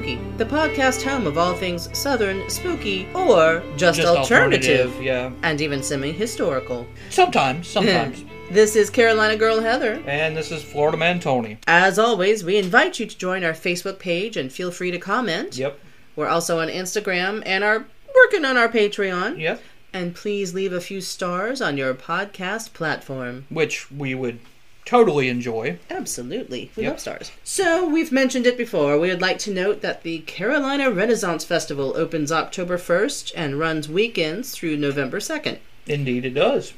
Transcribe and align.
Spooky, 0.00 0.18
the 0.38 0.46
podcast 0.46 1.02
home 1.02 1.26
of 1.26 1.36
all 1.36 1.52
things 1.52 1.90
Southern, 1.92 2.48
spooky, 2.48 3.06
or 3.14 3.62
just, 3.76 4.00
Just 4.00 4.08
alternative, 4.08 4.86
alternative, 4.86 5.02
yeah. 5.02 5.30
and 5.42 5.60
even 5.60 5.82
semi 5.82 6.10
historical. 6.10 6.86
Sometimes, 7.10 7.68
sometimes. 7.68 8.24
This 8.50 8.76
is 8.76 8.88
Carolina 8.88 9.36
Girl 9.36 9.60
Heather. 9.60 10.02
and 10.06 10.34
this 10.34 10.50
is 10.52 10.62
Florida 10.62 10.96
Man 10.96 11.20
Tony. 11.20 11.58
As 11.66 11.98
always, 11.98 12.42
we 12.42 12.56
invite 12.56 12.98
you 12.98 13.04
to 13.04 13.18
join 13.18 13.44
our 13.44 13.52
Facebook 13.52 13.98
page 13.98 14.38
and 14.38 14.50
feel 14.50 14.70
free 14.70 14.90
to 14.90 14.98
comment. 14.98 15.58
Yep. 15.58 15.78
We're 16.16 16.28
also 16.28 16.60
on 16.60 16.68
Instagram 16.68 17.42
and 17.44 17.62
are 17.62 17.84
working 18.14 18.46
on 18.46 18.56
our 18.56 18.70
Patreon. 18.70 19.38
Yep. 19.38 19.62
And 19.92 20.14
please 20.14 20.54
leave 20.54 20.72
a 20.72 20.80
few 20.80 21.02
stars 21.02 21.60
on 21.60 21.76
your 21.76 21.92
podcast 21.92 22.72
platform. 22.72 23.44
Which 23.50 23.92
we 23.92 24.14
would 24.14 24.38
totally 24.84 25.28
enjoy. 25.28 25.78
Absolutely. 25.90 26.70
We 26.76 26.82
Yep. 26.84 26.92
love 26.92 27.00
stars. 27.00 27.30
So, 27.44 27.88
we've 27.88 28.10
mentioned 28.12 28.46
it 28.46 28.56
before. 28.58 28.98
We 28.98 29.08
would 29.08 29.20
like 29.20 29.38
to 29.40 29.52
note 29.52 29.80
that 29.82 30.02
the 30.02 30.18
Carolina 30.20 30.90
Renaissance 30.90 31.44
Festival 31.44 31.94
opens 31.96 32.32
October 32.32 32.78
1st 32.78 33.32
and 33.36 33.58
runs 33.58 33.88
weekends 33.88 34.52
through 34.52 34.76
November 34.76 35.20
2nd. 35.20 35.58
Indeed, 35.86 36.24
it 36.24 36.34
does. 36.34 36.72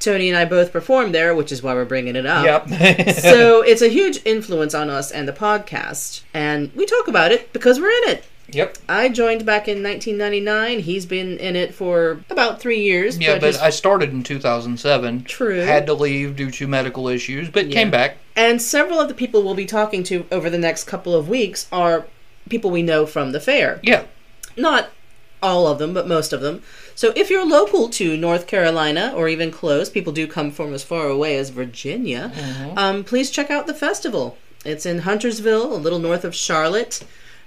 Tony 0.00 0.28
and 0.28 0.36
I 0.36 0.44
both 0.44 0.72
performed 0.72 1.14
there, 1.14 1.32
which 1.34 1.52
is 1.52 1.62
why 1.62 1.74
we're 1.74 1.84
bringing 1.84 2.16
it 2.16 2.26
up. 2.26 2.44
Yep. 2.68 3.14
so, 3.18 3.62
it's 3.62 3.82
a 3.82 3.88
huge 3.88 4.20
influence 4.24 4.74
on 4.74 4.90
us 4.90 5.12
and 5.12 5.28
the 5.28 5.32
podcast. 5.32 6.22
And 6.34 6.72
we 6.74 6.86
talk 6.86 7.06
about 7.06 7.30
it 7.30 7.52
because 7.52 7.78
we're 7.78 7.90
in 8.04 8.10
it. 8.16 8.24
Yep. 8.48 8.76
I 8.88 9.08
joined 9.08 9.44
back 9.46 9.68
in 9.68 9.82
1999. 9.82 10.80
He's 10.80 11.06
been 11.06 11.38
in 11.38 11.56
it 11.56 11.74
for 11.74 12.20
about 12.30 12.60
three 12.60 12.80
years. 12.80 13.18
Yeah, 13.18 13.34
but 13.34 13.42
his- 13.44 13.58
I 13.58 13.70
started 13.70 14.10
in 14.10 14.22
2007. 14.22 15.24
True. 15.24 15.60
Had 15.60 15.86
to 15.86 15.94
leave 15.94 16.36
due 16.36 16.50
to 16.50 16.66
medical 16.66 17.08
issues, 17.08 17.48
but 17.48 17.68
Yeah. 17.68 17.74
came 17.74 17.90
back. 17.90 18.16
And 18.36 18.60
several 18.62 19.00
of 19.00 19.08
the 19.08 19.14
people 19.14 19.42
we'll 19.42 19.54
be 19.54 19.66
talking 19.66 20.02
to 20.04 20.24
over 20.32 20.48
the 20.50 20.58
next 20.58 20.84
couple 20.84 21.14
of 21.14 21.28
weeks 21.28 21.66
are 21.72 22.06
people 22.48 22.70
we 22.70 22.82
know 22.82 23.06
from 23.06 23.32
the 23.32 23.40
fair. 23.40 23.78
Yeah. 23.82 24.02
Not 24.56 24.90
all 25.42 25.66
of 25.66 25.78
them, 25.78 25.92
but 25.92 26.06
most 26.06 26.32
of 26.32 26.40
them. 26.40 26.62
So 26.94 27.12
if 27.16 27.28
you're 27.30 27.44
local 27.46 27.88
to 27.90 28.16
North 28.16 28.46
Carolina 28.46 29.12
or 29.16 29.28
even 29.28 29.50
close, 29.50 29.88
people 29.90 30.12
do 30.12 30.26
come 30.26 30.50
from 30.52 30.72
as 30.72 30.84
far 30.84 31.06
away 31.08 31.36
as 31.36 31.50
Virginia, 31.50 32.30
um, 32.76 33.02
please 33.02 33.30
check 33.30 33.50
out 33.50 33.66
the 33.66 33.74
festival. 33.74 34.36
It's 34.64 34.86
in 34.86 35.00
Huntersville, 35.00 35.74
a 35.74 35.76
little 35.78 35.98
north 35.98 36.24
of 36.24 36.34
Charlotte. 36.34 37.00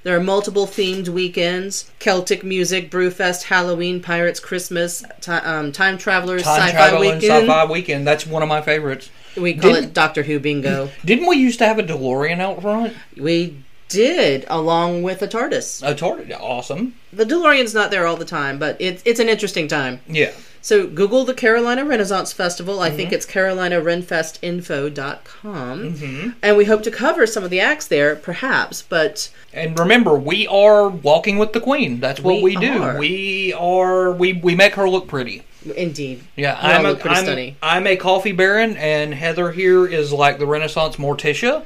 There 0.06 0.16
are 0.16 0.22
multiple 0.22 0.68
themed 0.68 1.10
weekends 1.10 1.90
Celtic 1.98 2.44
music, 2.44 2.92
Brewfest, 2.92 3.42
Halloween, 3.46 4.04
Pirates, 4.04 4.40
Christmas, 4.40 5.04
ti 5.20 5.32
um, 5.32 5.72
Time 5.72 5.98
Travelers, 5.98 6.44
Time 6.44 6.60
Sci 6.62 6.66
Fi 6.68 6.72
traveling 6.74 7.16
Weekend. 7.16 7.24
sci-fi 7.50 7.66
weekend. 7.66 8.08
That's 8.08 8.28
one 8.28 8.44
of 8.44 8.48
my 8.48 8.62
favorites. 8.62 9.10
We 9.36 9.56
call 9.56 9.72
Didn't- 9.74 9.86
it 9.90 9.94
Doctor 9.96 10.22
Who 10.22 10.40
Bingo. 10.40 10.92
Didn't 11.06 11.26
we 11.28 11.38
used 11.38 11.58
to 11.58 11.66
have 11.66 11.80
a 11.80 11.84
DeLorean 11.84 12.40
out 12.40 12.62
front? 12.62 12.94
we 13.18 13.64
did, 13.88 14.46
along 14.48 15.02
with 15.02 15.24
a 15.24 15.28
TARDIS. 15.28 15.82
A 15.88 15.96
tortoise. 15.96 16.38
Awesome. 16.40 16.94
The 17.12 17.26
DeLorean's 17.26 17.74
not 17.74 17.90
there 17.90 18.06
all 18.06 18.16
the 18.16 18.26
time, 18.26 18.60
but 18.60 18.78
it's 18.80 19.02
it's 19.08 19.20
an 19.20 19.28
interesting 19.28 19.68
time. 19.68 20.02
Yeah. 20.08 20.34
So 20.66 20.88
Google 20.88 21.26
the 21.26 21.36
Carolina 21.36 21.86
Renaissance 21.86 22.34
Festival. 22.34 22.80
I 22.80 22.88
Mm-hmm. 22.88 22.98
think 22.98 23.12
it's 23.14 23.28
carolinarenfestinfo.com. 23.28 25.94
Mm-hmm. 25.94 26.30
And 26.42 26.58
we 26.58 26.66
hope 26.66 26.82
to 26.82 26.90
cover 26.90 27.28
some 27.28 27.44
of 27.44 27.52
the 27.52 27.60
acts 27.60 27.86
there, 27.88 28.16
perhaps, 28.16 28.82
but 28.82 29.30
And 29.54 29.78
remember, 29.78 30.16
we 30.16 30.48
are 30.48 30.90
walking 30.90 31.38
with 31.38 31.54
the 31.54 31.60
queen. 31.60 32.00
That's 32.00 32.20
what 32.20 32.42
We 32.42 32.56
we, 32.56 32.58
do. 32.58 32.82
are. 32.82 32.98
We 32.98 33.54
are. 33.54 34.12
We 34.12 34.34
we 34.34 34.56
make 34.56 34.74
her 34.74 34.90
look 34.90 35.08
pretty. 35.08 35.44
indeed. 35.76 36.24
Yeah, 36.36 36.58
I'm 36.60 36.84
a, 36.88 37.00
I'm. 37.04 37.56
I'm 37.62 37.86
a 37.86 37.96
coffee 37.96 38.32
baron, 38.32 38.76
and 38.78 39.14
Heather 39.14 39.52
here 39.52 39.86
is 39.86 40.12
like 40.12 40.40
the 40.40 40.48
Renaissance 40.48 40.96
Morticia. 40.96 41.62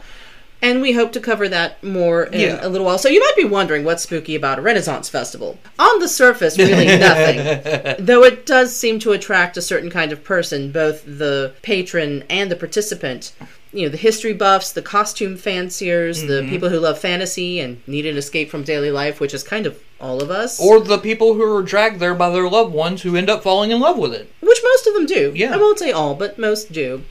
And 0.61 0.81
we 0.81 0.91
hope 0.91 1.13
to 1.13 1.21
cover 1.21 1.47
that 1.47 1.81
more 1.83 2.23
in 2.23 2.41
Yeah. 2.41 2.59
a 2.61 2.67
little 2.67 2.85
while. 2.85 2.97
So 2.97 3.07
you 3.07 3.21
might 3.21 3.35
be 3.37 3.45
wondering 3.45 3.85
what's 3.85 4.03
spooky 4.03 4.35
about 4.35 4.59
a 4.59 4.61
Renaissance 4.61 5.07
festival. 5.07 5.57
On 5.79 5.99
the 5.99 6.07
surface, 6.09 6.57
really 6.57 6.85
nothing. 6.97 8.05
Though 8.05 8.23
it 8.23 8.45
does 8.45 8.75
seem 8.75 8.99
to 8.99 9.13
attract 9.13 9.55
a 9.55 9.61
certain 9.61 9.89
kind 9.89 10.11
of 10.11 10.23
person, 10.23 10.71
both 10.71 11.03
the 11.05 11.53
patron 11.61 12.23
and 12.29 12.51
the 12.51 12.57
participant. 12.57 13.31
You 13.71 13.83
know, 13.83 13.89
the 13.89 13.97
history 13.97 14.33
buffs, 14.33 14.71
the 14.73 14.81
costume 14.81 15.37
fanciers, 15.37 16.23
the 16.23 16.41
Mm-hmm. 16.41 16.49
people 16.49 16.69
who 16.69 16.79
love 16.79 16.99
fantasy 16.99 17.59
and 17.59 17.81
need 17.87 18.05
an 18.05 18.17
escape 18.17 18.49
from 18.49 18.63
daily 18.63 18.91
life, 18.91 19.19
which 19.19 19.33
is 19.33 19.43
kind 19.43 19.65
of 19.65 19.79
all 20.01 20.21
of 20.23 20.29
us. 20.31 20.59
Or 20.59 20.79
the 20.79 20.97
people 20.97 21.35
who 21.35 21.43
are 21.55 21.61
dragged 21.61 21.99
there 21.99 22.15
by 22.15 22.31
their 22.31 22.49
loved 22.49 22.73
ones 22.73 23.03
who 23.03 23.15
end 23.15 23.29
up 23.29 23.43
falling 23.43 23.69
in 23.71 23.79
love 23.79 23.97
with 23.97 24.13
it. 24.13 24.29
which 24.41 24.59
most 24.63 24.87
of 24.87 24.93
them 24.95 25.05
do. 25.05 25.31
Yeah. 25.35 25.53
I 25.53 25.57
won't 25.57 25.77
say 25.79 25.91
all, 25.91 26.15
but 26.15 26.39
most 26.39 26.71
do. 26.73 27.03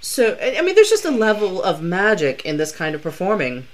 So, 0.00 0.36
I 0.40 0.60
mean, 0.62 0.74
there's 0.74 0.90
just 0.90 1.04
a 1.04 1.10
level 1.10 1.62
of 1.62 1.82
magic 1.82 2.44
in 2.44 2.56
this 2.58 2.72
kind 2.72 2.94
of 2.94 3.02
performing. 3.02 3.66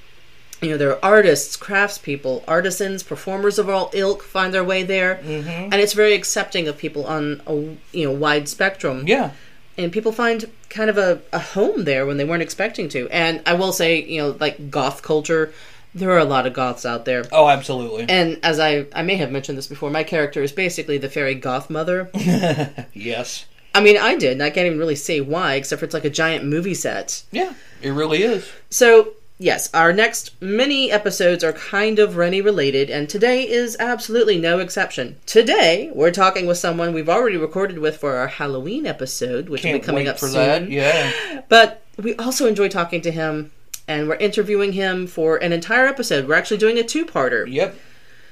You 0.63 0.71
know, 0.71 0.77
there 0.77 0.91
are 0.93 1.05
artists, 1.05 1.57
craftspeople, 1.57 2.45
artisans, 2.47 3.03
performers 3.03 3.59
of 3.59 3.69
all 3.69 3.91
ilk 3.93 4.23
find 4.23 4.55
their 4.55 4.63
way 4.65 4.83
there, 4.85 5.17
Mm-hmm. 5.17 5.49
and 5.73 5.75
it's 5.75 5.93
very 5.93 6.15
accepting 6.15 6.69
of 6.69 6.79
people 6.79 7.05
on 7.05 7.43
a 7.47 7.55
you 7.97 8.07
know 8.07 8.13
wide 8.13 8.49
spectrum. 8.49 9.05
Yeah. 9.07 9.33
And 9.77 9.91
people 9.91 10.13
find 10.13 10.49
kind 10.69 10.89
of 10.91 10.99
a, 10.99 11.21
a 11.33 11.39
home 11.39 11.85
there 11.85 12.07
when 12.07 12.17
they 12.19 12.25
weren't 12.25 12.43
expecting 12.43 12.89
to. 12.91 13.09
And 13.11 13.43
I 13.47 13.55
will 13.55 13.73
say, 13.73 14.03
you 14.05 14.21
know, 14.21 14.37
like 14.39 14.71
goth 14.71 15.01
culture, 15.03 15.53
there 15.95 16.11
are 16.11 16.19
a 16.19 16.25
lot 16.27 16.47
of 16.47 16.53
goths 16.53 16.85
out 16.87 17.07
there. 17.07 17.25
Oh, 17.33 17.49
absolutely. 17.49 18.05
And 18.09 18.39
as 18.45 18.61
I 18.61 18.87
I 18.95 19.03
may 19.03 19.17
have 19.17 19.31
mentioned 19.33 19.59
this 19.59 19.67
before, 19.67 19.91
my 19.91 20.05
character 20.05 20.43
is 20.43 20.53
basically 20.53 20.99
the 20.99 21.09
fairy 21.09 21.35
goth 21.35 21.71
mother. 21.71 22.09
yes. 22.93 23.47
I 23.75 23.81
mean, 23.81 23.97
I 23.97 24.17
did, 24.17 24.33
and 24.33 24.43
I 24.43 24.51
can't 24.51 24.67
even 24.67 24.79
really 24.79 24.97
say 24.97 25.21
why, 25.21 25.55
except 25.55 25.81
for 25.81 25.85
it's 25.87 25.95
like 25.95 26.05
a 26.05 26.11
giant 26.11 26.45
movie 26.45 26.75
set. 26.75 27.23
Yeah, 27.31 27.55
it 27.81 27.91
really 27.91 28.23
is. 28.23 28.49
So, 28.71 29.15
yes, 29.39 29.73
our 29.73 29.93
next 29.93 30.41
mini 30.43 30.91
episodes 30.93 31.43
are 31.43 31.53
kind 31.55 31.99
of 31.99 32.17
Rennie 32.17 32.43
related, 32.43 32.91
and 32.91 33.09
today 33.09 33.49
is 33.49 33.77
absolutely 33.81 34.39
no 34.39 34.59
exception. 34.59 35.17
Today, 35.27 35.91
we're 35.95 36.11
talking 36.11 36.47
with 36.47 36.59
someone 36.59 36.93
we've 36.93 37.09
already 37.09 37.37
recorded 37.39 37.79
with 37.79 37.97
for 37.97 38.17
our 38.17 38.29
Halloween 38.29 38.87
episode, 38.87 39.49
which 39.49 39.63
will 39.65 39.71
Can't 39.71 39.83
be 39.83 39.87
coming 39.87 40.09
up 40.09 40.19
for 40.19 40.29
soon. 40.29 40.35
that. 40.35 40.71
Yeah. 40.71 41.41
But 41.49 41.83
we 41.97 42.15
also 42.17 42.47
enjoy 42.47 42.69
talking 42.69 43.01
to 43.03 43.11
him, 43.11 43.53
and 43.89 44.07
we're 44.09 44.17
interviewing 44.17 44.73
him 44.73 45.07
for 45.07 45.37
an 45.39 45.53
entire 45.53 45.87
episode. 45.87 46.29
We're 46.29 46.35
actually 46.35 46.59
doing 46.59 46.79
a 46.79 46.83
two 46.85 47.05
parter. 47.07 47.51
Yep. 47.51 47.75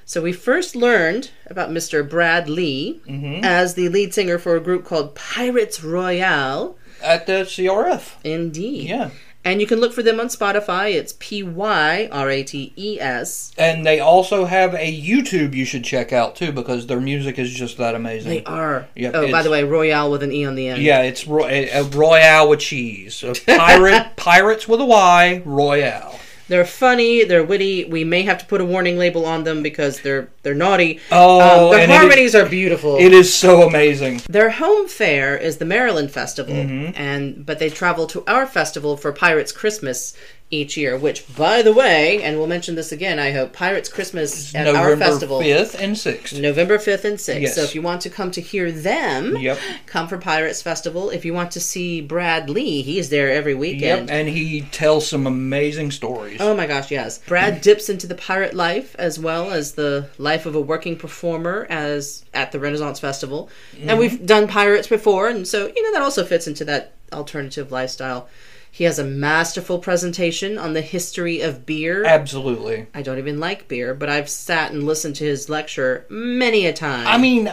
So 0.05 0.21
we 0.23 0.33
first 0.33 0.75
learned 0.75 1.31
about 1.47 1.71
Mr. 1.71 2.09
Brad 2.09 2.49
Lee 2.49 3.01
Mm-hmm. 3.09 3.45
as 3.45 3.75
the 3.75 3.89
lead 3.89 4.13
singer 4.15 4.39
for 4.39 4.57
a 4.57 4.61
group 4.61 4.85
called 4.85 5.15
Pirates 5.15 5.83
Royale. 5.85 6.77
At 7.03 7.27
the 7.27 7.45
CRF. 7.45 8.15
Indeed. 8.25 8.89
Yeah. 8.89 9.11
And 9.43 9.59
you 9.63 9.67
can 9.67 9.81
look 9.81 9.95
for 9.95 10.03
them 10.03 10.21
on 10.21 10.27
Spotify. 10.27 10.93
It's 10.93 11.15
P 11.19 11.43
Y 11.43 12.11
R 12.13 12.29
A 12.29 12.43
T 12.43 12.75
E 12.77 13.01
S. 13.01 13.53
And 13.57 13.87
they 13.87 13.99
also 13.99 14.45
have 14.45 14.75
a 14.75 15.01
YouTube 15.01 15.55
you 15.55 15.65
should 15.65 15.83
check 15.83 16.13
out 16.13 16.37
too 16.37 16.53
because 16.53 16.87
their 16.89 17.01
music 17.01 17.39
is 17.39 17.51
just 17.51 17.79
that 17.79 17.95
amazing. 17.95 18.29
They 18.31 18.45
are. 18.45 18.87
Yep, 18.97 19.15
oh, 19.15 19.31
by 19.33 19.41
the 19.43 19.49
way, 19.49 19.65
Royale 19.65 20.11
with 20.11 20.23
an 20.23 20.31
E 20.31 20.45
on 20.45 20.57
the 20.57 20.69
end. 20.69 20.83
Yeah, 20.83 21.01
it's 21.03 21.27
a 21.27 21.85
Royale 21.91 22.51
with 22.51 22.61
cheese. 22.61 23.23
A 23.23 23.33
pirate, 23.57 24.11
pirates 24.17 24.69
with 24.69 24.81
a 24.81 24.85
Y, 24.85 25.41
Royale. 25.47 26.21
They're 26.51 26.65
funny. 26.65 27.25
They're 27.25 27.45
witty. 27.45 27.85
We 27.85 28.03
may 28.03 28.23
have 28.23 28.39
to 28.39 28.45
put 28.45 28.61
a 28.61 28.65
warning 28.65 28.99
label 28.99 29.25
on 29.25 29.45
them 29.45 29.63
because 29.63 30.01
they're 30.01 30.29
they're 30.43 30.55
naughty. 30.67 30.99
Oh, 31.13 31.41
um, 31.67 31.71
their 31.71 31.85
it 31.85 31.91
is- 31.91 31.97
harmonies 31.97 32.35
are 32.35 32.47
beautiful. 32.49 32.97
It 32.99 33.13
is 33.13 33.33
so 33.33 33.63
amazing. 33.69 34.21
Their 34.29 34.51
home 34.51 34.89
fair 34.89 35.37
is 35.37 35.59
the 35.59 35.65
Maryland 35.65 36.11
Festival, 36.11 36.55
Mm-hmm. 36.55 36.93
and 36.97 37.47
but 37.47 37.61
they 37.61 37.71
travel 37.71 38.07
to 38.09 38.25
our 38.27 38.47
festival 38.47 38.97
for 38.97 39.13
Pirates 39.13 39.53
Christmas 39.53 40.13
each 40.51 40.77
year. 40.77 40.97
Which, 40.97 41.25
by 41.37 41.63
the 41.63 41.73
way, 41.73 42.23
and 42.23 42.37
we'll 42.37 42.47
mention 42.47 42.75
this 42.75 42.93
again. 42.93 43.19
I 43.19 43.31
hope 43.33 43.53
Pirates 43.53 43.89
Christmas 43.89 44.55
at 44.55 44.67
our 44.67 44.73
November 44.73 44.97
festival. 45.05 45.41
5th 45.41 45.75
and 45.79 45.95
6th. 45.95 46.41
November 46.41 46.79
5th 46.79 47.05
and 47.05 47.19
6th. 47.19 47.41
Yes. 47.41 47.55
So 47.55 47.63
if 47.63 47.75
you 47.75 47.83
want 47.83 48.03
to 48.03 48.11
come 48.11 48.31
to 48.33 48.41
hear 48.41 48.73
them, 48.73 49.37
Yep. 49.37 49.59
come 49.87 50.09
for 50.09 50.19
Pirates 50.19 50.63
Festival. 50.63 51.11
If 51.11 51.25
you 51.25 51.33
want 51.33 51.53
to 51.53 51.61
see 51.61 52.01
Brad 52.01 52.51
Lee, 52.51 52.83
he's 52.83 53.11
there 53.11 53.31
every 53.31 53.53
Yep, 53.53 53.61
weekend. 53.61 54.11
and 54.11 54.29
he 54.29 54.63
tells 54.63 55.07
some 55.07 55.27
amazing 55.27 55.91
stories. 55.93 56.41
Oh 56.41 56.55
my 56.55 56.67
gosh, 56.67 56.91
yes. 56.91 57.19
Brad 57.19 57.61
dips 57.61 57.89
into 57.89 58.07
the 58.07 58.15
pirate 58.15 58.55
life 58.55 58.97
as 58.99 59.19
well 59.19 59.51
as 59.51 59.73
the 59.73 60.09
life 60.19 60.47
of 60.47 60.55
a 60.55 60.61
working 60.61 60.97
performer 60.97 61.67
as 61.71 62.25
at 62.35 62.53
the 62.53 62.59
Renaissance 62.59 62.99
Festival. 62.99 63.51
And 63.79 63.91
mm-hmm. 63.91 63.99
we've 63.99 64.27
done 64.27 64.49
pirates 64.49 64.89
before, 64.89 65.29
and 65.29 65.47
so 65.47 65.71
you 65.75 65.83
know 65.83 65.93
that 65.93 66.03
also 66.03 66.25
fits 66.25 66.47
into 66.47 66.65
that 66.65 66.95
alternative 67.13 67.71
lifestyle. 67.73 68.29
He 68.73 68.85
has 68.85 68.99
a 68.99 69.05
masterful 69.05 69.79
presentation 69.81 70.57
on 70.57 70.73
the 70.75 70.81
history 70.81 71.41
of 71.41 71.67
beer. 71.67 72.05
Absolutely. 72.05 72.87
I 72.95 73.03
don't 73.03 73.19
even 73.19 73.41
like 73.41 73.67
beer, 73.69 73.95
but 73.95 74.09
I've 74.09 74.29
sat 74.29 74.73
and 74.73 74.85
listened 74.85 75.17
to 75.17 75.25
his 75.25 75.49
lecture 75.49 76.07
many 76.09 76.67
a 76.67 76.73
time. 76.73 77.07
I 77.07 77.19
mean, 77.19 77.51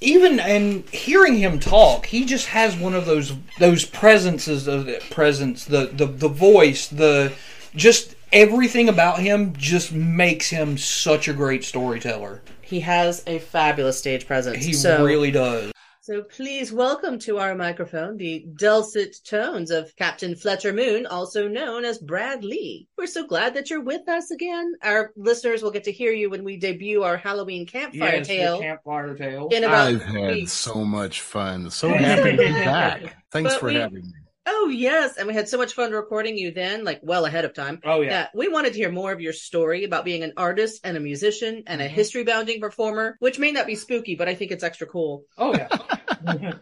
even 0.00 0.40
and 0.40 0.88
hearing 0.88 1.36
him 1.36 1.58
talk, 1.60 2.06
he 2.06 2.24
just 2.24 2.46
has 2.46 2.76
one 2.76 2.94
of 2.94 3.04
those 3.06 3.34
those 3.58 3.84
presences 3.84 4.66
of 4.66 4.86
the 4.86 5.02
presence, 5.10 5.64
the 5.66 5.86
the 5.92 6.06
the 6.06 6.28
voice, 6.28 6.88
the 6.88 7.32
just 7.76 8.14
everything 8.32 8.88
about 8.88 9.20
him 9.20 9.54
just 9.56 9.92
makes 9.92 10.50
him 10.50 10.76
such 10.78 11.28
a 11.28 11.32
great 11.32 11.64
storyteller. 11.64 12.40
he 12.62 12.80
has 12.80 13.22
a 13.26 13.38
fabulous 13.38 13.98
stage 13.98 14.26
presence. 14.26 14.64
He 14.64 14.72
so, 14.74 15.04
really 15.04 15.30
does. 15.30 15.72
So 16.08 16.22
please 16.22 16.72
welcome 16.72 17.18
to 17.18 17.36
our 17.36 17.54
microphone 17.54 18.16
the 18.16 18.42
dulcet 18.58 19.16
tones 19.26 19.70
of 19.70 19.94
Captain 19.96 20.34
Fletcher 20.34 20.72
Moone, 20.72 21.04
also 21.04 21.48
known 21.48 21.84
as 21.84 21.98
Brad 21.98 22.42
Lee. 22.42 22.88
We're 22.96 23.06
so 23.06 23.26
glad 23.26 23.52
that 23.52 23.68
you're 23.68 23.82
with 23.82 24.08
us 24.08 24.30
again. 24.30 24.72
Our 24.82 25.12
listeners 25.16 25.62
will 25.62 25.70
get 25.70 25.84
to 25.84 25.92
hear 25.92 26.10
you 26.12 26.30
when 26.30 26.44
we 26.44 26.56
debut 26.56 27.02
our 27.02 27.18
Halloween 27.18 27.66
campfire 27.66 28.14
Yes, 28.14 28.26
the 28.26 28.36
tale. 28.36 28.58
campfire 28.58 29.14
tale. 29.16 29.48
In 29.52 29.64
about 29.64 29.88
I've 29.88 30.02
had 30.02 30.30
weeks. 30.30 30.52
so 30.52 30.82
much 30.82 31.20
fun. 31.20 31.68
So 31.68 31.90
happy 31.92 32.30
to 32.30 32.36
be 32.38 32.52
back. 32.52 33.14
Thanks 33.30 33.52
But 33.52 33.60
for 33.60 33.66
we- 33.66 33.74
having 33.74 34.06
me. 34.06 34.12
Oh 34.50 34.68
yes, 34.72 35.18
and 35.18 35.28
we 35.28 35.34
had 35.34 35.46
so 35.48 35.58
much 35.58 35.74
fun 35.74 35.92
recording 35.92 36.38
you 36.38 36.50
then, 36.52 36.82
like 36.84 37.00
well 37.02 37.26
ahead 37.26 37.44
of 37.44 37.52
time. 37.52 37.80
Oh 37.84 38.00
yeah. 38.00 38.08
that 38.10 38.30
we 38.34 38.48
wanted 38.48 38.72
to 38.72 38.78
hear 38.78 38.90
more 38.90 39.12
of 39.12 39.20
your 39.20 39.34
story 39.34 39.84
about 39.84 40.06
being 40.06 40.22
an 40.22 40.32
artist 40.38 40.80
and 40.84 40.96
a 40.96 41.00
musician 41.00 41.64
and 41.66 41.82
a 41.82 41.86
Mhm. 41.86 41.90
history 41.90 42.24
bounding 42.24 42.58
performer, 42.60 43.16
which 43.20 43.38
may 43.38 43.52
not 43.52 43.66
be 43.66 43.74
spooky, 43.74 44.14
but 44.14 44.26
I 44.28 44.34
think 44.34 44.50
it's 44.50 44.64
extra 44.64 44.86
cool. 44.86 45.24
Oh 45.36 45.54
yeah. 45.54 45.68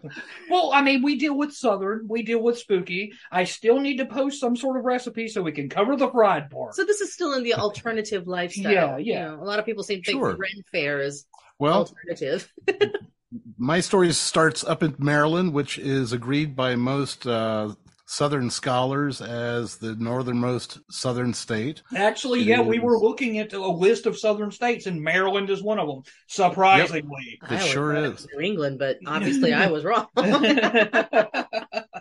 well, 0.51 0.73
I 0.75 0.83
mean, 0.83 1.03
we 1.03 1.17
deal 1.17 1.37
with 1.37 1.53
southern, 1.53 2.07
we 2.09 2.23
deal 2.23 2.43
with 2.43 2.59
spooky. 2.59 3.13
I 3.31 3.45
still 3.45 3.79
need 3.81 3.99
to 3.99 4.07
post 4.07 4.41
some 4.41 4.57
sort 4.57 4.77
of 4.79 4.85
recipe 4.85 5.29
so 5.29 5.41
we 5.43 5.53
can 5.53 5.69
cover 5.69 5.97
the 5.97 6.11
fried 6.11 6.51
part. 6.51 6.75
So 6.75 6.85
this 6.85 7.01
is 7.01 7.13
still 7.15 7.35
in 7.35 7.45
the 7.45 7.55
alternative 7.55 8.27
lifestyle. 8.27 8.73
Yeah, 8.73 8.97
You 8.99 9.13
yeah. 9.15 9.29
know, 9.29 9.35
a 9.43 9.45
lot 9.45 9.59
of 9.61 9.65
people 9.65 9.85
seem 9.85 10.03
to 10.03 10.05
think 10.11 10.19
Sure. 10.19 10.37
Ren 10.37 10.63
Fair 10.73 11.01
is 11.01 11.25
Well, 11.61 11.87
alternative. 11.87 12.53
my 13.59 13.81
story 13.81 14.13
starts 14.13 14.65
up 14.65 14.83
in 14.83 14.95
Maryland, 14.99 15.53
which 15.53 15.79
is 15.79 16.13
agreed 16.13 16.55
by 16.57 16.77
most 16.77 17.27
uh, 17.27 17.75
Southern 18.09 18.51
scholars 18.51 19.21
as 19.21 19.79
the 19.79 19.97
northernmost 19.97 20.79
Southern 20.91 21.35
state. 21.35 21.83
Actually, 21.97 22.43
It 22.43 22.47
yeah, 22.47 22.61
we 22.61 22.79
were 22.79 22.99
looking 22.99 23.39
at 23.39 23.53
a 23.53 23.67
list 23.67 24.07
of 24.07 24.17
southern 24.17 24.53
states, 24.53 24.87
and 24.87 25.03
Maryland 25.03 25.51
is 25.51 25.61
one 25.63 25.81
of 25.81 25.89
them. 25.89 26.03
Surprisingly. 26.29 27.39
I 27.43 27.59
sure 27.59 27.95
thought 27.95 28.05
it 28.05 28.07
is. 28.07 28.13
was 28.23 28.29
New 28.35 28.41
England, 28.45 28.79
but 28.79 28.99
obviously 29.07 29.53
I 29.53 29.67
was 29.71 29.85
wrong. 29.85 30.07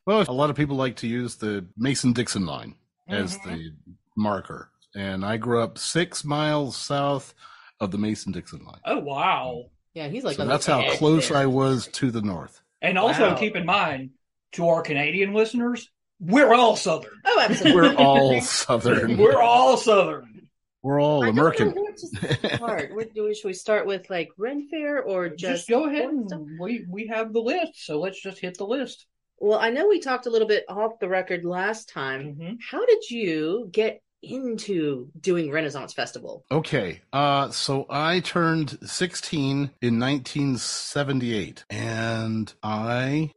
Well, 0.08 0.24
a 0.28 0.31
lot 0.31 0.51
of 0.51 0.56
people 0.56 0.75
like 0.75 0.98
to 0.98 1.08
use 1.08 1.36
the 1.36 1.66
Mason 1.78 2.13
Dixon 2.13 2.46
line 2.46 2.75
as 3.08 3.40
Mhm. 3.40 3.44
the 3.46 3.72
marker. 4.16 4.69
And 4.96 5.25
I 5.25 5.38
grew 5.38 5.63
up 5.63 5.80
six 5.80 6.24
miles 6.24 6.78
south 6.78 7.34
of 7.80 7.90
the 7.90 7.98
Mason 7.98 8.31
Dixon 8.31 8.63
line. 8.63 8.80
oh 8.86 9.00
wow! 9.00 9.63
Yeah, 9.95 10.07
he's 10.09 10.24
like 10.24 10.38
so 10.38 10.45
that's 10.45 10.68
how 10.68 10.88
close 10.92 11.30
there. 11.30 11.38
I 11.39 11.47
was 11.47 11.88
to 11.94 12.12
the 12.12 12.21
north. 12.21 12.62
And 12.81 13.00
also 13.00 13.30
Wow. 13.30 13.36
keep 13.38 13.56
in 13.56 13.65
mind, 13.65 14.12
to 14.51 14.68
our 14.69 14.81
Canadian 14.83 15.33
listeners, 15.33 15.89
we're 16.19 16.53
all 16.53 16.75
southern. 16.75 17.12
Oh, 17.25 17.39
absolutely. 17.42 17.81
We're 17.81 17.95
all 17.97 18.39
Southern. 18.42 19.18
We're 19.18 19.42
all 19.42 19.75
southern. 19.77 20.47
We're 20.83 21.01
all 21.01 21.24
I 21.25 21.30
American. 21.30 21.69
know 21.74 21.81
where 21.81 21.94
to 21.94 22.56
start. 22.57 22.94
Where 22.95 23.06
do 23.06 23.24
we, 23.25 23.33
should 23.33 23.47
we 23.47 23.53
start 23.53 23.88
with 23.88 24.07
like 24.09 24.30
Ren 24.38 24.68
Fair 24.69 25.01
or 25.01 25.30
just, 25.30 25.39
Just, 25.68 25.69
go 25.69 25.86
ahead 25.89 26.09
and 26.09 26.59
we 26.59 26.86
we 26.88 27.07
have 27.07 27.33
the 27.33 27.41
list, 27.41 27.86
so 27.86 28.00
let's 28.00 28.21
just 28.21 28.38
hit 28.39 28.57
the 28.59 28.68
list. 28.68 29.07
Well, 29.39 29.57
I 29.59 29.71
know 29.71 29.88
we 29.88 30.00
talked 30.00 30.27
a 30.27 30.30
little 30.30 30.48
bit 30.48 30.63
off 30.69 31.00
the 31.00 31.09
record 31.09 31.44
last 31.44 31.89
time. 31.89 32.36
Mhm. 32.39 32.57
How 32.62 32.86
did 32.86 33.09
you 33.09 33.68
get 33.71 34.01
into 34.25 35.10
doing 35.19 35.51
Renaissance 35.51 35.94
Festival? 35.94 36.45
Okay, 36.51 37.01
uh, 37.13 37.50
so 37.50 37.86
I 37.89 38.19
turned 38.19 38.77
16 38.83 39.72
in 39.81 40.00
1978, 40.00 41.66
and 41.69 42.54
I 42.63 43.31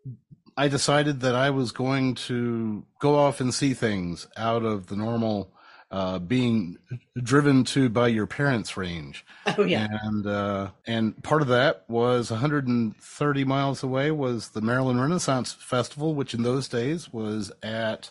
I 0.56 0.66
decided 0.66 1.20
that 1.20 1.36
I 1.36 1.50
was 1.50 1.70
going 1.70 2.16
to 2.16 2.84
go 2.98 3.16
off 3.16 3.40
and 3.40 3.54
see 3.54 3.74
things 3.74 4.26
out 4.36 4.64
of 4.64 4.88
the 4.88 4.96
normal 4.96 5.52
uh, 5.90 6.18
being 6.18 6.76
driven 7.16 7.64
to 7.64 7.88
by 7.88 8.08
your 8.08 8.26
parents 8.26 8.76
range. 8.76 9.24
Oh 9.56 9.64
yeah. 9.64 9.88
And 10.02 10.26
uh, 10.26 10.70
and 10.86 11.20
part 11.24 11.42
of 11.42 11.48
that 11.48 11.84
was 11.88 12.30
130 12.30 13.44
miles 13.44 13.82
away 13.82 14.10
was 14.10 14.50
the 14.50 14.60
Maryland 14.60 15.00
Renaissance 15.00 15.52
Festival, 15.52 16.14
which 16.14 16.34
in 16.34 16.42
those 16.42 16.68
days 16.68 17.12
was 17.12 17.50
at 17.62 18.10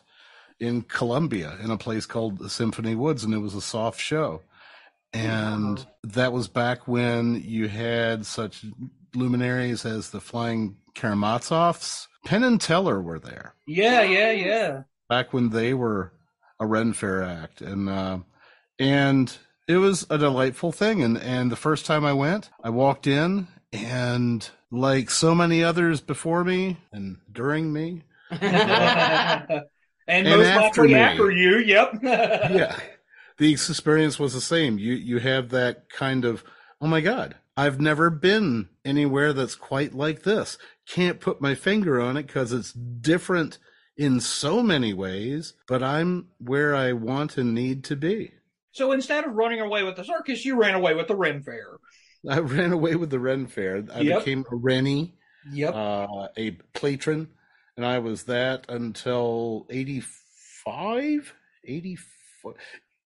in 0.60 0.82
Columbia 0.84 1.56
in 1.64 1.72
a 1.72 1.78
place 1.78 2.06
called 2.06 2.38
the 2.40 2.50
Symphony 2.50 2.96
Woods, 2.96 3.24
and 3.24 3.34
it 3.34 3.40
was 3.40 3.56
a 3.56 3.62
soft 3.62 4.00
show. 4.02 4.42
And 5.14 5.80
Wow. 5.80 5.86
that 6.04 6.34
was 6.34 6.48
back 6.48 6.88
when 6.88 7.42
you 7.46 7.68
had 7.68 8.26
such 8.26 8.66
luminaries 9.16 9.86
as 9.86 10.10
the 10.10 10.20
Flying 10.22 10.78
Karamazovs. 10.96 12.08
Penn 12.26 12.44
and 12.44 12.60
Teller 12.60 13.02
were 13.02 13.20
there 13.20 13.54
Yeah, 13.66 14.02
yeah, 14.02 14.32
yeah. 14.32 14.82
back 15.10 15.32
when 15.34 15.50
they 15.50 15.74
were 15.74 16.12
a 16.60 16.66
Ren 16.66 16.92
Fair 16.94 17.24
act, 17.24 17.62
and 17.62 17.88
uh, 17.90 18.20
and 18.80 19.36
it 19.68 19.78
was 19.78 20.06
a 20.10 20.18
delightful 20.18 20.72
thing. 20.72 21.02
And 21.04 21.18
and 21.18 21.52
the 21.52 21.56
first 21.56 21.86
time 21.86 22.04
I 22.04 22.14
went, 22.14 22.50
I 22.64 22.70
walked 22.70 23.08
in, 23.08 23.48
and 23.72 24.48
like 24.72 25.10
so 25.10 25.34
many 25.34 25.64
others 25.64 26.02
before 26.02 26.44
me 26.44 26.78
and 26.92 27.18
during 27.32 27.72
me, 27.72 28.04
and, 30.08 30.28
And 30.28 30.38
most 30.40 30.48
after 30.48 30.82
likely 30.84 30.94
me. 30.94 31.00
after 31.00 31.32
you, 31.32 31.58
yep. 31.60 31.94
yeah, 32.04 32.80
the 33.38 33.52
experience 33.52 34.18
was 34.20 34.34
the 34.34 34.42
same. 34.42 34.78
You 34.78 34.94
you 34.94 35.20
have 35.20 35.50
that 35.50 35.90
kind 35.90 36.26
of 36.26 36.44
oh 36.82 36.88
my 36.88 37.02
god, 37.02 37.36
I've 37.56 37.80
never 37.80 38.10
been 38.10 38.70
anywhere 38.86 39.34
that's 39.34 39.56
quite 39.56 39.94
like 39.94 40.24
this. 40.24 40.58
Can't 40.88 41.20
put 41.20 41.42
my 41.42 41.56
finger 41.56 42.00
on 42.00 42.18
it 42.18 42.28
because 42.28 42.54
it's 42.54 42.72
different 42.72 43.58
in 43.98 44.20
so 44.20 44.62
many 44.62 44.94
ways, 44.94 45.54
but 45.68 45.82
I'm 45.84 46.28
where 46.40 46.76
I 46.76 46.94
want 46.94 47.38
and 47.38 47.54
need 47.54 47.84
to 47.86 47.96
be. 47.96 48.32
So 48.72 48.92
instead 48.92 49.26
of 49.26 49.34
running 49.34 49.60
away 49.60 49.82
with 49.84 49.96
the 49.96 50.04
circus, 50.04 50.46
you 50.46 50.56
ran 50.56 50.76
away 50.76 50.94
with 50.94 51.08
the 51.08 51.16
Ren 51.16 51.42
Fair. 51.42 51.78
I 52.30 52.40
ran 52.40 52.72
away 52.72 52.96
with 52.96 53.10
the 53.10 53.20
Ren 53.20 53.48
Fair. 53.48 53.84
I 53.94 54.02
Yep. 54.02 54.20
became 54.20 54.46
a 54.52 54.56
Rennie, 54.56 55.16
Yep. 55.52 55.74
uh, 55.74 56.28
a 56.38 56.52
patron, 56.74 57.30
and 57.78 57.86
I 57.86 58.00
was 58.00 58.24
that 58.24 58.66
until 58.70 59.68
85, 59.70 61.34
84. 61.64 62.56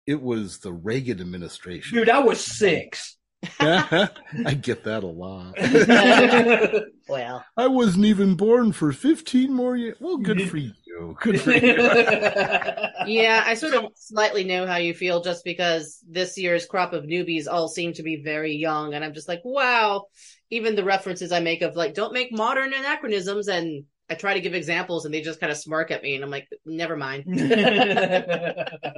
It 0.07 0.21
was 0.21 0.59
the 0.59 0.73
Reagan 0.73 1.21
administration. 1.21 1.97
Dude, 1.97 2.11
I 2.11 2.19
was 2.19 2.45
six. 2.45 3.17
I 3.61 4.59
get 4.61 4.85
that 4.85 5.05
a 5.05 5.07
lot. 5.07 5.55
Well, 7.09 7.45
I 7.57 7.69
wasn't 7.69 8.07
even 8.07 8.35
born 8.35 8.73
for 8.73 8.93
15 8.93 9.53
more 9.53 9.77
years. 9.77 9.97
Well, 10.01 10.17
good 10.17 10.51
for 10.51 10.57
you. 10.57 10.73
Good 11.21 11.41
for 11.41 11.53
you. 11.53 11.77
yeah, 13.07 13.45
I 13.47 13.55
sort 13.55 13.75
of 13.75 13.93
slightly 13.95 14.43
know 14.43 14.67
how 14.67 14.79
you 14.79 14.93
feel 14.93 15.23
just 15.23 15.45
because 15.45 16.03
this 16.09 16.37
year's 16.37 16.67
crop 16.67 16.93
of 16.93 17.05
newbies 17.05 17.47
all 17.47 17.69
seem 17.69 17.93
to 17.93 18.03
be 18.03 18.25
very 18.25 18.57
young, 18.57 18.95
and 18.95 19.05
I'm 19.05 19.15
just 19.15 19.29
like, 19.29 19.43
wow. 19.45 20.07
Even 20.51 20.75
the 20.75 20.83
references 20.83 21.31
I 21.31 21.39
make 21.39 21.63
of 21.63 21.77
like, 21.77 21.95
don't 21.95 22.13
make 22.13 22.33
modern 22.33 22.73
anachronisms, 22.73 23.47
and 23.47 23.85
I 24.09 24.15
try 24.15 24.35
to 24.35 24.41
give 24.41 24.55
examples, 24.55 25.05
and 25.05 25.13
they 25.13 25.21
just 25.21 25.41
kind 25.41 25.51
of 25.51 25.59
smirk 25.59 25.91
at 25.91 26.03
me, 26.03 26.15
and 26.15 26.25
I'm 26.25 26.31
like, 26.31 26.49
never 26.65 26.97
mind. 26.97 27.25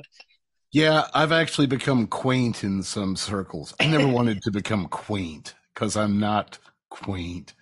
Yeah, 0.71 1.07
I've 1.15 1.33
actually 1.33 1.67
become 1.67 2.07
quaint 2.07 2.63
in 2.63 2.83
some 2.83 3.17
circles. 3.17 3.75
I 3.81 3.87
never 3.87 4.07
wanted 4.07 4.43
to 4.43 4.51
become 4.51 4.87
quaint 4.89 5.55
because 5.73 5.97
I'm 5.97 6.21
not 6.21 6.59
quaint. 6.91 7.55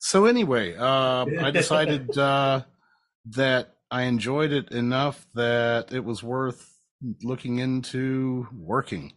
So 0.00 0.26
anyway, 0.26 0.76
uh, 0.76 1.24
I 1.40 1.50
decided 1.50 2.16
uh, 2.18 2.62
that 3.30 3.76
I 3.90 4.02
enjoyed 4.02 4.52
it 4.52 4.70
enough 4.70 5.26
that 5.34 5.92
it 5.92 6.04
was 6.04 6.22
worth 6.22 6.78
looking 7.22 7.58
into 7.58 8.46
working. 8.52 9.14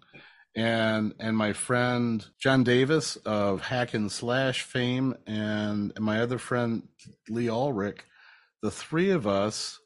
And 0.60 1.14
and 1.22 1.38
my 1.38 1.54
friend 1.54 2.26
John 2.38 2.66
Davis 2.66 3.16
of 3.16 3.62
Hack 3.62 3.94
and 3.94 4.12
Slash 4.12 4.64
fame 4.64 5.16
and 5.26 5.98
my 5.98 6.20
other 6.20 6.38
friend 6.38 6.86
Lee 7.30 7.50
Ulrich, 7.50 8.00
the 8.62 8.70
three 8.70 9.12
of 9.12 9.26
us 9.26 9.80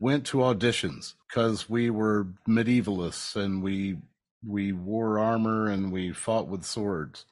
went 0.00 0.24
to 0.28 0.38
auditions 0.38 1.12
because 1.28 1.68
we 1.68 1.90
were 1.90 2.28
medievalists 2.48 3.36
and 3.36 3.62
we 3.62 3.98
we 4.46 4.72
wore 4.72 5.18
armor 5.18 5.66
and 5.66 5.92
we 5.92 6.14
fought 6.14 6.48
with 6.48 6.64
swords 6.64 7.26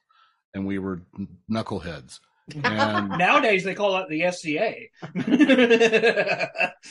and 0.53 0.67
we 0.67 0.79
were 0.79 1.01
knuckleheads 1.51 2.21
and 2.63 3.09
Nowadays 3.09 3.65
they 3.65 3.75
call 3.75 3.97
it 3.97 4.11
the 4.11 4.31
SCA. 4.31 4.75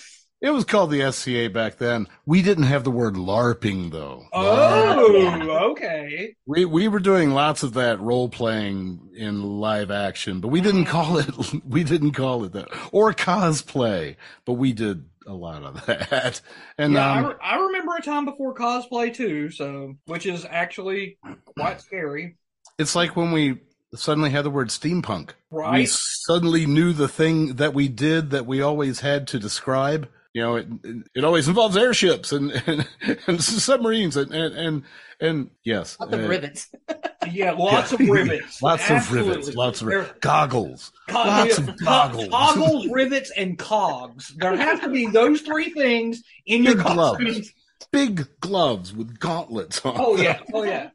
it 0.41 0.49
was 0.49 0.65
called 0.65 0.89
the 0.89 1.11
SCA 1.11 1.49
back 1.49 1.77
then. 1.77 2.07
We 2.25 2.41
didn't 2.41 2.63
have 2.63 2.83
the 2.83 2.91
word 2.91 3.13
LARPing 3.13 3.91
though. 3.91 4.25
oh, 4.33 5.69
okay. 5.71 6.35
We 6.47 6.65
we 6.65 6.87
were 6.87 6.99
doing 6.99 7.31
lots 7.31 7.61
of 7.61 7.75
that 7.75 7.99
role 8.01 8.27
playing 8.27 9.11
in 9.15 9.43
live 9.43 9.91
action, 9.91 10.41
but 10.41 10.47
we 10.47 10.59
didn't 10.59 10.85
call 10.85 11.17
it 11.19 11.29
we 11.65 11.83
didn't 11.83 12.13
call 12.13 12.43
it 12.43 12.53
that 12.53 12.69
or 12.91 13.13
cosplay, 13.13 14.15
but 14.45 14.53
we 14.53 14.73
did 14.73 15.05
a 15.27 15.33
lot 15.33 15.63
of 15.63 15.85
that. 15.85 16.41
And 16.77 16.93
yeah, 16.93 17.07
I, 17.07 17.19
um, 17.19 17.25
re- 17.27 17.35
I 17.41 17.55
remember 17.59 17.95
a 17.95 18.01
time 18.01 18.25
before 18.25 18.55
cosplay 18.55 19.13
too, 19.13 19.51
so 19.51 19.95
which 20.05 20.25
is 20.25 20.45
actually 20.49 21.19
quite 21.57 21.81
scary, 21.81 22.35
it's 22.79 22.95
like 22.95 23.15
when 23.15 23.31
we 23.31 23.59
suddenly 23.93 24.31
had 24.31 24.45
the 24.45 24.49
word 24.49 24.69
steampunk. 24.69 25.31
Right. 25.51 25.81
We 25.81 25.85
suddenly 25.85 26.65
knew 26.65 26.93
the 26.93 27.09
thing 27.09 27.55
that 27.55 27.73
we 27.73 27.89
did 27.89 28.31
that 28.31 28.45
we 28.45 28.61
always 28.61 29.01
had 29.01 29.27
to 29.27 29.39
describe 29.39 30.09
you 30.33 30.41
know, 30.41 30.55
it, 30.55 30.67
it, 30.83 31.07
it 31.15 31.23
always 31.23 31.47
involves 31.47 31.75
airships 31.75 32.31
and, 32.31 32.51
and, 32.67 32.87
and 33.27 33.43
submarines 33.43 34.15
and, 34.17 34.33
and, 34.33 34.55
and, 34.55 34.83
and 35.19 35.49
yes. 35.63 35.97
Lots 35.99 36.13
of 36.13 36.23
uh, 36.23 36.27
rivets. 36.27 36.69
Yeah, 37.31 37.51
lots 37.57 37.91
of 37.91 37.99
rivets. 37.99 38.61
Lots 38.63 38.89
Absolutely. 38.89 39.29
of 39.29 39.37
rivets. 39.37 39.55
Lots 39.55 39.81
of 39.81 39.87
rivets. 39.87 40.13
Goggles. 40.21 40.91
Co- 41.07 41.19
Lots 41.19 41.59
yeah, 41.59 41.65
of 41.69 41.77
goggles. 41.79 42.27
Goggles, 42.29 42.87
rivets, 42.87 43.31
and 43.37 43.59
cogs. 43.59 44.29
There 44.37 44.55
have 44.55 44.81
to 44.81 44.89
be 44.89 45.05
those 45.05 45.41
three 45.41 45.69
things 45.69 46.23
in 46.47 46.63
your 46.63 46.75
gloves. 46.75 47.23
costumes. 47.23 47.53
Big 47.91 48.27
gloves 48.39 48.93
with 48.95 49.19
gauntlets 49.19 49.85
on. 49.85 49.95
Oh 49.97 50.15
yeah, 50.15 50.39
oh 50.53 50.63
yeah. 50.63 50.89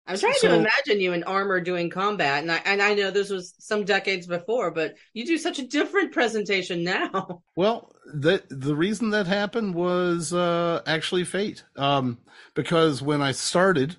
I'm 0.05 0.17
trying 0.17 0.33
So- 0.33 0.49
to 0.49 0.55
imagine 0.55 0.99
you 0.99 1.13
in 1.13 1.23
armor 1.23 1.59
doing 1.61 1.89
combat, 1.89 2.43
and 2.43 2.51
I 2.51 2.61
and 2.65 2.81
I 2.81 2.93
know 2.93 3.09
this 3.11 3.29
was 3.29 3.55
some 3.59 3.85
decades 3.85 4.27
before, 4.27 4.71
but 4.71 4.95
you 5.13 5.25
do 5.25 5.37
such 5.37 5.59
a 5.59 5.67
different 5.67 6.11
presentation 6.11 6.83
now. 6.83 7.41
Well, 7.55 7.95
the 8.13 8.43
the 8.49 8.75
reason 8.75 9.11
that 9.11 9.27
happened 9.27 9.75
was 9.75 10.33
uh, 10.33 10.81
actually 10.85 11.23
fate. 11.23 11.63
Um, 11.77 12.17
because 12.55 13.01
when 13.01 13.21
I 13.21 13.31
started, 13.31 13.95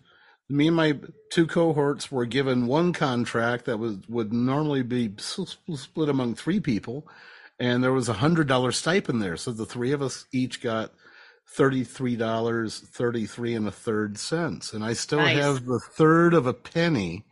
me 0.49 0.67
and 0.67 0.77
my 0.77 0.99
two 1.31 1.47
cohorts 1.47 2.11
were 2.13 2.27
given 2.27 2.67
one 2.67 2.93
contract 2.93 3.65
that 3.67 3.79
was 3.79 3.97
would 4.09 4.33
normally 4.33 4.83
be 4.83 5.13
split 5.19 6.09
among 6.09 6.35
three 6.35 6.61
people, 6.61 7.09
and 7.59 7.83
there 7.83 7.93
was 7.93 8.09
a 8.09 8.15
hundred 8.15 8.49
dollar 8.49 8.73
stipend 8.73 9.23
there. 9.23 9.37
So 9.37 9.53
the 9.53 9.67
three 9.67 9.93
of 9.93 10.03
us 10.03 10.27
each 10.33 10.61
got 10.61 10.93
thirty 11.47 11.85
three 11.85 12.17
dollars 12.17 12.81
thirty 12.81 13.27
three 13.27 13.55
and 13.55 13.67
a 13.69 13.71
third 13.73 14.19
cents, 14.19 14.73
and 14.73 14.85
I 14.85 14.93
still 14.95 15.21
Nice. 15.21 15.39
have 15.39 15.67
the 15.67 15.79
third 15.79 16.35
of 16.35 16.47
a 16.47 16.55
penny 16.55 17.25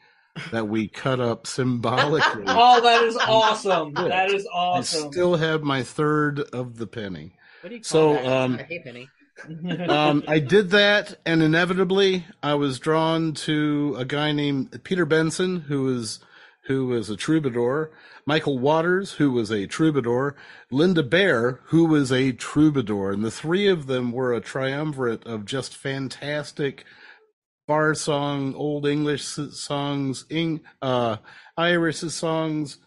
that 0.50 0.69
we 0.69 0.88
cut 0.88 1.21
up 1.21 1.47
symbolically. 1.47 2.45
Oh, 2.49 2.81
that 2.81 3.02
is 3.04 3.16
awesome. 3.16 3.92
Yeah. 3.97 4.09
That 4.09 4.31
is 4.33 4.47
I 4.47 4.57
awesome. 4.57 5.12
still 5.12 5.37
have 5.37 5.62
my 5.62 5.83
third 5.83 6.40
of 6.40 6.76
the 6.78 6.87
penny. 6.87 7.35
What 7.61 7.69
do 7.71 7.76
you 7.76 7.83
call 7.83 7.85
So, 7.85 8.12
that? 8.14 8.26
um, 8.26 8.54
I 8.59 8.62
hate 8.62 8.85
Penny. 8.85 9.09
um, 9.88 10.23
I 10.28 10.38
did 10.38 10.71
that, 10.71 11.19
and 11.26 11.42
inevitably, 11.42 12.25
I 12.42 12.54
was 12.54 12.78
drawn 12.78 13.33
to 13.35 13.95
a 13.99 14.04
guy 14.04 14.33
named 14.33 14.83
Peter 14.85 15.04
Benson, 15.04 15.61
who 15.61 15.95
is 15.97 16.21
who 16.66 16.87
was 16.87 17.11
a 17.11 17.16
troubadour, 17.16 17.90
Michael 18.25 18.59
Waters, 18.59 19.12
who 19.12 19.33
was 19.33 19.50
a 19.50 19.66
troubadour, 19.66 20.37
Linda 20.71 21.02
Bear, 21.02 21.61
who 21.66 21.87
was 21.87 22.12
a 22.12 22.33
troubadour, 22.33 23.11
and 23.11 23.25
the 23.25 23.31
three 23.31 23.66
of 23.66 23.87
them 23.87 24.12
were 24.12 24.33
a 24.33 24.40
triumvirate 24.40 25.26
of 25.26 25.45
just 25.45 25.76
fantastic 25.76 26.85
bar 27.66 27.95
song, 27.95 28.54
old 28.54 28.87
English 28.87 29.25
songs, 29.25 30.25
uh, 30.81 31.16
Irish 31.57 31.99
songs, 31.99 32.78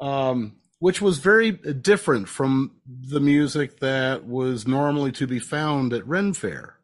um, 0.00 0.56
which 0.78 1.00
was 1.00 1.18
very 1.18 1.50
different 1.50 2.28
from 2.28 2.76
the 2.86 3.20
music 3.20 3.80
that 3.80 4.24
was 4.24 4.66
normally 4.66 5.10
to 5.12 5.26
be 5.26 5.38
found 5.38 5.92
at 5.92 6.06
Ren 6.06 6.32
Fair. 6.32 6.75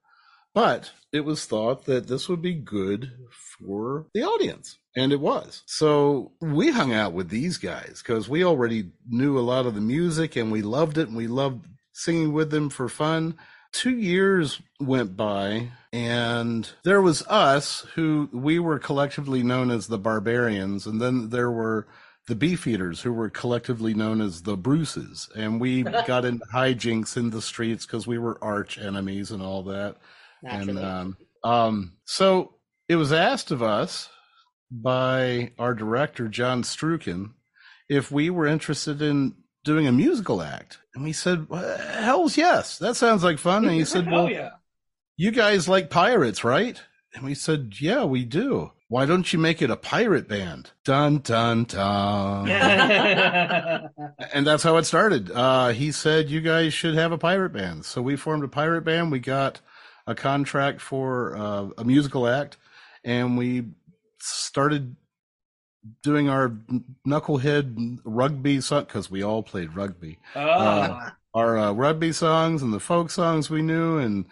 But 0.55 0.93
it 1.13 1.25
was 1.25 1.47
thought 1.47 1.85
that 1.87 2.09
this 2.09 2.29
would 2.29 2.43
be 2.43 2.55
good 2.55 3.13
for 3.59 4.07
the 4.15 4.23
audience. 4.23 4.79
And 4.95 5.13
it 5.13 5.21
was. 5.21 5.63
So 5.67 6.33
we 6.41 6.71
hung 6.71 6.93
out 6.93 7.15
with 7.15 7.31
these 7.31 7.57
guys 7.57 8.03
because 8.05 8.29
we 8.29 8.45
already 8.45 8.91
knew 9.09 9.39
a 9.39 9.41
lot 9.41 9.67
of 9.67 9.75
the 9.75 9.81
music 9.81 10.37
and 10.37 10.53
we 10.53 10.61
loved 10.61 10.99
it 10.99 11.09
and 11.09 11.17
we 11.17 11.27
loved 11.27 11.67
singing 11.93 12.33
with 12.33 12.51
them 12.51 12.69
for 12.69 12.89
fun. 12.89 13.37
Two 13.73 13.97
years 13.97 14.61
went 14.79 15.17
by 15.17 15.71
and 15.95 16.69
there 16.85 17.01
was 17.01 17.27
us 17.27 17.87
who 17.95 18.29
we 18.33 18.59
were 18.59 18.79
collectively 18.79 19.43
known 19.43 19.71
as 19.71 19.87
the 19.87 19.99
barbarians. 19.99 20.87
And 20.87 21.01
then 21.01 21.31
there 21.31 21.51
were 21.51 21.87
the 22.29 22.37
beefeaters 22.37 23.01
who 23.01 23.13
were 23.13 23.31
collectively 23.31 23.95
known 23.95 24.21
as 24.21 24.43
the 24.43 24.57
Bruces. 24.57 25.29
And 25.35 25.61
we 25.61 25.83
got 26.07 26.27
into 26.27 26.45
hijinks 26.55 27.17
in 27.17 27.31
the 27.31 27.43
streets 27.43 27.87
because 27.87 28.07
we 28.07 28.19
were 28.19 28.43
arch 28.43 28.79
enemies 28.79 29.31
and 29.31 29.43
all 29.43 29.63
that. 29.65 29.97
And 30.43 30.79
um, 30.79 31.17
um, 31.45 31.93
so 32.05 32.55
it 32.89 32.97
was 32.97 33.13
asked 33.13 33.51
of 33.51 33.63
us 33.63 34.09
by 34.71 35.53
our 35.59 35.75
director, 35.75 36.29
John 36.29 36.63
Strukin, 36.63 37.33
if 37.89 38.11
we 38.11 38.31
were 38.31 38.47
interested 38.47 39.03
in 39.03 39.35
doing 39.65 39.87
a 39.87 39.93
musical 39.93 40.43
act. 40.43 40.79
And 40.95 41.05
we 41.05 41.13
said, 41.13 41.49
well, 41.49 41.79
Hell's 41.79 42.37
yes, 42.37 42.79
that 42.79 42.97
sounds 42.97 43.23
like 43.23 43.39
fun. 43.39 43.65
And 43.65 43.75
he 43.75 43.85
said, 43.85 44.11
Well, 44.11 44.31
yeah. 44.31 44.51
you 45.17 45.31
guys 45.31 45.69
like 45.69 45.91
pirates, 45.91 46.45
right? 46.45 46.81
And 47.15 47.25
we 47.25 47.35
said, 47.35 47.75
Yeah, 47.81 48.05
we 48.05 48.25
do. 48.25 48.73
Why 48.93 49.07
don't 49.07 49.33
you 49.33 49.39
make 49.39 49.63
it 49.63 49.71
a 49.71 49.77
pirate 49.77 50.29
band? 50.29 50.73
Dun, 50.85 51.21
dun, 51.21 51.65
dun. 51.65 52.47
and 54.35 54.47
that's 54.47 54.63
how 54.63 54.77
it 54.77 54.85
started. 54.85 55.31
Uh, 55.31 55.71
he 55.71 55.91
said, 55.93 56.29
"You 56.29 56.43
guys 56.43 56.75
should 56.75 56.95
have 56.95 57.11
a 57.11 57.17
pirate 57.17 57.55
band." 57.55 57.87
So 57.87 58.03
we 58.03 58.17
formed 58.17 58.45
a 58.45 58.49
pirate 58.49 58.83
band. 58.83 59.11
We 59.11 59.19
got 59.19 59.63
a 60.07 60.15
contract 60.15 60.81
for 60.81 61.37
uh, 61.37 61.69
a 61.79 61.85
musical 61.85 62.27
act, 62.29 62.57
and 63.05 63.37
we 63.37 63.65
started 64.19 64.97
doing 66.03 66.29
our 66.29 66.51
knucklehead 67.07 67.99
rugby 68.05 68.61
song 68.61 68.85
because 68.85 69.11
we 69.11 69.23
all 69.23 69.43
played 69.43 69.75
rugby. 69.75 70.19
Ah. 70.37 71.17
Our 71.35 71.59
uh, 71.59 71.73
rugby 71.73 72.13
songs 72.13 72.63
and 72.63 72.75
the 72.75 72.81
folk 72.81 73.11
songs 73.11 73.49
we 73.49 73.63
knew, 73.63 73.99
and 73.99 74.27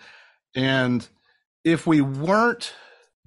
and 0.55 1.09
if 1.65 1.87
we 1.87 2.00
weren't 2.00 2.75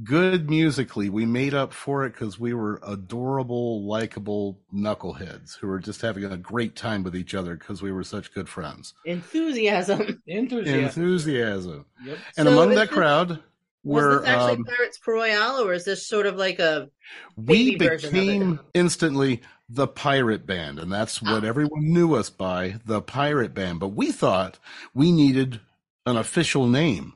good 0.04 0.50
musically, 0.50 1.10
we 1.10 1.26
made 1.26 1.54
up 1.54 1.74
for 1.74 2.06
it 2.06 2.14
because 2.14 2.40
we 2.40 2.54
were 2.54 2.80
adorable, 2.86 3.86
likable 3.86 4.60
knuckleheads 4.74 5.58
who 5.58 5.68
were 5.68 5.80
just 5.80 6.02
having 6.02 6.24
a 6.26 6.38
great 6.38 6.76
time 6.76 7.04
with 7.04 7.16
each 7.16 7.36
other 7.36 7.56
because 7.56 7.82
we 7.82 7.92
were 7.92 8.04
such 8.04 8.34
good 8.34 8.50
friends. 8.50 8.94
Enthusiasm. 9.06 10.22
Enthusiasm. 10.28 10.84
Enthusiasm. 10.84 11.86
Yep. 12.06 12.18
And 12.38 12.48
So 12.48 12.54
among 12.54 12.70
that 12.76 12.90
this- 12.90 12.96
crowd 12.98 13.30
Was 13.30 14.04
were 14.04 14.20
this 14.22 14.30
actually 14.30 14.54
um, 14.54 14.64
Pirates 14.66 15.00
Royale, 15.06 15.62
or 15.62 15.74
is 15.74 15.86
this 15.86 16.08
sort 16.08 16.26
of 16.26 16.38
like 16.38 16.60
a 16.60 16.90
we 17.36 17.72
baby 17.76 17.86
version 17.88 18.10
of 18.10 18.16
it? 18.16 18.20
became 18.26 18.60
instantly 18.74 19.42
the 19.70 19.88
pirate 19.88 20.46
band, 20.46 20.80
and 20.80 20.92
that's 20.92 21.22
what 21.22 21.44
Ah. 21.44 21.48
everyone 21.48 21.84
knew 21.92 22.16
us 22.16 22.30
by, 22.30 22.80
the 22.86 23.02
pirate 23.02 23.54
band. 23.54 23.80
But 23.80 23.90
we 23.90 24.12
thought 24.12 24.58
we 24.94 25.12
needed 25.12 25.60
an 26.06 26.16
official 26.18 26.68
name. 26.68 27.14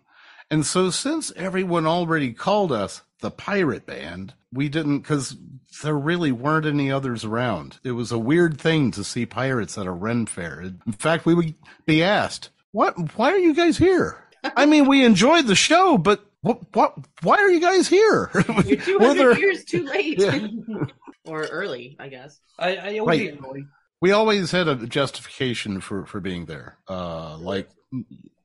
And 0.50 0.66
so 0.66 0.90
since 0.90 1.32
everyone 1.36 1.86
already 1.86 2.32
called 2.34 2.72
us 2.72 3.02
the 3.22 3.32
pirate 3.32 3.86
band, 3.86 4.34
we 4.54 4.70
didn't 4.70 5.00
because 5.00 5.36
there 5.84 5.98
really 5.98 6.32
weren't 6.32 6.66
any 6.66 6.92
others 6.92 7.26
around. 7.26 7.80
It 7.84 7.92
was 7.92 8.12
a 8.12 8.18
weird 8.20 8.60
thing 8.60 8.92
to 8.92 9.04
see 9.04 9.26
pirates 9.26 9.78
at 9.78 9.86
a 9.86 9.92
Ren 9.92 10.26
fair. 10.26 10.62
In 10.62 10.80
fact, 10.98 11.26
we 11.26 11.36
would 11.36 11.54
be 11.86 12.02
asked, 12.02 12.50
"What? 12.72 13.18
Why 13.18 13.32
are 13.32 13.38
you 13.38 13.54
guys 13.54 13.78
here?" 13.78 14.24
I 14.56 14.66
mean, 14.66 14.88
we 14.88 15.04
enjoyed 15.04 15.48
the 15.48 15.56
show, 15.56 15.98
but 15.98 16.26
what? 16.42 16.60
What? 16.74 16.96
Why 17.24 17.38
are 17.38 17.50
you 17.50 17.60
guys 17.60 17.88
here? 17.90 18.32
You're 18.66 18.78
200 18.78 19.00
Were 19.00 19.14
there- 19.16 19.38
years 19.40 19.66
too 19.66 19.84
late, 19.86 20.20
Yeah. 20.20 20.48
or 21.26 21.42
early, 21.44 21.98
I 22.00 22.08
guess. 22.08 22.40
I, 22.58 22.76
I, 22.78 22.88
it 22.90 23.06
would 23.06 23.10
Right. 23.10 23.64
we 24.02 24.12
always 24.14 24.52
had 24.52 24.68
a 24.70 24.76
justification 24.88 25.82
for 25.82 26.06
for 26.06 26.22
being 26.22 26.46
there 26.46 26.78
uh 26.88 27.38
like 27.38 27.70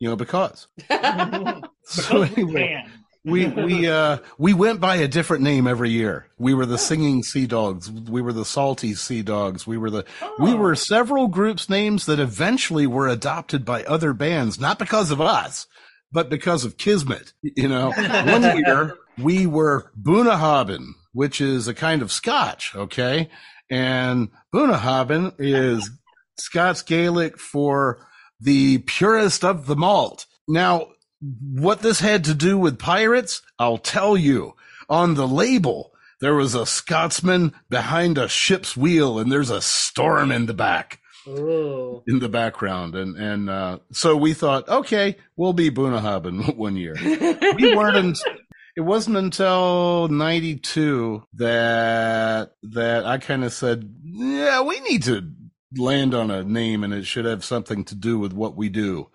you 0.02 0.08
know 0.08 0.16
because. 0.16 0.66
So 1.84 2.22
anyway 2.22 2.84
we 3.24 3.46
we 3.46 3.88
uh 3.88 4.18
we 4.38 4.52
went 4.52 4.80
by 4.80 4.96
a 4.96 5.08
different 5.08 5.42
name 5.44 5.66
every 5.66 5.90
year. 5.90 6.26
We 6.38 6.54
were 6.54 6.66
the 6.66 6.78
singing 6.78 7.22
sea 7.22 7.46
dogs. 7.46 7.90
We 7.90 8.20
were 8.22 8.32
the 8.32 8.44
salty 8.44 8.94
sea 8.94 9.22
dogs. 9.22 9.66
We 9.66 9.78
were 9.78 9.90
the 9.90 10.04
we 10.38 10.52
Oh. 10.52 10.56
were 10.56 10.74
several 10.74 11.28
groups 11.28 11.68
names 11.68 12.06
that 12.06 12.18
eventually 12.18 12.86
were 12.86 13.08
adopted 13.08 13.64
by 13.64 13.84
other 13.84 14.12
bands 14.12 14.58
not 14.60 14.78
because 14.78 15.10
of 15.10 15.20
us 15.20 15.66
but 16.10 16.28
because 16.30 16.64
of 16.64 16.76
kismet. 16.78 17.32
You 17.42 17.68
know 17.68 17.90
one 17.92 18.42
year 18.64 18.96
we 19.18 19.46
were 19.46 19.90
Bunnahabhain, 20.00 20.86
which 21.12 21.40
is 21.40 21.68
a 21.68 21.74
kind 21.74 22.02
of 22.02 22.10
scotch 22.10 22.74
okay? 22.74 23.28
And 23.70 24.30
Bunnahabhain 24.54 25.34
is 25.38 25.90
Scots 26.38 26.82
Gaelic 26.82 27.38
for 27.38 28.06
the 28.42 28.78
purest 28.78 29.44
of 29.44 29.66
the 29.66 29.76
malt. 29.76 30.26
Now, 30.48 30.88
what 31.20 31.80
this 31.80 32.00
had 32.00 32.24
to 32.24 32.34
do 32.34 32.58
with 32.58 32.78
pirates, 32.78 33.42
I'll 33.58 33.78
tell 33.78 34.16
you. 34.16 34.54
On 34.88 35.14
the 35.14 35.28
label, 35.28 35.92
there 36.20 36.34
was 36.34 36.54
a 36.54 36.66
Scotsman 36.66 37.54
behind 37.70 38.18
a 38.18 38.28
ship's 38.28 38.76
wheel, 38.76 39.18
and 39.18 39.30
there's 39.30 39.50
a 39.50 39.62
storm 39.62 40.32
in 40.32 40.46
the 40.46 40.54
back, 40.54 41.00
Ooh. 41.26 42.02
in 42.06 42.18
the 42.18 42.28
background, 42.28 42.94
and 42.94 43.16
and 43.16 43.48
uh, 43.48 43.78
so 43.92 44.16
we 44.16 44.34
thought, 44.34 44.68
okay, 44.68 45.16
we'll 45.36 45.52
be 45.52 45.70
Bunnahabhain 45.70 46.56
one 46.56 46.76
year. 46.76 46.94
We 47.00 47.74
weren't. 47.74 47.96
In, 47.96 48.14
it 48.76 48.80
wasn't 48.80 49.16
until 49.16 50.08
'92 50.08 51.24
that 51.34 52.52
that 52.62 53.06
I 53.06 53.18
kind 53.18 53.44
of 53.44 53.52
said, 53.52 53.88
yeah, 54.04 54.62
we 54.62 54.80
need 54.80 55.04
to 55.04 55.32
land 55.76 56.14
on 56.14 56.30
a 56.30 56.42
name, 56.42 56.84
and 56.84 56.92
it 56.92 57.04
should 57.06 57.24
have 57.24 57.44
something 57.44 57.84
to 57.86 57.94
do 57.94 58.18
with 58.18 58.32
what 58.32 58.56
we 58.56 58.68
do. 58.68 59.10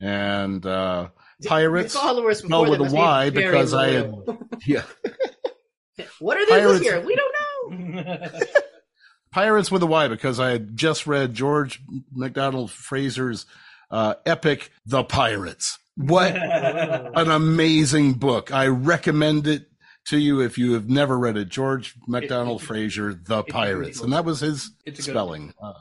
And 0.00 0.64
uh, 0.66 1.08
pirates, 1.46 1.94
Your 1.94 2.02
followers 2.02 2.38
spelled 2.38 2.68
with 2.68 2.78
that 2.78 2.84
a 2.84 2.84
must 2.84 2.94
be 2.94 2.98
Y 3.00 3.30
very 3.30 3.46
because 3.46 3.74
I 3.74 3.88
had- 3.90 4.14
yeah, 4.66 4.82
What 6.18 6.36
are 6.36 6.46
they 6.46 6.60
this 6.60 6.80
Pirates- 6.80 6.84
year? 6.84 7.00
We 7.00 7.16
don't 7.16 7.94
know. 7.94 8.28
Pirates 9.30 9.70
with 9.70 9.82
a 9.82 9.86
Y 9.86 10.08
because 10.08 10.38
I 10.38 10.50
had 10.50 10.76
just 10.76 11.06
read 11.06 11.34
George 11.34 11.82
MacDonald 12.12 12.70
Fraser's 12.70 13.46
uh, 13.90 14.14
epic, 14.26 14.70
The 14.86 15.02
Pirates. 15.04 15.78
What 15.96 16.34
an 16.36 17.30
amazing 17.30 18.14
book. 18.14 18.52
I 18.52 18.66
recommend 18.66 19.46
it 19.46 19.66
to 20.06 20.18
you 20.18 20.40
if 20.40 20.58
you 20.58 20.72
have 20.74 20.88
never 20.88 21.18
read 21.18 21.36
it. 21.36 21.48
George 21.48 21.94
MacDonald 22.06 22.62
Fraser, 22.62 23.14
The 23.14 23.42
Pirates. 23.44 24.00
And 24.00 24.12
that 24.12 24.24
was 24.24 24.40
his 24.40 24.70
It's 24.84 25.00
a 25.00 25.02
good 25.02 25.12
spelling. 25.12 25.54
Uh, 25.62 25.72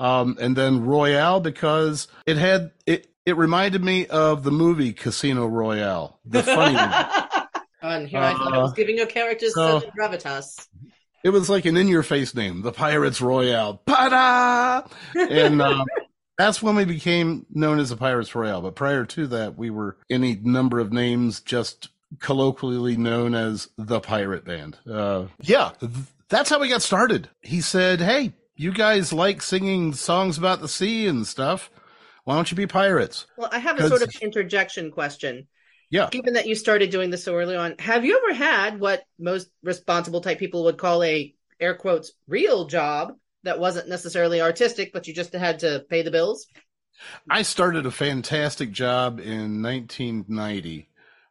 um, 0.00 0.36
and 0.40 0.56
then 0.56 0.84
Royale 0.84 1.40
because 1.40 2.08
it 2.26 2.36
had, 2.36 2.72
it, 2.86 3.06
it 3.26 3.36
reminded 3.36 3.82
me 3.84 4.06
of 4.06 4.42
the 4.44 4.50
movie 4.50 4.92
Casino 4.92 5.46
Royale, 5.46 6.18
the 6.24 6.42
funny 6.42 6.74
one. 6.76 7.46
And 7.80 8.08
here 8.08 8.20
I 8.20 8.32
thought 8.34 8.52
I 8.54 8.58
was 8.58 8.70
Uh, 8.72 8.74
giving 8.74 8.96
your 8.96 9.06
characters 9.06 9.54
so- 9.54 9.80
such 9.80 9.90
gravitas. 9.90 10.66
It 11.24 11.30
was 11.30 11.50
like 11.50 11.64
an 11.64 11.76
in-your-face 11.76 12.34
name, 12.36 12.62
the 12.62 12.70
Pirates 12.72 13.20
Royale. 13.20 13.82
Pada! 13.86 14.88
And 15.16 15.60
uh, 15.60 15.84
that's 16.38 16.62
when 16.62 16.76
we 16.76 16.84
became 16.84 17.44
known 17.50 17.80
as 17.80 17.90
the 17.90 17.96
Pirates 17.96 18.32
Royale. 18.36 18.62
But 18.62 18.76
prior 18.76 19.04
to 19.04 19.26
that, 19.26 19.58
we 19.58 19.68
were 19.70 19.96
any 20.08 20.36
number 20.40 20.78
of 20.78 20.92
names, 20.92 21.40
just 21.40 21.88
colloquially 22.20 22.96
known 22.96 23.34
as 23.34 23.68
the 23.76 23.98
Pirate 24.00 24.44
Band. 24.44 24.78
Uh, 24.90 25.24
yeah, 25.40 25.72
th- 25.80 25.90
that's 26.28 26.50
how 26.50 26.60
we 26.60 26.68
got 26.68 26.82
started. 26.82 27.28
He 27.42 27.60
said, 27.62 28.00
"Hey, 28.00 28.32
you 28.58 28.72
guys 28.72 29.12
like 29.12 29.40
singing 29.40 29.94
songs 29.94 30.36
about 30.36 30.60
the 30.60 30.68
sea 30.68 31.06
and 31.06 31.26
stuff. 31.26 31.70
Why 32.24 32.34
don't 32.34 32.50
you 32.50 32.56
be 32.56 32.66
pirates?" 32.66 33.26
Well, 33.38 33.48
I 33.50 33.58
have 33.58 33.78
a 33.78 33.88
sort 33.88 34.02
of 34.02 34.14
interjection 34.20 34.90
question. 34.90 35.48
Yeah. 35.90 36.10
Given 36.10 36.34
that 36.34 36.46
you 36.46 36.54
started 36.54 36.90
doing 36.90 37.08
this 37.08 37.24
so 37.24 37.34
early 37.34 37.56
on, 37.56 37.76
have 37.78 38.04
you 38.04 38.18
ever 38.18 38.34
had 38.34 38.78
what 38.78 39.04
most 39.18 39.48
responsible 39.62 40.20
type 40.20 40.38
people 40.38 40.64
would 40.64 40.76
call 40.76 41.02
a 41.02 41.34
air 41.60 41.74
quotes 41.74 42.12
real 42.26 42.66
job 42.66 43.14
that 43.44 43.58
wasn't 43.58 43.88
necessarily 43.88 44.40
artistic, 44.40 44.92
but 44.92 45.08
you 45.08 45.14
just 45.14 45.32
had 45.32 45.60
to 45.60 45.84
pay 45.88 46.02
the 46.02 46.10
bills? 46.10 46.46
I 47.30 47.42
started 47.42 47.86
a 47.86 47.90
fantastic 47.90 48.72
job 48.72 49.20
in 49.20 49.62
1990. 49.62 50.87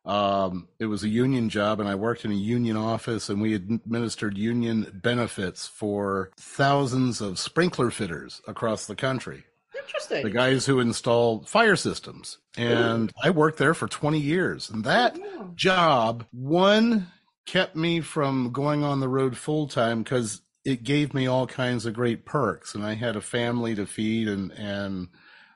Um, 0.08 0.70
it 0.80 0.86
was 0.86 1.04
a 1.04 1.10
union 1.10 1.50
job, 1.50 1.80
and 1.80 1.90
I 1.90 1.96
worked 1.96 2.24
in 2.24 2.32
a 2.32 2.36
union 2.36 2.78
office, 2.78 3.30
and 3.30 3.42
we 3.42 3.54
administered 3.54 4.38
union 4.38 4.90
benefits 5.04 5.68
for 5.68 6.32
thousands 6.38 7.20
of 7.20 7.38
sprinkler 7.38 7.92
fitters 7.92 8.42
across 8.48 8.86
the 8.88 8.96
country. 8.96 9.44
Interesting. 9.78 10.24
The 10.24 10.30
guys 10.32 10.66
who 10.66 10.80
install 10.80 11.42
fire 11.44 11.76
systems. 11.76 12.38
And 12.58 13.12
I 13.22 13.30
worked 13.30 13.58
there 13.58 13.74
for 13.74 13.88
20 13.88 14.20
years. 14.20 14.70
And 14.70 14.84
that 14.86 15.18
Oh, 15.22 15.52
job, 15.56 16.26
one, 16.32 17.08
kept 17.46 17.76
me 17.76 18.02
from 18.02 18.52
going 18.52 18.84
on 18.84 19.00
the 19.00 19.10
road 19.10 19.38
full 19.38 19.68
time 19.68 20.04
because 20.04 20.42
it 20.66 20.84
gave 20.84 21.14
me 21.14 21.28
all 21.28 21.48
kinds 21.48 21.86
of 21.86 21.94
great 21.94 22.26
perks. 22.26 22.76
And 22.76 22.84
I 22.84 22.96
had 22.96 23.16
a 23.16 23.22
family 23.22 23.76
to 23.76 23.86
feed 23.86 24.28
and, 24.28 24.52
and, 24.54 25.10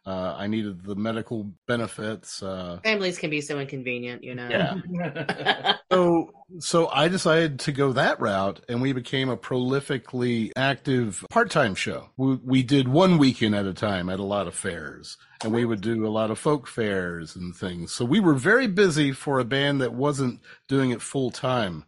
uh, 0.04 0.36
I 0.36 0.48
needed 0.48 0.84
the 0.84 0.96
medical 0.96 1.52
benefits. 1.68 2.42
Uh, 2.42 2.80
Families 2.84 3.20
can 3.20 3.30
be 3.30 3.40
so 3.40 3.60
inconvenient, 3.60 4.24
you 4.24 4.34
know. 4.34 4.50
Yeah. 4.50 5.78
so, 5.92 6.32
so 6.60 6.88
I 6.88 7.08
decided 7.08 7.60
to 7.62 7.72
go 7.72 7.94
that 7.94 8.20
route, 8.20 8.62
and 8.68 8.82
we 8.82 8.94
became 8.94 9.30
a 9.30 9.38
prolifically 9.38 10.52
active 10.56 11.24
part-time 11.30 11.76
show. 11.76 12.10
We, 12.18 12.36
we 12.44 12.64
did 12.64 12.88
one 12.88 13.20
weekend 13.20 13.54
at 13.54 13.68
a 13.68 13.74
time 13.74 14.10
at 14.10 14.20
a 14.20 14.26
lot 14.26 14.48
of 14.48 14.56
fairs, 14.56 15.18
and 15.44 15.54
we 15.54 15.66
would 15.66 15.82
do 15.82 16.08
a 16.08 16.10
lot 16.10 16.32
of 16.32 16.40
folk 16.40 16.68
fairs 16.68 17.36
and 17.36 17.56
things. 17.56 17.92
So 17.92 18.04
we 18.04 18.20
were 18.20 18.34
very 18.34 18.68
busy 18.68 19.12
for 19.12 19.40
a 19.40 19.46
band 19.46 19.82
that 19.82 19.94
wasn't 19.94 20.40
doing 20.68 20.90
it 20.90 21.02
full 21.04 21.30
time, 21.30 21.86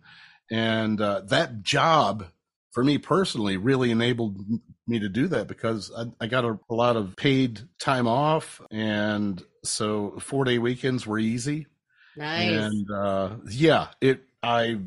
and 0.51 1.01
uh, 1.01 1.21
that 1.29 1.63
job 1.63 2.27
for 2.73 2.83
me 2.83 2.97
personally 2.97 3.57
really 3.57 3.91
enabled 3.91 4.37
me 4.87 4.99
to 4.99 5.07
do 5.07 5.27
that 5.29 5.47
because 5.47 5.91
I, 5.95 6.05
I 6.19 6.27
got 6.27 6.43
a, 6.43 6.59
a 6.69 6.75
lot 6.75 6.97
of 6.97 7.15
paid 7.15 7.61
time 7.79 8.07
off, 8.07 8.61
and 8.71 9.41
so 9.63 10.17
four-day 10.19 10.57
weekends 10.57 11.07
were 11.07 11.19
easy. 11.19 11.67
nice. 12.17 12.49
And 12.49 12.91
uh, 12.91 13.35
yeah, 13.47 13.87
it 14.01 14.23
I 14.41 14.79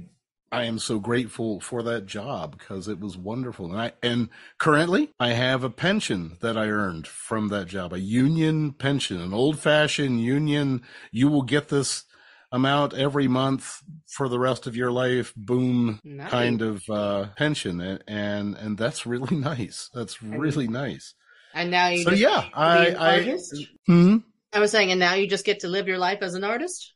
I 0.52 0.64
am 0.64 0.78
so 0.78 0.98
grateful 0.98 1.60
for 1.60 1.82
that 1.84 2.06
job 2.06 2.56
because 2.58 2.88
it 2.88 3.00
was 3.00 3.16
wonderful. 3.16 3.72
And 3.72 3.80
I 3.80 3.92
and 4.02 4.28
currently 4.58 5.12
I 5.18 5.30
have 5.30 5.64
a 5.64 5.70
pension 5.70 6.36
that 6.40 6.56
I 6.56 6.68
earned 6.68 7.06
from 7.06 7.48
that 7.48 7.66
job, 7.66 7.92
a 7.92 8.00
union 8.00 8.72
pension, 8.72 9.20
an 9.20 9.32
old 9.32 9.58
fashioned 9.58 10.20
union. 10.20 10.82
You 11.10 11.28
will 11.28 11.42
get 11.42 11.68
this 11.68 12.04
amount 12.52 12.94
every 12.94 13.28
month 13.28 13.82
for 14.08 14.28
the 14.28 14.38
rest 14.38 14.66
of 14.66 14.76
your 14.76 14.90
life. 14.92 15.32
Boom, 15.36 16.00
Nice. 16.04 16.30
kind 16.30 16.62
of 16.62 16.82
uh, 16.90 17.26
pension, 17.36 17.80
and, 17.80 18.02
and 18.06 18.56
and 18.56 18.78
that's 18.78 19.06
really 19.06 19.36
nice. 19.52 19.90
That's 19.94 20.22
really 20.22 20.68
nice. 20.68 21.14
And 21.54 21.70
now 21.70 21.88
you 21.88 22.04
So 22.04 22.10
just 22.10 22.22
yeah, 22.22 22.48
I 22.54 22.88
an 22.88 22.96
I 22.96 23.16
artist? 23.18 23.66
hmm. 23.86 24.16
I 24.52 24.60
was 24.60 24.70
saying, 24.70 24.90
and 24.90 25.00
now 25.00 25.14
you 25.14 25.26
just 25.28 25.44
get 25.44 25.60
to 25.60 25.68
live 25.68 25.88
your 25.88 25.98
life 25.98 26.18
as 26.22 26.34
an 26.34 26.44
artist? 26.44 26.92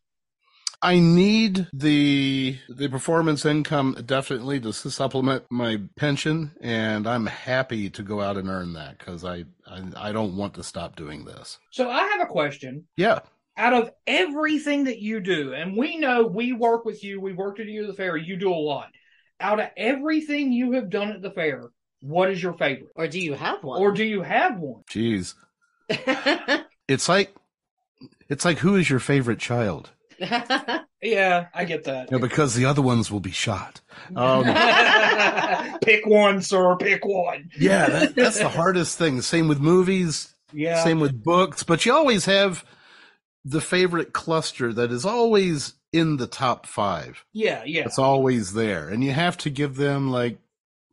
I 0.82 0.98
need 0.98 1.68
the 1.74 2.58
the 2.68 2.88
performance 2.88 3.44
income 3.44 3.96
definitely 4.06 4.60
to 4.60 4.72
supplement 4.72 5.44
my 5.50 5.78
pension, 5.96 6.52
and 6.60 7.06
I'm 7.06 7.26
happy 7.26 7.90
to 7.90 8.02
go 8.02 8.20
out 8.22 8.36
and 8.38 8.48
earn 8.48 8.72
that 8.74 8.98
because 8.98 9.24
I, 9.24 9.44
I 9.66 9.82
I 9.96 10.12
don't 10.12 10.36
want 10.36 10.54
to 10.54 10.62
stop 10.64 10.96
doing 10.96 11.24
this. 11.24 11.58
So 11.70 11.90
I 11.90 12.00
have 12.08 12.20
a 12.22 12.26
question. 12.26 12.86
Yeah, 12.96 13.20
Out 13.56 13.74
of 13.74 13.90
everything 14.06 14.84
that 14.84 15.00
you 15.00 15.20
do, 15.20 15.52
and 15.52 15.76
we 15.76 15.98
know 15.98 16.26
we 16.26 16.52
work 16.52 16.84
with 16.84 17.04
you, 17.04 17.20
we 17.20 17.32
worked 17.32 17.58
with 17.58 17.68
you 17.68 17.82
at 17.82 17.88
the 17.88 17.94
fair, 17.94 18.16
you 18.16 18.36
do 18.36 18.52
a 18.52 18.54
lot. 18.54 18.88
Out 19.38 19.60
of 19.60 19.68
everything 19.76 20.52
you 20.52 20.72
have 20.72 20.88
done 20.90 21.10
at 21.10 21.20
the 21.22 21.30
fair, 21.30 21.64
what 22.00 22.30
is 22.30 22.42
your 22.42 22.54
favorite? 22.54 22.90
Or 22.94 23.06
do 23.08 23.20
you 23.20 23.34
have 23.34 23.62
one? 23.62 23.80
Or 23.82 23.92
do 23.92 24.04
you 24.04 24.22
have 24.22 24.58
one? 24.58 24.82
jeez, 24.90 25.34
it's 26.88 27.08
like 27.08 27.34
it's 28.28 28.44
like 28.44 28.58
who 28.58 28.76
is 28.76 28.88
your 28.88 29.00
favorite 29.00 29.38
child? 29.38 29.90
Yeah, 31.02 31.46
I 31.54 31.64
get 31.64 31.84
that. 31.84 32.10
You 32.10 32.18
know, 32.18 32.22
because 32.22 32.54
the 32.54 32.66
other 32.66 32.82
ones 32.82 33.10
will 33.10 33.20
be 33.20 33.30
shot. 33.30 33.80
Um, 34.16 34.44
pick 35.82 36.04
one, 36.04 36.42
sir. 36.42 36.76
Pick 36.76 37.04
one. 37.04 37.50
yeah, 37.58 37.88
that, 37.88 38.14
that's 38.14 38.38
the 38.38 38.48
hardest 38.48 38.98
thing. 38.98 39.20
Same 39.20 39.46
with 39.46 39.60
movies. 39.60 40.34
Yeah. 40.52 40.82
Same 40.82 41.00
with 41.00 41.22
books, 41.22 41.62
but 41.62 41.86
you 41.86 41.92
always 41.92 42.24
have 42.24 42.64
the 43.44 43.60
favorite 43.60 44.12
cluster 44.12 44.72
that 44.72 44.90
is 44.92 45.04
always 45.04 45.74
in 45.92 46.16
the 46.18 46.26
top 46.26 46.66
five. 46.66 47.24
Yeah, 47.32 47.62
yeah. 47.64 47.82
It's 47.84 47.98
always 47.98 48.52
there, 48.52 48.88
and 48.88 49.02
you 49.02 49.12
have 49.12 49.36
to 49.38 49.50
give 49.50 49.76
them 49.76 50.10
like 50.10 50.38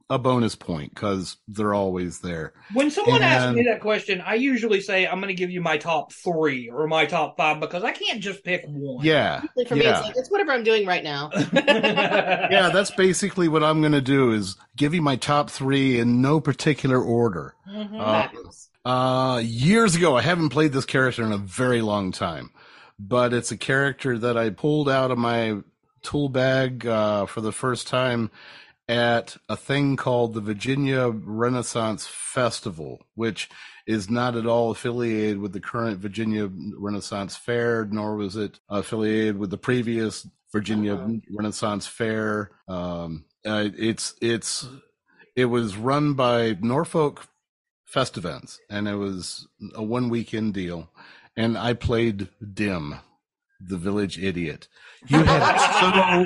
a 0.10 0.18
bonus 0.18 0.56
point 0.56 0.96
because 0.96 1.36
they're 1.50 1.74
always 1.74 2.20
there. 2.20 2.54
When 2.72 2.90
someone 2.90 3.22
asks 3.22 3.54
me 3.54 3.64
that 3.64 3.82
question, 3.82 4.22
I 4.22 4.36
usually 4.36 4.80
say 4.80 5.06
I'm 5.06 5.20
going 5.20 5.28
to 5.28 5.34
give 5.34 5.52
you 5.52 5.60
my 5.60 5.78
top 5.78 6.14
three 6.14 6.70
or 6.70 6.88
my 6.88 7.06
top 7.06 7.36
five 7.36 7.60
because 7.60 7.84
I 7.84 7.92
can't 7.92 8.22
just 8.22 8.42
pick 8.44 8.64
one. 8.68 9.04
Yeah, 9.04 9.42
For 9.68 9.76
me, 9.76 9.84
yeah, 9.84 9.98
it's 9.98 10.08
like, 10.08 10.18
it's 10.18 10.32
whatever 10.32 10.54
I'm 10.54 10.64
doing 10.64 10.86
right 10.88 11.04
now. 11.04 11.30
yeah. 11.54 12.70
That's 12.74 12.92
basically 12.92 13.50
what 13.50 13.64
I'm 13.64 13.82
gonna 13.82 14.00
do 14.02 14.32
is 14.32 14.56
give 14.78 14.94
you 14.94 15.02
my 15.02 15.18
top 15.18 15.50
three 15.50 16.00
in 16.00 16.22
no 16.22 16.40
particular 16.40 17.02
order. 17.02 17.56
Mhm. 17.70 18.00
Uh, 18.00 18.06
Fabulous. 18.24 18.70
Uh, 18.88 19.40
years 19.44 19.96
ago, 19.98 20.16
I 20.16 20.22
haven't 20.22 20.48
played 20.48 20.72
this 20.72 20.86
character 20.86 21.22
in 21.26 21.34
a 21.34 21.38
very 21.38 21.82
long 21.82 22.14
time, 22.14 22.52
but 22.98 23.34
it's 23.34 23.52
a 23.52 23.58
character 23.58 24.18
that 24.18 24.38
I 24.38 24.50
pulled 24.50 24.88
out 24.88 25.12
of 25.12 25.18
my 25.18 25.58
tool 26.04 26.30
bag 26.30 26.88
uh, 26.88 27.26
for 27.26 27.42
the 27.42 27.52
first 27.52 27.88
time 27.88 28.32
at 28.88 29.36
a 29.50 29.58
thing 29.58 29.98
called 29.98 30.34
the 30.34 30.40
Virginia 30.40 31.10
Renaissance 31.10 32.08
Festival, 32.08 33.06
which 33.16 33.50
is 33.86 34.10
not 34.10 34.38
at 34.38 34.46
all 34.46 34.72
affiliated 34.72 35.40
with 35.40 35.52
the 35.52 35.60
current 35.60 36.00
Virginia 36.00 36.50
Renaissance 36.78 37.36
Fair, 37.36 37.84
nor 37.92 38.16
was 38.16 38.38
it 38.38 38.58
affiliated 38.70 39.38
with 39.38 39.50
the 39.50 39.58
previous 39.58 40.26
Virginia 40.54 40.94
Oh. 40.96 41.20
Renaissance 41.30 41.88
Fair. 41.88 42.52
Um, 42.70 43.26
uh, 43.46 43.68
it's 43.78 44.16
it's 44.22 44.66
it 45.36 45.46
was 45.48 45.76
run 45.76 46.14
by 46.14 46.56
Norfolk 46.62 47.28
Fest 47.88 48.18
Events, 48.18 48.60
and 48.70 48.88
it 48.88 48.96
was 48.96 49.48
a 49.74 49.84
one 49.84 50.10
weekend 50.10 50.54
deal. 50.54 50.90
And 51.36 51.58
I 51.58 51.74
played 51.74 52.30
Dim, 52.54 52.96
the 53.60 53.78
village 53.78 54.20
idiot. 54.20 54.68
You 55.08 55.24
had 55.24 56.26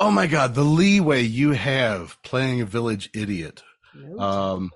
oh 0.00 0.10
my 0.10 0.26
god, 0.26 0.54
the 0.54 0.62
leeway 0.62 1.22
you 1.22 1.52
have 1.52 2.16
playing 2.22 2.60
a 2.60 2.66
village 2.66 3.10
idiot. 3.14 3.62
Um, 4.18 4.70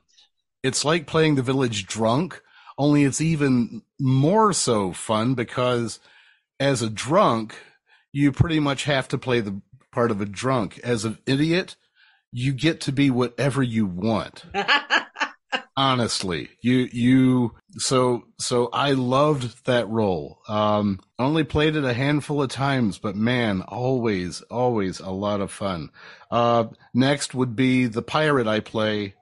it's 0.62 0.84
like 0.84 1.06
playing 1.06 1.36
the 1.36 1.42
village 1.42 1.86
drunk, 1.86 2.42
only 2.76 3.04
it's 3.04 3.20
even 3.20 3.82
more 4.00 4.52
so 4.52 4.92
fun 4.92 5.34
because 5.34 6.00
as 6.58 6.82
a 6.82 6.90
drunk, 6.90 7.54
you 8.12 8.32
pretty 8.32 8.58
much 8.58 8.84
have 8.84 9.06
to 9.08 9.18
play 9.18 9.40
the 9.40 9.60
part 9.92 10.10
of 10.10 10.20
a 10.20 10.26
drunk. 10.26 10.80
As 10.82 11.04
an 11.04 11.18
idiot, 11.26 11.76
you 12.32 12.52
get 12.52 12.80
to 12.82 12.92
be 12.92 13.10
whatever 13.10 13.62
you 13.62 13.86
want 13.86 14.44
honestly 15.76 16.48
you 16.60 16.88
you 16.92 17.54
so 17.78 18.24
so 18.38 18.68
i 18.72 18.92
loved 18.92 19.64
that 19.66 19.88
role 19.88 20.38
um 20.48 21.00
only 21.18 21.44
played 21.44 21.76
it 21.76 21.84
a 21.84 21.94
handful 21.94 22.42
of 22.42 22.50
times 22.50 22.98
but 22.98 23.16
man 23.16 23.62
always 23.62 24.42
always 24.42 25.00
a 25.00 25.10
lot 25.10 25.40
of 25.40 25.50
fun 25.50 25.88
uh 26.30 26.64
next 26.94 27.34
would 27.34 27.56
be 27.56 27.86
the 27.86 28.02
pirate 28.02 28.46
i 28.46 28.60
play 28.60 29.14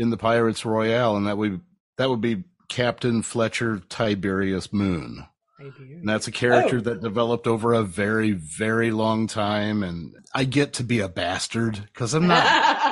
in 0.00 0.10
the 0.10 0.16
Pirates 0.16 0.64
Royale, 0.64 1.16
and 1.16 1.26
that 1.26 1.36
would 1.36 1.60
that 1.96 2.08
would 2.08 2.20
be 2.20 2.44
Captain 2.68 3.20
Fletcher 3.20 3.82
Tiberius 3.88 4.68
Moone. 4.68 5.26
And 5.58 6.08
that's 6.08 6.28
a 6.28 6.30
character 6.30 6.76
Oh. 6.76 6.80
that 6.82 7.00
developed 7.02 7.48
over 7.48 7.72
a 7.72 7.82
very, 7.82 8.30
very 8.30 8.92
long 8.92 9.26
time. 9.26 9.82
And 9.82 10.14
I 10.32 10.44
get 10.44 10.74
to 10.74 10.84
be 10.84 11.00
a 11.00 11.08
bastard 11.08 11.80
because 11.92 12.14
I'm 12.14 12.28
not. 12.28 12.87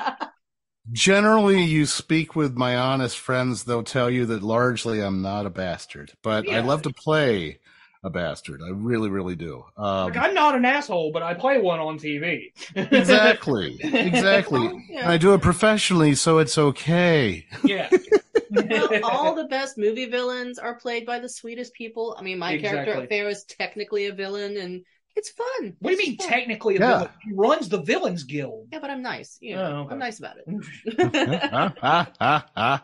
Generally, 0.92 1.64
you 1.64 1.84
speak 1.86 2.36
with 2.36 2.56
my 2.56 2.76
honest 2.76 3.18
friends, 3.18 3.64
they'll 3.64 3.82
tell 3.82 4.08
you 4.08 4.24
that 4.26 4.42
largely 4.42 5.00
I'm 5.00 5.20
not 5.20 5.44
a 5.46 5.50
bastard, 5.50 6.12
but 6.22 6.48
I 6.48 6.60
love 6.60 6.82
to 6.82 6.90
play 6.90 7.58
a 8.04 8.10
bastard. 8.10 8.60
I 8.62 8.70
really, 8.70 9.08
really 9.10 9.34
do. 9.34 9.64
Um, 9.76 10.06
Like 10.06 10.16
I'm 10.16 10.34
not 10.34 10.54
an 10.54 10.64
asshole, 10.64 11.10
but 11.12 11.22
I 11.24 11.34
play 11.34 11.58
one 11.58 11.80
on 11.80 11.98
TV. 11.98 12.52
exactly. 12.74 13.78
Exactly. 13.82 14.66
And 14.66 14.84
Yeah. 14.88 15.10
I 15.10 15.18
do 15.18 15.34
it 15.34 15.42
professionally, 15.42 16.14
so 16.14 16.38
it's 16.38 16.56
okay. 16.58 17.46
yeah. 17.64 17.90
Well, 18.48 18.94
all 19.02 19.34
the 19.34 19.44
best 19.48 19.76
movie 19.76 20.06
villains 20.06 20.58
are 20.58 20.76
played 20.78 21.04
by 21.04 21.18
the 21.18 21.28
sweetest 21.28 21.74
people. 21.74 22.16
I 22.18 22.22
mean, 22.22 22.38
my 22.38 22.54
character 22.54 22.92
Exactly. 22.92 23.02
at 23.02 23.08
Fair 23.08 23.28
is 23.28 23.44
technically 23.44 24.06
a 24.06 24.12
villain, 24.14 24.56
and 24.56 24.84
it's 25.16 25.30
fun. 25.30 25.76
What 25.80 25.90
do 25.90 25.96
you 25.96 26.08
mean 26.10 26.16
fun. 26.18 26.28
technically 26.28 26.76
a 26.76 26.80
Yeah. 26.80 26.98
villain? 26.98 27.10
He 27.24 27.32
runs 27.32 27.68
the 27.68 27.80
Villains 27.80 28.22
Guild. 28.24 28.68
Yeah, 28.70 28.78
but 28.80 28.90
I'm 28.90 29.02
nice. 29.02 29.38
You 29.40 29.56
know, 29.56 29.62
Oh, 29.62 29.76
okay. 29.80 29.92
I'm 29.94 29.98
nice 29.98 30.18
about 30.18 30.36
it. 30.38 31.42
Ah, 31.52 31.72
ah, 31.82 32.12
ah, 32.20 32.46
ah. 32.56 32.82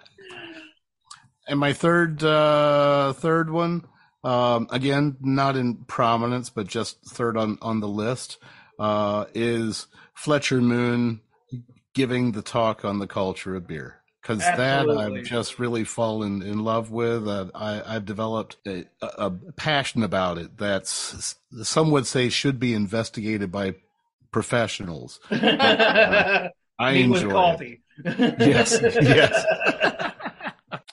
And 1.47 1.59
my 1.61 1.73
third 1.73 2.23
uh, 2.25 3.13
third 3.15 3.51
one, 3.51 3.85
um, 4.25 4.69
again, 4.71 5.17
not 5.21 5.57
in 5.57 5.85
prominence, 5.85 6.51
but 6.51 6.67
just 6.67 7.05
third 7.05 7.37
on 7.37 7.59
on 7.61 7.81
the 7.81 7.89
list, 7.89 8.39
uh, 8.79 9.27
is 9.35 9.87
Fletcher 10.15 10.61
Moone 10.61 11.21
giving 11.95 12.33
the 12.33 12.43
talk 12.43 12.85
on 12.85 12.99
the 13.01 13.07
culture 13.09 13.55
of 13.57 13.67
beer. 13.67 14.02
Because 14.23 14.39
that 14.39 14.89
I've 14.89 15.25
just 15.25 15.59
really 15.59 15.83
fallen 15.83 16.43
in 16.43 16.63
love 16.63 16.93
with. 16.93 17.27
Uh, 17.27 17.47
I, 17.57 17.97
I've 17.97 18.05
developed 18.05 18.57
a, 18.65 18.85
a, 19.03 19.31
passion 19.57 20.05
about 20.05 20.39
it. 20.39 20.57
That's 20.57 21.35
some 21.63 21.91
would 21.91 22.07
say 22.07 22.29
should 22.29 22.61
be 22.61 22.73
investigated 22.73 23.51
by 23.51 23.75
professionals. 24.31 25.19
I 25.29 26.51
Me 26.81 27.09
with 27.09 27.23
enjoy 27.23 27.57
it. 27.61 27.79
Yes, 28.39 28.79
yes. 28.81 29.45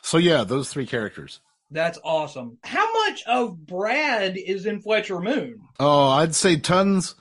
So 0.02 0.18
yeah, 0.18 0.44
those 0.44 0.70
three 0.70 0.88
characters. 0.88 1.40
That's 1.72 2.00
awesome. 2.04 2.58
How 2.64 2.92
much 3.06 3.24
of 3.28 3.66
Brad 3.68 4.38
is 4.38 4.66
in 4.66 4.82
Fletcher 4.82 5.20
Moone? 5.20 5.60
Oh, 5.80 6.10
I'd 6.10 6.34
say 6.34 6.58
tons, 6.58 7.14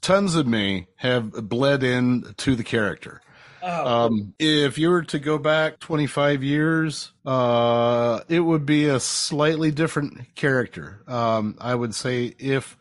tons 0.00 0.36
of 0.36 0.46
me 0.46 0.86
have 0.96 1.32
bled 1.48 1.82
in 1.82 2.32
to 2.38 2.54
the 2.54 2.62
character. 2.62 3.20
Oh, 3.62 4.06
Um, 4.06 4.34
if 4.38 4.78
you 4.78 4.90
were 4.90 5.02
to 5.04 5.18
go 5.18 5.38
back 5.38 5.78
25 5.80 6.42
years, 6.42 7.12
uh, 7.24 8.20
it 8.28 8.40
would 8.40 8.66
be 8.66 8.86
a 8.86 9.00
slightly 9.00 9.70
different 9.70 10.34
character. 10.34 11.02
Um, 11.06 11.56
I 11.60 11.74
would 11.74 11.94
say 11.94 12.34
if, 12.38 12.76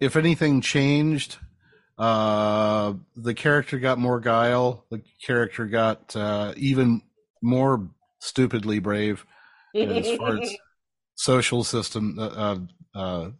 if 0.00 0.16
anything 0.16 0.60
changed, 0.60 1.36
uh, 1.98 2.94
the 3.16 3.34
character 3.34 3.78
got 3.78 3.98
more 3.98 4.20
guile. 4.20 4.84
The 4.90 5.02
character 5.24 5.66
got, 5.66 6.14
uh, 6.16 6.52
even 6.56 7.02
more 7.42 7.88
stupidly 8.20 8.78
brave 8.80 9.24
as 9.80 10.10
far 10.10 10.38
as 10.38 10.54
social 11.16 11.64
system, 11.64 12.18
uh, 12.18 12.22
uh, 12.28 12.58
uh, 12.94 13.30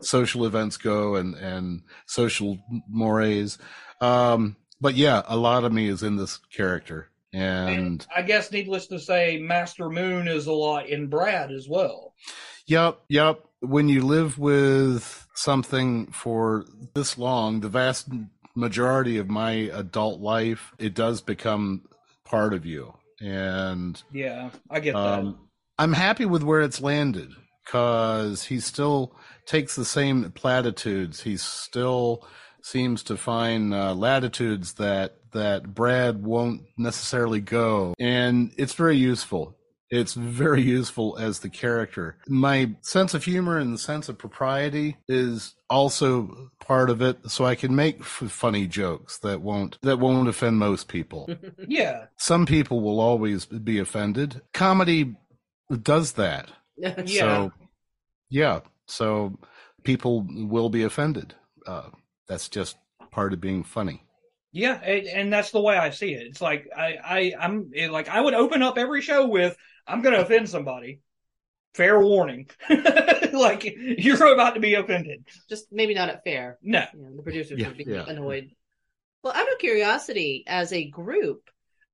social 0.00 0.46
events 0.46 0.76
go 0.76 1.16
and, 1.16 1.34
and 1.36 1.82
social 2.06 2.58
mores. 2.88 3.58
Um, 4.00 4.56
but 4.80 4.94
yeah, 4.94 5.22
a 5.26 5.36
lot 5.36 5.64
of 5.64 5.72
me 5.72 5.88
is 5.88 6.02
in 6.02 6.16
this 6.16 6.38
character, 6.54 7.08
and 7.32 7.68
and 7.70 8.06
I 8.14 8.22
guess 8.22 8.50
needless 8.52 8.86
to 8.88 8.98
say, 8.98 9.38
Master 9.38 9.84
Moone 9.88 10.28
is 10.28 10.46
a 10.46 10.52
lot 10.52 10.88
in 10.88 11.08
Brad 11.08 11.50
as 11.52 11.68
well. 11.68 12.14
yep, 12.66 12.98
yep. 13.08 13.40
When 13.60 13.88
you 13.88 14.02
live 14.04 14.38
with 14.38 15.26
something 15.34 16.06
for 16.08 16.64
this 16.94 17.16
long, 17.18 17.60
the 17.60 17.68
vast 17.68 18.08
majority 18.54 19.18
of 19.18 19.28
my 19.28 19.50
adult 19.72 20.20
life, 20.20 20.72
it 20.78 20.94
does 20.94 21.20
become 21.20 21.82
part 22.24 22.52
of 22.54 22.64
you, 22.66 22.94
and 23.20 24.02
Yeah, 24.12 24.50
I 24.70 24.80
get 24.80 24.92
that. 24.94 25.18
um, 25.20 25.48
I'm 25.78 25.92
happy 25.92 26.24
with 26.24 26.42
where 26.42 26.60
it's 26.62 26.80
landed 26.80 27.30
because 27.64 28.44
he 28.44 28.60
still 28.60 29.14
takes 29.46 29.74
the 29.76 29.84
same 29.84 30.30
platitudes. 30.32 31.22
He's 31.22 31.42
still 31.42 32.26
seems 32.66 33.04
to 33.04 33.16
find 33.16 33.72
uh, 33.72 33.94
latitudes 33.94 34.74
that 34.74 35.18
that 35.32 35.74
Brad 35.74 36.24
won't 36.24 36.62
necessarily 36.76 37.40
go, 37.40 37.94
and 37.98 38.52
it's 38.56 38.74
very 38.74 38.96
useful. 38.96 39.56
It's 39.88 40.14
very 40.14 40.62
useful 40.62 41.16
as 41.16 41.38
the 41.38 41.48
character. 41.48 42.18
My 42.26 42.74
sense 42.80 43.14
of 43.14 43.24
humor 43.24 43.56
and 43.56 43.72
the 43.72 43.78
sense 43.78 44.08
of 44.08 44.18
propriety 44.18 44.96
is 45.06 45.54
also 45.70 46.50
part 46.58 46.90
of 46.90 47.00
it, 47.00 47.30
so 47.30 47.44
I 47.44 47.54
can 47.54 47.76
make 47.76 48.00
f- 48.00 48.30
funny 48.30 48.66
jokes 48.66 49.18
that 49.18 49.42
won't 49.42 49.78
that 49.82 50.00
won't 50.00 50.28
offend 50.28 50.58
most 50.58 50.88
people 50.88 51.28
yeah, 51.68 52.06
some 52.16 52.46
people 52.46 52.80
will 52.80 52.98
always 52.98 53.46
be 53.46 53.78
offended. 53.78 54.42
Comedy 54.52 55.14
does 55.82 56.12
that. 56.12 56.50
yeah. 56.76 57.04
So, 57.06 57.52
yeah. 58.28 58.60
So 58.86 59.38
people 59.84 60.26
will 60.28 60.68
be 60.68 60.82
offended. 60.82 61.34
Uh, 61.66 61.90
that's 62.28 62.48
just 62.48 62.76
part 63.10 63.32
of 63.32 63.40
being 63.40 63.64
funny. 63.64 64.02
Yeah, 64.52 64.80
and, 64.82 65.06
and 65.06 65.32
that's 65.32 65.50
the 65.50 65.60
way 65.60 65.76
I 65.76 65.90
see 65.90 66.14
it. 66.14 66.26
It's 66.28 66.40
like 66.40 66.68
I, 66.76 66.96
I, 67.04 67.32
I'm 67.38 67.70
it, 67.74 67.90
like 67.90 68.08
I 68.08 68.20
would 68.20 68.34
open 68.34 68.62
up 68.62 68.78
every 68.78 69.02
show 69.02 69.26
with 69.26 69.56
I'm 69.86 70.02
going 70.02 70.14
to 70.14 70.22
offend 70.22 70.48
somebody. 70.48 71.00
Fair 71.74 72.00
warning, 72.00 72.48
like 73.34 73.64
you're 73.76 74.32
about 74.32 74.54
to 74.54 74.60
be 74.60 74.74
offended. 74.74 75.26
Just 75.48 75.66
maybe 75.70 75.92
not 75.92 76.08
at 76.08 76.24
Fair. 76.24 76.58
No, 76.62 76.86
You 76.94 77.02
know, 77.02 77.16
the 77.16 77.22
producers 77.22 77.58
Yeah, 77.58 77.68
would 77.68 77.76
be 77.76 77.84
yeah. 77.86 78.06
annoyed. 78.08 78.50
Well, 79.22 79.34
out 79.34 79.52
of 79.52 79.58
curiosity, 79.58 80.44
as 80.46 80.72
a 80.72 80.88
group, 80.88 81.42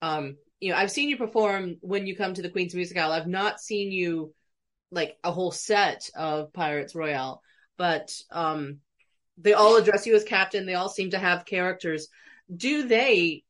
um, 0.00 0.36
you 0.60 0.70
know, 0.70 0.76
I've 0.78 0.92
seen 0.92 1.08
you 1.08 1.16
perform 1.16 1.78
when 1.80 2.06
you 2.06 2.14
come 2.16 2.34
to 2.34 2.42
the 2.42 2.50
Queen's 2.50 2.74
Music 2.74 2.96
Hall. 2.96 3.10
I've 3.10 3.26
not 3.26 3.60
seen 3.60 3.90
you 3.90 4.32
like 4.92 5.18
a 5.24 5.32
whole 5.32 5.50
set 5.50 6.10
of 6.14 6.52
Pirates 6.52 6.94
Royale, 6.94 7.42
but 7.76 8.14
um, 8.30 8.78
they 9.38 9.52
all 9.52 9.76
address 9.76 10.06
you 10.06 10.14
as 10.14 10.24
captain. 10.24 10.66
They 10.66 10.74
all 10.74 10.88
seem 10.88 11.10
to 11.10 11.18
have 11.18 11.44
characters. 11.44 12.08
Do 12.54 12.86
they 12.86 13.44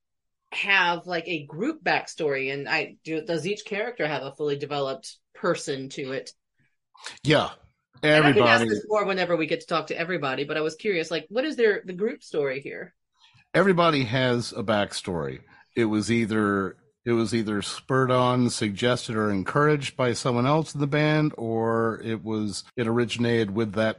have 0.53 1.07
like 1.07 1.27
a 1.29 1.45
group 1.45 1.83
backstory? 1.83 2.53
And 2.53 2.69
I 2.69 2.97
do. 3.05 3.25
Does 3.25 3.47
each 3.47 3.65
character 3.65 4.07
have 4.07 4.23
a 4.23 4.35
fully 4.35 4.57
developed 4.57 5.17
person 5.35 5.89
to 5.91 6.13
it? 6.13 6.31
Yeah. 7.25 7.51
And 8.03 8.25
I 8.25 8.33
can 8.33 8.43
ask 8.43 8.67
this 8.67 8.85
more 8.89 9.05
whenever 9.05 9.37
we 9.37 9.47
get 9.47 9.61
to 9.61 9.67
talk 9.67 9.89
to 9.89 9.99
everybody. 9.99 10.45
But 10.45 10.57
I 10.57 10.61
was 10.61 10.75
curious, 10.75 11.11
like, 11.11 11.27
what 11.29 11.45
is 11.45 11.57
their 11.57 11.83
the 11.85 11.93
group 11.93 12.23
story 12.23 12.61
here? 12.61 12.95
everybody 13.55 14.05
has 14.05 14.53
a 14.53 14.63
backstory. 14.63 15.41
It 15.77 15.87
was 15.87 16.11
either 16.11 16.77
it 17.05 17.13
was 17.13 17.35
either 17.35 17.63
spurred 17.63 18.13
on, 18.13 18.49
suggested, 18.49 19.17
or 19.17 19.31
encouraged 19.31 19.97
by 19.97 20.13
someone 20.13 20.47
else 20.47 20.73
in 20.75 20.81
the 20.81 20.87
band, 20.87 21.35
or 21.37 22.01
it 22.05 22.23
was 22.23 22.65
it 22.77 22.87
originated 22.87 23.51
with 23.51 23.73
that 23.75 23.99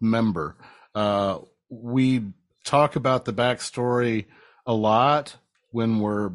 member. 0.00 0.56
Uh, 0.94 1.38
we 1.68 2.22
talk 2.64 2.96
about 2.96 3.24
the 3.24 3.32
backstory 3.32 4.26
a 4.66 4.72
lot 4.74 5.36
when 5.70 6.00
we're 6.00 6.30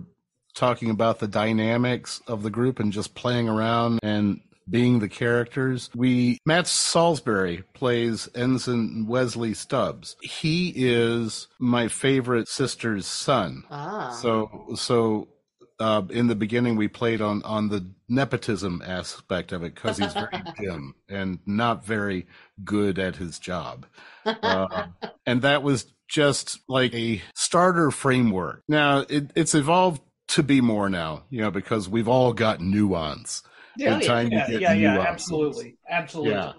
talking 0.54 0.90
about 0.90 1.20
the 1.20 1.28
dynamics 1.28 2.22
of 2.28 2.44
the 2.44 2.50
group 2.50 2.80
and 2.80 2.92
just 2.92 3.16
playing 3.16 3.48
around 3.48 4.00
and 4.04 4.42
being 4.70 5.00
the 5.00 5.10
characters. 5.10 5.90
We 5.96 6.38
Matt 6.46 6.68
Salisbury 6.68 7.64
plays 7.74 8.30
Ensign 8.36 9.08
Wesley 9.08 9.54
Stubbs. 9.54 10.16
He 10.22 10.74
is 10.76 11.48
my 11.58 11.88
favorite 11.88 12.48
sister's 12.48 13.08
son. 13.08 13.64
Ah, 13.72 14.12
So 14.12 14.68
so 14.76 15.28
uh, 15.80 16.04
in 16.10 16.28
the 16.28 16.36
beginning 16.36 16.76
we 16.76 16.88
played 16.88 17.22
on 17.22 17.42
on 17.44 17.70
the 17.70 17.86
nepotism 18.08 18.82
aspect 18.86 19.52
of 19.52 19.64
it 19.64 19.76
because 19.76 19.98
he's 19.98 20.14
very 20.14 20.42
dim 20.60 20.94
and 21.08 21.40
not 21.46 21.86
very 21.86 22.28
good 22.64 23.00
at 23.00 23.16
his 23.16 23.40
job. 23.40 23.86
Uh, 24.26 24.88
and 25.26 25.42
that 25.42 25.64
was 25.64 25.94
just 26.08 26.60
like 26.68 26.94
a 26.94 27.22
starter 27.36 27.92
framework. 27.92 28.64
Now 28.68 29.06
it, 29.10 29.32
it's 29.36 29.56
evolved 29.56 30.02
to 30.30 30.44
be 30.44 30.62
more 30.62 30.90
now, 30.90 31.24
you 31.30 31.42
know, 31.42 31.52
because 31.52 31.88
we've 31.88 32.08
all 32.08 32.34
got 32.34 32.60
nuance. 32.62 33.44
yeah, 33.78 34.00
the 34.00 34.06
time 34.06 34.32
you 34.32 34.38
yeah, 34.38 34.50
get 34.50 34.62
yeah, 34.62 34.74
yeah, 34.74 34.94
nuances. 34.94 35.14
absolutely, 35.14 35.78
absolutely. 35.90 36.34
Yeah. 36.34 36.54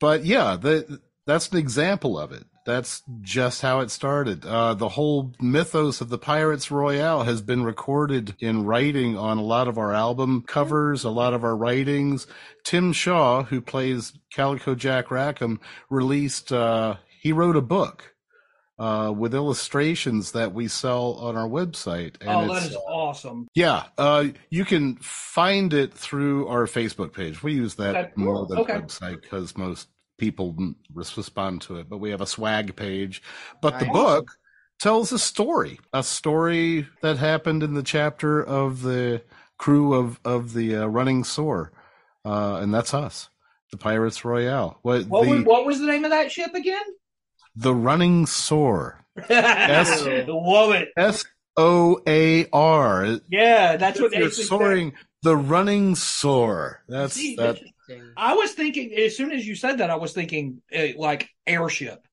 But 0.00 0.24
yeah, 0.24 0.56
the, 0.56 1.00
that's 1.26 1.48
an 1.50 1.58
example 1.58 2.18
of 2.18 2.32
it. 2.32 2.44
That's 2.64 3.02
just 3.20 3.60
how 3.60 3.80
it 3.80 3.90
started. 3.90 4.46
Uh, 4.46 4.72
the 4.74 4.88
whole 4.88 5.34
mythos 5.40 6.00
of 6.00 6.08
the 6.08 6.18
Pirates 6.18 6.70
Royale 6.70 7.24
has 7.24 7.42
been 7.42 7.62
recorded 7.62 8.34
in 8.40 8.64
writing 8.64 9.18
on 9.18 9.36
a 9.36 9.42
lot 9.42 9.68
of 9.68 9.76
our 9.76 9.92
album 9.92 10.42
covers, 10.46 11.04
a 11.04 11.10
lot 11.10 11.34
of 11.34 11.44
our 11.44 11.56
writings. 11.56 12.26
Tim 12.64 12.92
Shaw, 12.94 13.42
who 13.44 13.60
plays 13.60 14.18
Calico 14.32 14.74
Jack 14.74 15.10
Rackham, 15.10 15.60
released, 15.90 16.52
uh, 16.52 16.96
he 17.20 17.32
wrote 17.32 17.56
a 17.56 17.60
book 17.60 18.14
uh, 18.78 19.12
with 19.16 19.34
illustrations 19.34 20.32
that 20.32 20.52
we 20.54 20.66
sell 20.66 21.12
on 21.20 21.36
our 21.36 21.48
website. 21.48 22.16
And 22.22 22.50
oh, 22.50 22.54
that 22.54 22.62
is 22.64 22.76
awesome. 22.76 23.46
yeah, 23.54 23.84
uh, 23.98 24.28
you 24.50 24.64
can 24.64 24.96
find 24.96 25.72
it 25.74 25.92
through 25.92 26.48
our 26.48 26.64
Facebook 26.66 27.12
page. 27.12 27.42
We 27.42 27.52
use 27.52 27.74
that 27.76 27.94
Okay. 27.94 28.12
more 28.16 28.46
than 28.46 28.58
Okay. 28.60 28.72
website 28.74 29.20
because 29.22 29.56
most 29.56 29.88
people 30.18 30.74
respond 30.92 31.62
to 31.62 31.76
it. 31.78 31.88
But 31.88 31.98
we 31.98 32.10
have 32.10 32.20
a 32.20 32.26
swag 32.26 32.76
page. 32.76 33.22
But 33.60 33.78
the 33.78 33.86
book 33.86 34.30
tells 34.80 35.12
a 35.12 35.18
story, 35.18 35.78
a 35.92 36.02
story 36.02 36.88
that 37.02 37.18
happened 37.18 37.62
in 37.62 37.74
the 37.74 37.82
chapter 37.82 38.42
of 38.42 38.82
the 38.82 39.22
crew 39.58 39.94
of 39.94 40.18
of 40.24 40.52
the 40.52 40.76
uh, 40.76 40.86
Running 40.86 41.24
Soar, 41.24 41.72
uh, 42.24 42.56
and 42.60 42.74
that's 42.74 42.92
us, 42.92 43.28
the 43.70 43.76
Pirates 43.76 44.24
Royale. 44.24 44.78
What, 44.82 45.06
What, 45.06 45.24
the 45.24 45.30
was, 45.30 45.44
what 45.44 45.66
was 45.66 45.80
the 45.80 45.86
name 45.86 46.04
of 46.04 46.10
that 46.10 46.32
ship 46.32 46.54
again? 46.54 46.82
the 47.56 47.74
Running 47.74 48.26
Soar, 48.26 49.04
yes. 49.30 50.04
Love 50.26 50.74
it. 50.74 50.88
S 50.96 51.24
O 51.56 52.00
A 52.06 52.48
R. 52.52 53.20
Yeah, 53.30 53.76
that's 53.76 54.00
what 54.00 54.12
You're 54.12 54.30
soaring. 54.30 54.94
The 55.22 55.36
Running 55.36 55.94
Soar. 55.94 56.82
That's 56.88 57.14
See, 57.14 57.36
that. 57.36 57.60
Interesting. 57.88 58.12
I 58.16 58.34
was 58.34 58.52
thinking 58.52 58.92
as 58.94 59.16
soon 59.16 59.32
as 59.32 59.46
you 59.46 59.54
said 59.54 59.78
that, 59.78 59.90
I 59.90 59.96
was 59.96 60.12
thinking 60.12 60.62
uh, 60.76 60.88
like 60.96 61.28
airship. 61.46 62.06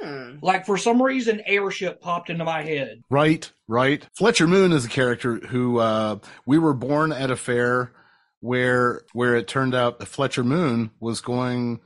Hmm. 0.00 0.36
Like 0.42 0.66
for 0.66 0.78
some 0.78 1.02
reason, 1.02 1.42
airship 1.44 2.00
popped 2.00 2.30
into 2.30 2.44
my 2.44 2.62
head. 2.62 3.02
Right, 3.10 3.50
right. 3.66 4.06
Fletcher 4.16 4.46
Moone 4.46 4.72
is 4.72 4.84
a 4.84 4.88
character 4.88 5.36
who 5.36 5.78
uh, 5.78 6.18
we 6.46 6.58
were 6.58 6.74
born 6.74 7.12
at 7.12 7.30
a 7.30 7.36
fair 7.36 7.92
where 8.40 9.02
where 9.12 9.34
it 9.34 9.48
turned 9.48 9.74
out 9.74 9.98
that 9.98 10.06
Fletcher 10.06 10.44
Moone 10.44 10.90
was 11.00 11.20
going 11.20 11.80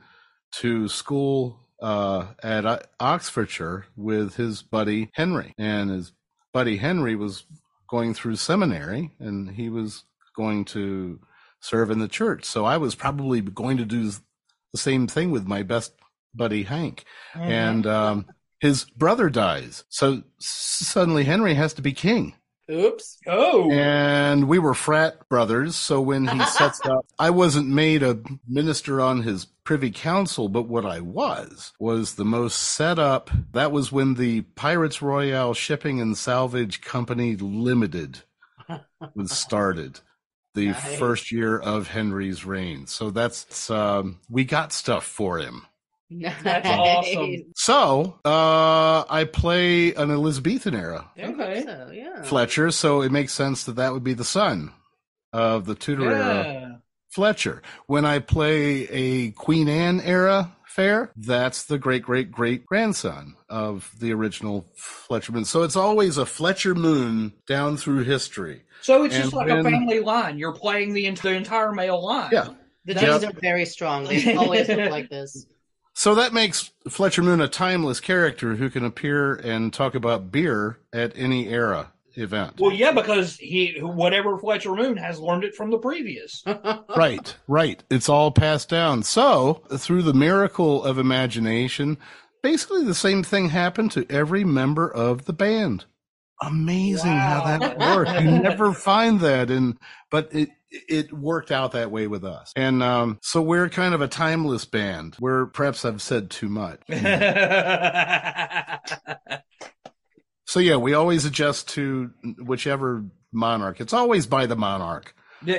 to 0.59 0.87
school 0.87 1.59
uh, 1.81 2.27
at 2.41 2.65
O- 2.65 2.79
Oxfordshire 2.99 3.85
with 3.95 4.35
his 4.35 4.61
buddy 4.61 5.09
Henry, 5.13 5.53
and 5.57 5.89
his 5.89 6.13
buddy 6.53 6.77
Henry 6.77 7.15
was 7.15 7.45
going 7.89 8.13
through 8.13 8.35
seminary, 8.35 9.11
and 9.19 9.49
he 9.49 9.69
was 9.69 10.03
going 10.35 10.65
to 10.65 11.19
serve 11.63 11.89
in 11.89 11.99
the 11.99 12.07
church. 12.07 12.43
So 12.45 12.65
I 12.65 12.77
was 12.77 12.93
probably 12.93 13.39
going 13.41 13.77
to 13.77 13.85
do 13.85 14.11
the 14.71 14.77
same 14.77 15.07
thing 15.07 15.31
with 15.31 15.47
my 15.47 15.63
best 15.63 15.93
buddy 16.35 16.63
Hank 16.63 17.05
Mm-hmm. 17.35 17.51
and 17.51 17.87
um, 17.87 18.25
his 18.59 18.83
brother 18.85 19.29
dies. 19.29 19.83
So 19.89 20.23
suddenly 20.39 21.23
Henry 21.23 21.53
has 21.55 21.73
to 21.75 21.81
be 21.81 21.93
king. 21.93 22.35
Oops. 22.71 23.17
oh, 23.27 23.69
And 23.71 24.47
we 24.47 24.57
were 24.57 24.73
frat 24.73 25.27
brothers. 25.29 25.75
So 25.75 25.99
when 25.99 26.27
he 26.27 26.43
sets 26.45 26.79
up, 26.85 27.05
I 27.19 27.29
wasn't 27.29 27.67
made 27.67 28.03
a 28.03 28.19
minister 28.47 29.01
on 29.01 29.23
his 29.23 29.45
privy 29.65 29.91
council, 29.91 30.47
but 30.47 30.67
what 30.69 30.85
I 30.85 31.01
was 31.01 31.73
was 31.79 32.15
the 32.15 32.23
most 32.25 32.55
set 32.55 32.99
up. 32.99 33.29
That 33.51 33.71
was 33.71 33.91
when 33.91 34.13
the 34.15 34.41
Pirates 34.55 35.01
Royale 35.01 35.53
Shipping 35.53 35.99
and 35.99 36.17
Salvage 36.17 36.81
Company 36.81 37.35
Limited 37.35 38.19
was 39.15 39.31
started. 39.31 39.99
The 40.55 40.67
Nice. 40.67 40.99
first 40.99 41.31
year 41.31 41.57
of 41.57 41.87
Henry's 41.87 42.45
reign. 42.45 42.85
So 42.87 43.09
that's, 43.09 43.69
um, 43.69 44.19
we 44.29 44.43
got 44.43 44.71
stuff 44.71 45.03
for 45.05 45.39
him. 45.39 45.65
That's 46.43 46.67
awesome. 46.69 47.45
So, 47.55 48.19
uh, 48.23 49.03
I 49.09 49.23
play 49.23 49.93
an 49.95 50.11
Elizabethan 50.11 50.75
era 50.75 51.09
Okay. 51.17 51.63
So, 51.65 51.89
yeah. 51.91 52.21
Fletcher, 52.21 52.69
so 52.69 53.01
it 53.01 53.11
makes 53.11 53.33
sense 53.33 53.63
that 53.63 53.77
that 53.77 53.93
would 53.93 54.03
be 54.03 54.13
the 54.13 54.23
son 54.23 54.71
of 55.31 55.65
the 55.65 55.73
Tudor 55.73 56.11
era. 56.11 56.81
Fletcher. 57.09 57.63
When 57.87 58.05
I 58.05 58.19
play 58.19 58.87
a 58.89 59.31
Queen 59.31 59.67
Anne 59.67 60.01
era 60.01 60.51
fair, 60.73 61.11
that's 61.15 61.63
the 61.63 61.77
great 61.77 62.03
great 62.03 62.31
great 62.31 62.65
grandson 62.65 63.35
of 63.49 63.91
the 63.99 64.11
original 64.11 64.65
Fletcher 64.75 65.31
Moone. 65.31 65.45
So 65.45 65.63
it's 65.63 65.75
always 65.75 66.17
a 66.17 66.25
Fletcher 66.25 66.73
Moone 66.75 67.33
down 67.47 67.77
through 67.77 68.03
history. 68.03 68.63
So 68.81 69.03
it's 69.03 69.15
just 69.15 69.33
And 69.33 69.49
like 69.49 69.49
a 69.49 69.63
family 69.63 69.99
line. 69.99 70.37
You're 70.37 70.53
playing 70.53 70.93
the, 70.93 71.09
the 71.09 71.29
entire 71.29 71.71
male 71.71 72.03
line. 72.03 72.31
Yeah. 72.33 72.49
The 72.85 72.93
Yep. 72.95 73.01
genes 73.01 73.23
are 73.23 73.39
very 73.39 73.65
strong. 73.65 74.03
They 74.03 74.35
always 74.35 74.67
look 74.67 74.91
like 74.91 75.09
this. 75.09 75.45
So 75.95 76.15
that 76.15 76.33
makes 76.33 76.71
Fletcher 76.89 77.21
Moone 77.21 77.39
a 77.39 77.47
timeless 77.47 77.99
character 77.99 78.55
who 78.55 78.71
can 78.71 78.83
appear 78.83 79.35
and 79.35 79.71
talk 79.71 79.93
about 79.93 80.31
beer 80.31 80.79
at 80.91 81.13
any 81.15 81.49
era 81.49 81.92
event. 82.15 82.59
Well, 82.59 82.71
yeah, 82.71 82.91
because 82.91 83.37
he 83.37 83.77
whatever 83.81 84.37
Fletcher 84.37 84.73
Moone 84.73 84.97
has 84.97 85.19
learned 85.19 85.43
it 85.43 85.55
from 85.55 85.71
the 85.71 85.77
previous. 85.77 86.43
right, 86.97 87.35
right. 87.47 87.83
It's 87.89 88.09
all 88.09 88.31
passed 88.31 88.69
down. 88.69 89.03
So, 89.03 89.63
through 89.71 90.03
the 90.03 90.13
miracle 90.13 90.83
of 90.83 90.97
imagination, 90.97 91.97
basically 92.41 92.83
the 92.83 92.95
same 92.95 93.23
thing 93.23 93.49
happened 93.49 93.91
to 93.91 94.05
every 94.09 94.43
member 94.43 94.91
of 94.91 95.25
the 95.25 95.33
band. 95.33 95.85
Amazing 96.41 97.11
how 97.11 97.57
that 97.57 97.79
worked. 97.79 98.21
You 98.21 98.31
never 98.41 98.73
find 98.73 99.19
that 99.21 99.49
in, 99.49 99.77
but 100.11 100.33
it 100.33 100.49
it 100.69 101.13
worked 101.13 101.51
out 101.51 101.73
that 101.73 101.91
way 101.91 102.07
with 102.07 102.25
us. 102.25 102.51
And 102.55 102.81
um, 102.83 103.19
so 103.21 103.41
we're 103.41 103.69
kind 103.69 103.93
of 103.93 104.01
a 104.01 104.07
timeless 104.07 104.65
band. 104.65 105.15
Where 105.19 105.45
perhaps 105.45 105.85
I've 105.85 106.01
said 106.01 106.29
too 106.29 106.49
much. 106.49 106.81
So 110.45 110.59
yeah, 110.59 110.75
we 110.77 110.93
always 110.93 111.25
adjust 111.25 111.69
to 111.69 112.11
whichever 112.39 113.05
monarch. 113.31 113.81
It's 113.81 113.93
always 113.93 114.27
by 114.27 114.45
the 114.45 114.55
monarch. 114.55 115.15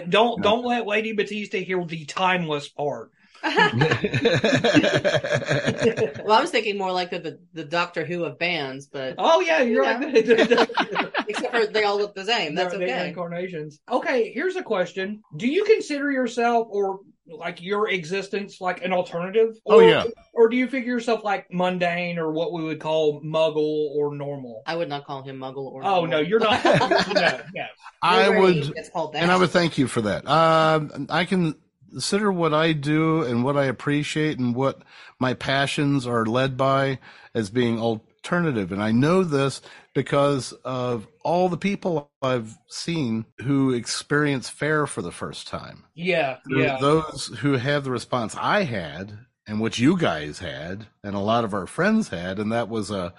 don't 0.09 0.43
don't 0.43 0.65
let 0.65 0.87
Lady 0.87 1.13
Batista 1.13 1.59
hear 1.59 1.85
the 1.85 2.05
timeless 2.05 2.69
part. 2.69 3.11
Well, 6.25 6.39
I 6.39 6.41
was 6.41 6.51
thinking 6.51 6.79
more 6.79 6.93
like 6.93 7.11
the, 7.11 7.19
the, 7.19 7.39
the 7.53 7.65
Doctor 7.65 8.05
Who 8.05 8.25
of 8.25 8.39
bands, 8.39 8.87
but 8.87 9.17
Oh 9.19 9.41
yeah, 9.41 9.61
you're 9.63 9.85
Yeah. 9.85 9.99
right. 9.99 10.15
except 11.29 11.55
for 11.55 11.67
they 11.67 11.85
all 11.85 11.99
look 11.99 12.15
the 12.15 12.25
same. 12.25 12.55
That's 12.55 12.71
They're- 12.75 12.87
they're 12.87 12.97
okay. 12.97 13.09
Incarnations. 13.09 13.81
Okay, 13.91 14.33
here's 14.33 14.57
a 14.57 14.63
question: 14.63 15.23
Do 15.37 15.47
you 15.47 15.65
consider 15.65 16.11
yourself 16.11 16.69
or 16.71 17.01
like 17.27 17.63
your 17.63 17.89
existence 17.89 18.61
like 18.61 18.85
an 18.85 18.93
alternative? 18.93 19.59
Oh, 19.67 19.77
Or- 19.81 19.83
yeah. 19.89 20.05
Or 20.33 20.49
do 20.49 20.57
you 20.57 20.67
figure 20.69 20.93
yourself 20.93 21.23
like 21.25 21.47
mundane 21.53 22.19
or 22.19 22.33
what 22.33 22.53
we 22.53 22.63
would 22.65 22.81
call 22.81 23.23
muggle 23.23 23.95
or 23.95 24.15
normal? 24.15 24.63
I 24.67 24.75
would 24.77 24.89
not 24.89 25.05
call 25.07 25.23
him 25.23 25.39
Muggle 25.39 25.67
or. 25.71 25.85
Oh 25.85 26.05
no, 26.07 26.19
you're 26.19 26.41
not. 26.41 26.65
no, 27.15 27.41
no. 27.55 27.67
I 28.03 28.25
You're 28.29 28.41
would. 28.41 28.57
right. 28.77 28.91
That. 28.95 29.11
And 29.15 29.31
I 29.31 29.37
would 29.37 29.51
thank 29.51 29.79
you 29.79 29.87
for 29.87 30.01
that. 30.03 30.27
Um, 30.29 31.07
I 31.09 31.25
can 31.25 31.55
consider 31.91 32.33
what 32.33 32.53
I 32.53 32.73
do 32.73 33.23
and 33.23 33.45
what 33.45 33.57
I 33.57 33.67
appreciate 33.67 34.39
and 34.41 34.55
what 34.55 34.83
my 35.21 35.35
passions 35.35 36.07
are 36.07 36.27
led 36.27 36.57
by 36.57 36.99
as 37.33 37.49
being 37.51 37.79
alternative. 38.25 38.73
And 38.73 38.83
I 38.83 38.91
know 38.91 39.23
this 39.23 39.61
because 39.95 40.53
of 40.65 41.07
all 41.23 41.51
the 41.51 41.59
people 41.59 42.11
I've 42.23 42.57
seen 42.69 43.27
who 43.43 43.73
experience 43.73 44.49
fair 44.49 44.87
for 44.87 45.03
the 45.03 45.13
first 45.13 45.47
time. 45.47 45.85
Yeah, 45.95 46.39
yeah. 46.49 46.79
Those 46.81 47.27
who 47.41 47.53
have 47.53 47.85
the 47.85 47.91
response 47.91 48.35
I 48.41 48.63
had 48.65 49.19
and 49.47 49.61
what 49.61 49.79
you 49.79 49.99
guys 49.99 50.39
had 50.39 50.87
and 51.03 51.15
a 51.15 51.21
lot 51.21 51.45
of 51.45 51.53
our 51.53 51.67
friends 51.67 52.09
had, 52.09 52.39
and 52.39 52.51
that 52.51 52.71
was 52.71 52.91
a 52.91 53.13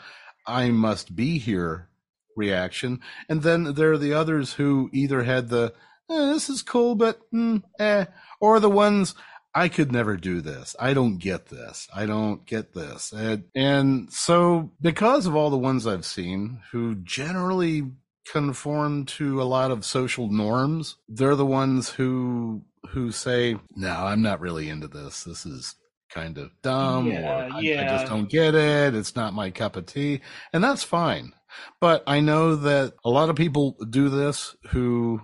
I 0.48 0.70
must 0.70 1.16
be 1.16 1.38
here 1.38 1.88
reaction. 2.36 3.00
And 3.30 3.44
then 3.44 3.76
there 3.76 3.92
are 3.92 3.98
the 4.00 4.14
others 4.14 4.54
who 4.54 4.90
either 4.92 5.24
had 5.24 5.50
the 5.50 5.74
eh, 6.10 6.34
this 6.34 6.50
is 6.50 6.64
cool, 6.64 6.96
but 6.96 7.20
mm, 7.32 7.62
eh, 7.80 8.06
or 8.42 8.60
the 8.60 8.72
ones 8.72 9.14
I 9.56 9.70
could 9.70 9.90
never 9.90 10.18
do 10.18 10.42
this. 10.42 10.76
I 10.78 10.94
don't 10.94 11.18
get 11.18 11.46
this. 11.46 11.88
I 11.96 12.06
don't 12.06 12.46
get 12.46 12.74
this. 12.74 13.14
And, 13.14 13.46
and 13.56 14.12
so 14.12 14.72
because 14.82 15.26
of 15.26 15.36
all 15.36 15.50
the 15.50 15.58
ones 15.58 15.88
I've 15.88 16.06
seen 16.06 16.62
who 16.72 16.96
generally 16.96 17.84
conform 18.30 19.06
to 19.06 19.42
a 19.42 19.44
lot 19.44 19.72
of 19.72 19.86
social 19.86 20.30
norms, 20.30 20.98
they're 21.08 21.36
the 21.36 21.46
ones 21.46 21.90
who 21.90 22.64
who 22.90 23.12
say, 23.12 23.56
"No, 23.76 23.92
I'm 23.92 24.22
not 24.22 24.42
really 24.42 24.70
into 24.70 24.88
this. 24.88 25.24
This 25.24 25.46
is 25.46 25.76
kind 26.10 26.38
of 26.38 26.52
dumb 26.62 27.08
Yeah, 27.08 27.48
or 27.48 27.54
I, 27.54 27.58
I 27.58 27.88
just 27.88 28.08
don't 28.08 28.30
get 28.30 28.56
it. 28.56 28.94
It's 28.94 29.16
not 29.16 29.34
my 29.34 29.52
cup 29.52 29.78
of 29.78 29.86
tea." 29.86 30.20
And 30.52 30.64
that's 30.64 30.84
fine. 30.84 31.34
But 31.80 32.04
I 32.06 32.20
know 32.20 32.56
that 32.58 32.94
a 33.06 33.10
lot 33.10 33.30
of 33.30 33.38
people 33.38 33.78
do 33.90 34.10
this 34.10 34.56
who 34.72 35.22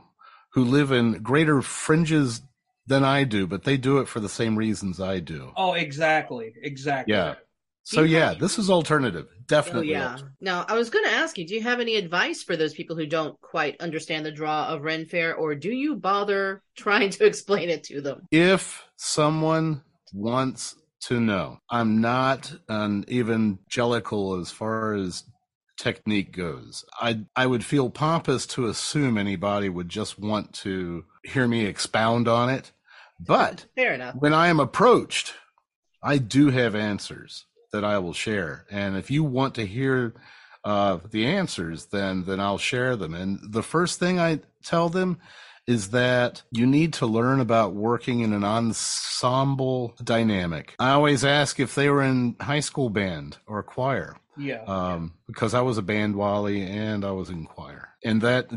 who 0.53 0.63
live 0.63 0.91
in 0.91 1.21
greater 1.21 1.61
fringes 1.61 2.41
than 2.87 3.03
I 3.03 3.23
do, 3.23 3.47
but 3.47 3.63
they 3.63 3.77
do 3.77 3.99
it 3.99 4.07
for 4.07 4.19
the 4.19 4.29
same 4.29 4.57
reasons 4.57 4.99
I 4.99 5.19
do. 5.19 5.51
Oh, 5.55 5.73
exactly, 5.73 6.53
exactly. 6.61 7.13
Yeah. 7.13 7.35
So 7.83 8.03
yeah, 8.03 8.33
this 8.33 8.59
is 8.59 8.69
alternative. 8.69 9.27
Oh 9.31 9.43
Definitely. 9.47 9.91
yeah. 9.91 10.11
alternative. 10.11 10.29
Now 10.39 10.65
I 10.67 10.75
was 10.75 10.89
going 10.89 11.05
to 11.05 11.11
ask 11.11 11.37
you, 11.37 11.47
do 11.47 11.55
you 11.55 11.63
have 11.63 11.79
any 11.79 11.95
advice 11.95 12.43
for 12.43 12.55
those 12.55 12.73
people 12.73 12.95
who 12.95 13.05
don't 13.05 13.39
quite 13.41 13.79
understand 13.81 14.25
the 14.25 14.31
draw 14.31 14.67
of 14.67 14.83
Ren 14.83 15.05
Fair, 15.05 15.35
or 15.35 15.55
do 15.55 15.71
you 15.71 15.95
bother 15.95 16.61
trying 16.77 17.09
to 17.11 17.25
explain 17.25 17.69
it 17.69 17.83
to 17.85 18.01
them? 18.01 18.27
If 18.31 18.83
someone 18.97 19.81
wants 20.13 20.75
to 21.01 21.19
know, 21.19 21.57
I'm 21.69 22.01
not 22.01 22.53
an 22.69 23.05
evangelical 23.09 24.39
as 24.39 24.51
far 24.51 24.93
as 24.93 25.23
technique 25.77 26.31
goes. 26.35 26.85
I 26.99 27.21
I 27.35 27.47
would 27.47 27.65
feel 27.65 27.89
pompous 27.89 28.45
to 28.47 28.67
assume 28.67 29.17
anybody 29.17 29.69
would 29.69 29.89
just 29.89 30.19
want 30.19 30.53
to 30.53 31.05
hear 31.23 31.47
me 31.47 31.65
expound 31.65 32.27
on 32.27 32.49
it. 32.49 32.71
But 33.19 33.65
Fair 33.75 33.93
enough. 33.93 34.15
when 34.15 34.33
I 34.33 34.47
am 34.47 34.59
approached, 34.59 35.33
I 36.03 36.17
do 36.17 36.49
have 36.49 36.75
answers. 36.75 37.45
that 37.73 37.85
I 37.85 37.99
will 37.99 38.13
share. 38.13 38.65
And 38.69 38.97
if 38.97 39.09
you 39.09 39.23
want 39.23 39.55
to 39.55 39.65
hear 39.65 40.13
uh, 40.65 40.97
the 41.09 41.25
answers, 41.25 41.85
then 41.87 42.25
then 42.25 42.39
I'll 42.39 42.57
share 42.57 42.95
them. 42.97 43.13
And 43.15 43.39
the 43.53 43.63
first 43.63 43.97
thing 43.99 44.19
I 44.19 44.39
tell 44.63 44.89
them 44.89 45.19
is 45.67 45.91
that 45.91 46.41
you 46.51 46.65
need 46.67 46.91
to 46.93 47.05
learn 47.05 47.39
about 47.39 47.73
working 47.73 48.19
in 48.21 48.33
an 48.33 48.43
ensemble 48.43 49.93
dynamic. 50.03 50.75
I 50.79 50.91
always 50.91 51.23
ask 51.23 51.59
if 51.59 51.75
they 51.75 51.89
were 51.89 52.01
in 52.03 52.35
high 52.41 52.59
school 52.59 52.89
band 52.89 53.37
or 53.47 53.63
choir. 53.63 54.17
Yeah. 54.37 54.63
Um, 54.63 55.13
because 55.27 55.53
I 55.53 55.61
was 55.61 55.77
a 55.77 55.81
band 55.83 56.15
wally 56.15 56.61
and 56.63 57.05
I 57.05 57.11
was 57.11 57.29
in 57.29 57.45
choir. 57.45 57.89
And 58.03 58.21
that 58.21 58.49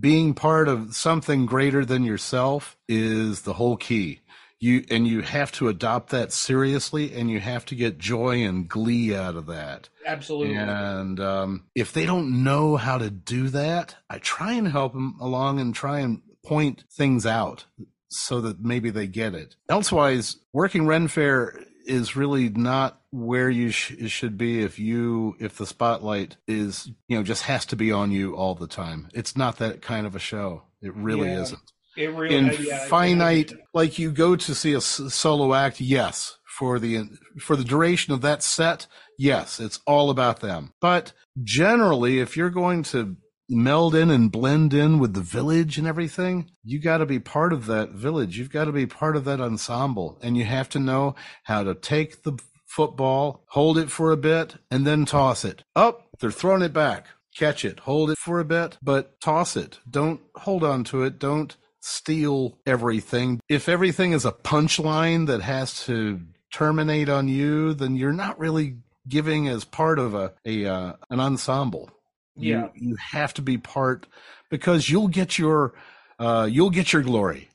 being 0.00 0.34
part 0.34 0.68
of 0.68 0.94
something 0.94 1.46
greater 1.46 1.84
than 1.84 2.04
yourself 2.04 2.76
is 2.88 3.42
the 3.42 3.54
whole 3.54 3.76
key. 3.76 4.20
You 4.60 4.84
and 4.90 5.06
you 5.06 5.22
have 5.22 5.52
to 5.52 5.68
adopt 5.68 6.10
that 6.10 6.32
seriously 6.32 7.14
and 7.14 7.30
you 7.30 7.38
have 7.38 7.64
to 7.66 7.76
get 7.76 7.96
joy 7.96 8.42
and 8.42 8.68
glee 8.68 9.14
out 9.14 9.36
of 9.36 9.46
that. 9.46 9.88
Absolutely. 10.04 10.56
And 10.56 11.20
um, 11.20 11.64
if 11.76 11.92
they 11.92 12.06
don't 12.06 12.42
know 12.42 12.76
how 12.76 12.98
to 12.98 13.08
do 13.08 13.48
that, 13.50 13.94
I 14.10 14.18
try 14.18 14.54
and 14.54 14.66
help 14.66 14.94
them 14.94 15.16
along 15.20 15.60
and 15.60 15.72
try 15.72 16.00
and 16.00 16.22
point 16.44 16.84
things 16.90 17.24
out 17.24 17.66
so 18.08 18.40
that 18.40 18.60
maybe 18.60 18.90
they 18.90 19.06
get 19.06 19.34
it. 19.34 19.54
Elsewise, 19.68 20.36
working 20.52 20.86
Ren 20.86 21.06
Fair 21.06 21.60
is 21.86 22.16
really 22.16 22.48
not 22.48 22.97
where 23.10 23.48
you 23.50 23.70
sh- 23.70 23.94
should 24.06 24.36
be 24.36 24.62
if 24.62 24.78
you 24.78 25.34
if 25.40 25.56
the 25.56 25.66
spotlight 25.66 26.36
is 26.46 26.90
you 27.08 27.16
know 27.16 27.22
just 27.22 27.42
has 27.44 27.64
to 27.66 27.76
be 27.76 27.90
on 27.92 28.10
you 28.10 28.34
all 28.36 28.54
the 28.54 28.66
time. 28.66 29.08
It's 29.14 29.36
not 29.36 29.56
that 29.58 29.82
kind 29.82 30.06
of 30.06 30.14
a 30.14 30.18
show. 30.20 30.64
It 30.82 30.94
really 30.94 31.28
Yeah. 31.30 31.42
isn't. 31.42 31.72
It 31.96 32.14
really 32.14 32.36
In 32.36 32.52
yeah, 32.60 32.86
finite, 32.86 33.52
like 33.74 33.98
you 33.98 34.12
go 34.12 34.36
to 34.36 34.54
see 34.54 34.72
a 34.72 34.76
s- 34.76 35.00
solo 35.12 35.52
act, 35.54 35.80
yes, 35.80 36.36
for 36.58 36.78
the 36.78 37.04
for 37.40 37.56
the 37.56 37.64
duration 37.64 38.12
of 38.12 38.20
that 38.20 38.42
set, 38.42 38.86
yes, 39.18 39.58
it's 39.58 39.80
all 39.86 40.10
about 40.10 40.38
them. 40.40 40.72
But 40.80 41.12
generally, 41.42 42.20
if 42.20 42.36
you're 42.36 42.50
going 42.50 42.82
to 42.84 43.16
meld 43.48 43.94
in 43.94 44.10
and 44.10 44.30
blend 44.30 44.74
in 44.74 44.98
with 44.98 45.14
the 45.14 45.22
village 45.22 45.78
and 45.78 45.86
everything, 45.86 46.50
you 46.62 46.78
got 46.78 46.98
to 46.98 47.06
be 47.06 47.18
part 47.18 47.52
of 47.52 47.66
that 47.66 47.90
village. 47.92 48.38
You've 48.38 48.52
got 48.52 48.66
to 48.66 48.72
be 48.72 48.86
part 48.86 49.16
of 49.16 49.24
that 49.24 49.40
ensemble, 49.40 50.18
and 50.22 50.36
you 50.36 50.44
have 50.44 50.68
to 50.70 50.78
know 50.78 51.14
how 51.44 51.64
to 51.64 51.74
take 51.74 52.22
the 52.22 52.38
football, 52.68 53.42
hold 53.48 53.78
it 53.78 53.90
for 53.90 54.12
a 54.12 54.16
bit, 54.16 54.56
and 54.70 54.86
then 54.86 55.04
toss 55.04 55.44
it. 55.44 55.64
Up, 55.74 56.06
they're 56.20 56.30
throwing 56.30 56.62
it 56.62 56.72
back. 56.72 57.06
Catch 57.36 57.64
it, 57.64 57.80
hold 57.80 58.10
it 58.10 58.18
for 58.18 58.40
a 58.40 58.44
bit, 58.44 58.78
but 58.82 59.20
toss 59.20 59.56
it. 59.56 59.78
Don't 59.88 60.20
hold 60.36 60.64
on 60.64 60.84
to 60.84 61.02
it. 61.04 61.18
Don't 61.18 61.56
steal 61.80 62.58
everything. 62.66 63.40
If 63.48 63.68
everything 63.68 64.12
is 64.12 64.24
a 64.24 64.32
punchline 64.32 65.26
that 65.28 65.40
has 65.42 65.84
to 65.86 66.20
terminate 66.52 67.08
on 67.08 67.28
you, 67.28 67.74
then 67.74 67.94
you're 67.96 68.12
not 68.12 68.38
really 68.38 68.78
giving 69.08 69.48
as 69.48 69.64
part 69.64 69.98
of 69.98 70.14
a, 70.14 70.32
a 70.44 70.66
uh, 70.66 70.92
an 71.10 71.20
ensemble. 71.20 71.90
You- 72.34 72.50
you 72.74 72.96
have 73.12 73.32
to 73.34 73.42
be 73.42 73.56
part 73.58 74.06
because 74.50 74.90
you'll 74.90 75.08
get 75.08 75.38
your 75.38 75.74
uh, 76.18 76.48
you'll 76.50 76.70
get 76.70 76.92
your 76.92 77.02
glory 77.02 77.48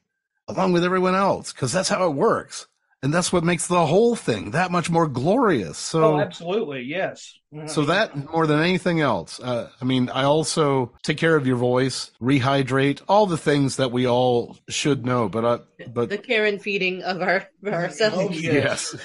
along 0.47 0.71
with 0.73 0.83
everyone 0.85 1.15
else 1.15 1.51
because 1.53 1.71
that's 1.73 1.89
how 1.89 2.05
it 2.05 2.13
works, 2.15 2.67
and 3.03 3.13
that's 3.13 3.31
what 3.31 3.43
makes 3.43 3.67
the 3.67 3.85
whole 3.85 4.15
thing 4.15 4.51
that 4.51 4.71
much 4.71 4.89
more 4.89 5.07
glorious. 5.07 5.77
So 5.77 6.15
Oh, 6.15 6.19
absolutely. 6.19 6.81
Yes. 6.83 7.37
so 7.67 7.83
that 7.85 8.15
more 8.31 8.47
than 8.47 8.59
anything 8.59 8.99
else, 9.01 9.39
uh, 9.39 9.69
I 9.79 9.85
mean, 9.85 10.09
I 10.09 10.23
also 10.23 10.93
take 11.03 11.17
care 11.17 11.35
of 11.35 11.45
your 11.45 11.57
voice, 11.57 12.09
rehydrate, 12.19 13.01
all 13.07 13.27
the 13.27 13.37
things 13.37 13.75
that 13.75 13.91
we 13.91 14.07
all 14.07 14.57
should 14.69 15.05
know. 15.05 15.29
But 15.29 15.45
I, 15.45 15.85
but 15.93 16.09
the 16.09 16.17
care 16.17 16.45
and 16.45 16.59
feeding 16.61 17.03
of 17.03 17.21
our 17.21 17.47
of 17.63 17.73
ourselves. 17.73 18.17
Oh, 18.17 18.29
yeah. 18.31 18.51
yes, 18.69 18.95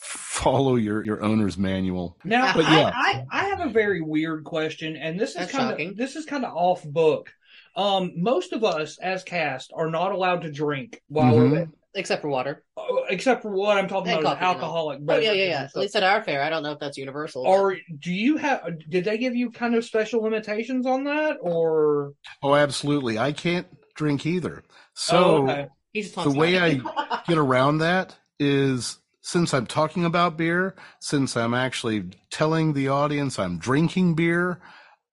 follow 0.00 0.76
your 0.76 1.04
your 1.04 1.22
owner's 1.22 1.56
manual. 1.56 2.16
Now, 2.24 2.52
But 2.54 2.64
yeah. 2.64 2.90
I, 2.94 3.24
I, 3.30 3.40
I 3.42 3.44
have 3.48 3.60
a 3.60 3.70
very 3.70 4.00
weird 4.00 4.44
question, 4.44 4.96
and 4.96 5.18
this 5.18 5.36
is 5.36 5.50
kind 5.50 5.80
of 5.80 5.96
this 5.96 6.16
is 6.16 6.24
kind 6.26 6.44
of 6.44 6.54
off 6.54 6.84
book. 6.84 7.30
Um, 7.74 8.12
most 8.16 8.52
of 8.52 8.64
us 8.64 8.98
as 8.98 9.22
cast 9.22 9.70
are 9.74 9.90
not 9.90 10.12
allowed 10.12 10.42
to 10.42 10.50
drink 10.50 11.02
while 11.08 11.34
Mhm. 11.34 11.50
we're 11.50 11.68
Except 11.96 12.22
for 12.22 12.28
water. 12.28 12.62
uh, 12.76 12.82
except 13.08 13.42
for 13.42 13.50
what 13.50 13.76
I'm 13.78 13.88
talking 13.88 14.12
And 14.12 14.20
about, 14.20 14.38
coffee 14.38 14.44
and 14.44 14.46
all. 14.46 14.54
alcoholic. 14.54 15.00
Oh 15.08 15.18
yeah, 15.18 15.32
yeah, 15.32 15.44
yeah. 15.48 15.62
At 15.64 15.76
least 15.76 15.96
at 15.96 16.02
our 16.02 16.22
fair, 16.22 16.42
I 16.42 16.50
don't 16.50 16.62
know 16.62 16.72
if 16.72 16.78
that's 16.78 16.96
universal. 16.98 17.42
Or 17.46 17.76
do 17.98 18.12
you 18.12 18.36
have? 18.36 18.62
Did 18.88 19.04
they 19.04 19.18
give 19.18 19.34
you 19.34 19.50
kind 19.50 19.74
of 19.74 19.84
special 19.84 20.22
limitations 20.22 20.86
on 20.86 21.04
that, 21.04 21.38
or 21.40 22.12
Oh, 22.42 22.54
absolutely. 22.54 23.18
I 23.18 23.32
can't 23.32 23.66
drink 23.94 24.26
either. 24.26 24.62
So 24.94 25.48
Oh, 25.48 25.50
okay. 25.50 25.68
the 25.94 26.30
way. 26.36 26.58
I 26.58 26.80
get 27.28 27.38
around 27.38 27.78
that 27.78 28.14
is 28.38 28.98
since 29.22 29.52
I'm 29.54 29.66
talking 29.66 30.04
about 30.04 30.36
beer, 30.36 30.76
since 31.00 31.36
I'm 31.36 31.54
actually 31.54 32.04
telling 32.30 32.74
the 32.74 32.88
audience 32.88 33.38
I'm 33.38 33.58
drinking 33.58 34.14
beer, 34.14 34.60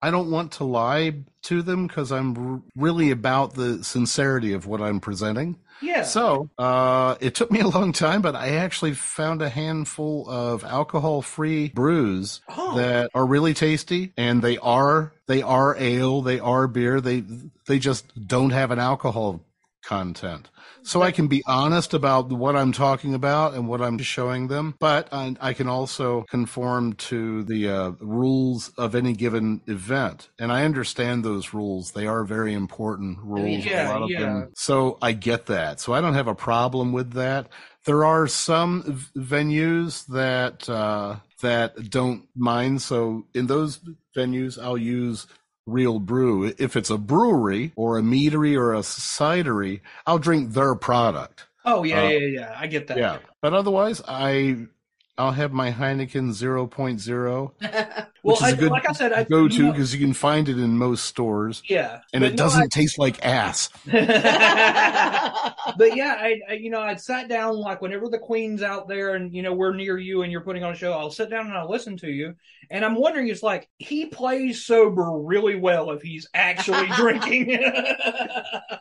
I 0.04 0.12
don't 0.12 0.30
want 0.30 0.52
to 0.54 0.66
lie 0.66 1.14
to 1.44 1.62
them 1.62 1.88
because 1.88 2.12
I'm 2.12 2.54
r- 2.56 2.62
really 2.76 3.10
about 3.12 3.54
the 3.56 3.84
sincerity 3.84 4.52
of 4.54 4.68
what 4.68 4.82
I'm 4.82 5.00
presenting. 5.00 5.58
Yeah, 5.82 6.04
So 6.04 6.50
uh, 6.58 7.16
it 7.20 7.36
took 7.36 7.52
me 7.52 7.60
a 7.60 7.68
long 7.68 7.92
time, 7.94 8.22
but 8.22 8.36
I 8.36 8.56
actually 8.56 8.94
found 8.94 9.42
a 9.42 9.50
handful 9.50 10.30
of 10.30 10.64
alcohol-free 10.64 11.70
brews 11.70 12.42
Oh. 12.50 12.76
that 12.78 13.10
are 13.14 13.26
really 13.26 13.54
tasty, 13.54 14.14
and 14.18 14.42
they 14.42 14.58
are 14.60 15.14
they 15.28 15.42
are 15.42 15.76
ale, 15.78 16.22
they 16.22 16.40
are 16.40 16.68
beer. 16.68 17.00
They 17.02 17.24
they 17.68 17.80
just 17.80 18.06
don't 18.28 18.52
have 18.52 18.72
an 18.72 18.80
alcohol 18.80 19.42
content. 19.84 20.50
So 20.84 21.02
I 21.02 21.12
can 21.12 21.28
be 21.28 21.44
honest 21.48 21.94
about 21.94 22.30
what 22.30 22.56
I'm 22.56 22.72
talking 22.72 23.14
about 23.14 23.54
and 23.54 23.68
what 23.68 23.82
I'm 23.82 23.98
showing 24.00 24.48
them, 24.48 24.76
but 24.80 25.08
I, 25.12 25.36
I 25.40 25.54
can 25.54 25.68
also 25.68 26.24
conform 26.30 26.94
to 26.94 27.44
the 27.44 27.70
uh, 27.70 27.92
rules 28.00 28.70
of 28.78 28.94
any 28.96 29.14
given 29.14 29.62
event. 29.68 30.30
And 30.40 30.52
I 30.52 30.66
understand 30.66 31.24
those 31.24 31.54
rules. 31.54 31.92
They 31.92 32.06
are 32.08 32.24
very 32.24 32.54
important 32.54 33.20
rules. 33.20 33.66
Yeah, 33.66 33.90
a 33.90 33.94
lot 33.94 34.04
of 34.04 34.10
yeah. 34.10 34.20
them. 34.20 34.52
So 34.56 34.98
I 35.02 35.14
get 35.14 35.46
that. 35.48 35.80
So 35.80 35.94
I 35.94 36.02
don't 36.02 36.16
have 36.16 36.28
a 36.28 36.36
problem 36.36 36.92
with 36.92 37.14
that. 37.14 37.48
There 37.86 38.06
are 38.06 38.28
some 38.28 38.84
v- 38.86 39.20
venues 39.20 40.06
that 40.08 40.70
uh, 40.70 41.18
that 41.42 41.90
don't 41.90 42.28
mind. 42.36 42.82
So 42.82 43.26
in 43.34 43.48
those 43.48 43.80
venues, 44.16 44.62
I'll 44.62 44.78
use 44.78 45.28
real 45.66 46.00
brew. 46.00 46.54
If 46.58 46.76
it's 46.76 46.90
a 46.90 46.98
brewery 46.98 47.72
or 47.76 47.98
a 47.98 48.02
meadery 48.02 48.58
or 48.58 48.74
a 48.74 48.80
cidery, 48.80 49.82
I'll 50.06 50.20
drink 50.20 50.54
their 50.54 50.76
product. 50.76 51.48
oh 51.66 51.84
yeah, 51.84 52.04
uh, 52.04 52.10
yeah, 52.10 52.28
yeah. 52.28 52.56
I 52.58 52.68
get 52.68 52.88
that. 52.88 52.98
Yeah. 52.98 53.20
But 53.42 53.54
otherwise, 53.54 54.02
I 54.08 54.68
I'll 55.16 55.32
have 55.32 55.52
my 55.52 55.72
Heineken 55.72 56.32
0.0, 56.32 57.52
Well, 58.24 58.36
which 58.36 58.38
is 58.38 58.42
I, 58.44 58.50
a 58.50 58.56
good 58.56 58.72
like 58.72 58.90
I 58.90 58.94
said, 58.94 59.14
I 59.14 59.26
go 59.26 59.48
to 59.48 59.54
you 59.56 59.64
know- 59.64 59.72
because 59.72 59.94
you 59.94 60.00
can 60.04 60.14
find 60.14 60.50
it 60.50 60.58
in 60.58 60.78
most 60.78 61.06
stores, 61.06 61.62
yeah, 61.70 62.00
and 62.14 62.24
it 62.24 62.32
no, 62.32 62.36
doesn't 62.38 62.72
taste 62.72 62.98
like 62.98 63.24
ass. 63.26 63.70
But 65.78 65.96
yeah, 65.96 66.18
I, 66.20 66.40
I 66.50 66.54
you 66.54 66.70
know 66.70 66.82
I'd 66.82 67.00
sat 67.02 67.30
down 67.30 67.56
like 67.58 67.82
whenever 67.82 68.10
the 68.10 68.20
Queen's 68.20 68.62
out 68.64 68.88
there 68.88 69.16
and 69.16 69.34
you 69.34 69.42
know 69.42 69.54
we're 69.54 69.74
near 69.74 69.98
you 69.98 70.22
and 70.24 70.32
you're 70.32 70.42
putting 70.42 70.64
on 70.64 70.74
a 70.74 70.76
show, 70.76 70.94
I'll 70.94 71.10
sit 71.12 71.30
down 71.30 71.48
and 71.48 71.56
I'll 71.58 71.70
listen 71.70 71.96
to 71.98 72.10
you, 72.10 72.36
and 72.70 72.84
I'm 72.84 72.96
wondering, 72.96 73.28
it's 73.28 73.44
like 73.44 73.70
he 73.78 74.06
plays 74.08 74.66
sober 74.66 75.12
really 75.20 75.56
well 75.56 75.92
if 75.92 76.02
he's 76.02 76.28
actually 76.34 76.88
drinking. 76.96 77.54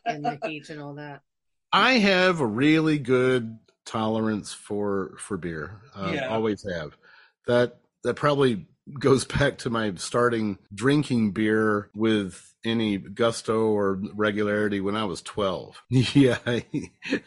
and 0.07 0.25
the 0.25 0.39
heat 0.47 0.71
and 0.71 0.81
all 0.81 0.95
that. 0.95 1.21
I 1.73 1.95
have 1.95 2.41
a 2.41 2.47
really 2.47 2.99
good 2.99 3.59
tolerance 3.85 4.53
for 4.53 5.15
for 5.19 5.37
beer. 5.37 5.81
Uh, 5.95 6.13
Yeah. 6.15 6.29
Always 6.29 6.65
have. 6.77 6.97
That 7.47 7.79
that 8.05 8.15
probably 8.15 8.67
goes 8.99 9.25
back 9.25 9.59
to 9.59 9.71
my 9.71 9.95
starting 9.97 10.59
drinking 10.75 11.33
beer 11.33 11.89
with 11.95 12.49
any 12.65 12.97
gusto 12.99 13.67
or 13.67 14.01
regularity 14.15 14.81
when 14.81 14.97
I 14.97 15.05
was 15.05 15.23
12. 15.23 15.81
Yeah. 15.91 16.39
I, 16.47 16.65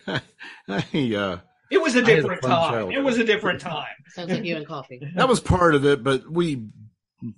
I, 0.07 1.15
uh, 1.15 1.39
it 1.71 1.81
was 1.81 1.95
a 1.95 1.99
I 1.99 2.01
had 2.01 2.09
a 2.09 2.15
different 2.21 2.41
fun 2.41 2.51
time. 2.51 2.71
childhood. 2.71 2.93
It 2.95 3.01
was 3.03 3.17
a 3.17 3.23
different 3.23 3.59
time. 3.61 3.87
Sounds 4.09 4.31
like 4.31 4.43
you 4.43 4.55
and 4.55 4.67
coffee. 4.67 5.01
that 5.15 5.27
was 5.27 5.39
part 5.39 5.75
of 5.75 5.85
it, 5.85 6.03
but 6.03 6.29
we, 6.29 6.67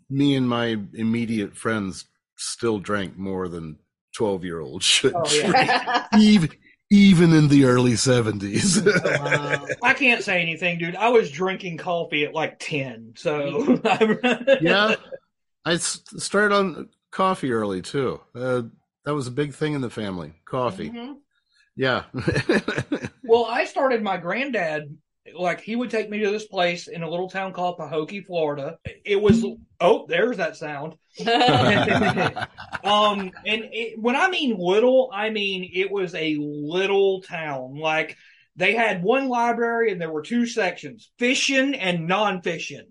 me 0.10 0.36
and 0.36 0.48
my 0.50 0.78
immediate 0.94 1.56
friends 1.56 2.06
still 2.36 2.78
drank 2.80 3.18
more 3.18 3.48
than 3.48 3.78
12 4.16 4.44
year 4.44 4.60
olds 4.60 4.86
should 4.86 5.14
Oh, 5.16 5.24
yeah. 5.32 6.08
drink, 6.12 6.24
even, 6.24 6.50
even 6.90 7.34
in 7.34 7.48
the 7.48 7.66
early 7.66 7.94
70s. 7.94 8.84
wow. 9.22 9.66
I 9.84 9.94
can't 9.94 10.24
say 10.24 10.42
anything, 10.42 10.78
dude. 10.80 10.96
I 10.96 11.10
was 11.10 11.30
drinking 11.32 11.78
coffee 11.78 12.24
at 12.24 12.34
like 12.34 12.60
ten, 12.60 13.14
so 13.16 13.80
yeah, 14.62 14.96
I 15.66 15.78
started 15.78 16.56
on 16.56 16.90
coffee 17.12 17.52
early 17.52 17.82
too. 17.82 18.22
Uh, 18.34 18.64
that 19.06 19.14
was 19.14 19.28
a 19.28 19.32
big 19.32 19.54
thing 19.54 19.74
in 19.74 19.82
the 19.82 19.90
family. 19.90 20.34
Coffee. 20.46 20.90
Mhm. 20.90 21.16
Yeah. 21.76 22.06
Well, 23.24 23.46
I 23.46 23.66
started 23.66 24.02
my 24.02 24.18
granddad 24.18 24.98
like 25.36 25.62
he 25.62 25.76
would 25.76 25.90
take 25.90 26.10
me 26.10 26.20
to 26.20 26.32
this 26.32 26.46
place 26.48 26.88
in 26.88 27.04
a 27.04 27.10
little 27.10 27.30
town 27.30 27.54
called 27.54 27.78
Pahokee, 27.78 28.26
Florida. 28.26 28.78
It 29.06 29.22
was 29.22 29.46
oh, 29.80 30.06
there's 30.08 30.38
that 30.38 30.58
sound. 30.58 30.96
Um, 32.84 33.32
and 33.46 33.64
it, 33.74 34.00
when 34.00 34.16
I 34.16 34.30
mean 34.30 34.56
little, 34.58 35.10
I 35.14 35.30
mean 35.30 35.70
it 35.74 35.92
was 35.92 36.16
a 36.16 36.38
little 36.40 37.22
town. 37.22 37.76
Like 37.76 38.16
They 38.56 38.76
had 38.76 39.04
one 39.04 39.28
library 39.28 39.92
and 39.92 40.00
there 40.02 40.12
were 40.12 40.22
two 40.22 40.46
sections, 40.46 41.12
fishing 41.20 41.76
and 41.76 42.08
non-fishing. 42.08 42.86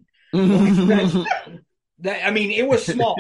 That 2.01 2.27
I 2.27 2.31
mean, 2.31 2.51
it 2.51 2.67
was 2.69 2.85
small, 2.85 3.17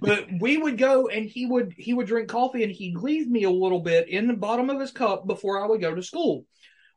but 0.00 0.26
we 0.40 0.56
would 0.56 0.78
go 0.78 1.08
and 1.08 1.26
he 1.26 1.46
would 1.46 1.74
he 1.76 1.92
would 1.92 2.06
drink 2.06 2.28
coffee 2.28 2.62
and 2.62 2.72
he'd 2.72 2.96
leave 2.96 3.28
me 3.28 3.42
a 3.44 3.50
little 3.50 3.80
bit 3.80 4.08
in 4.08 4.28
the 4.28 4.34
bottom 4.34 4.70
of 4.70 4.80
his 4.80 4.92
cup 4.92 5.26
before 5.26 5.60
I 5.62 5.66
would 5.66 5.80
go 5.80 5.94
to 5.94 6.02
school. 6.02 6.44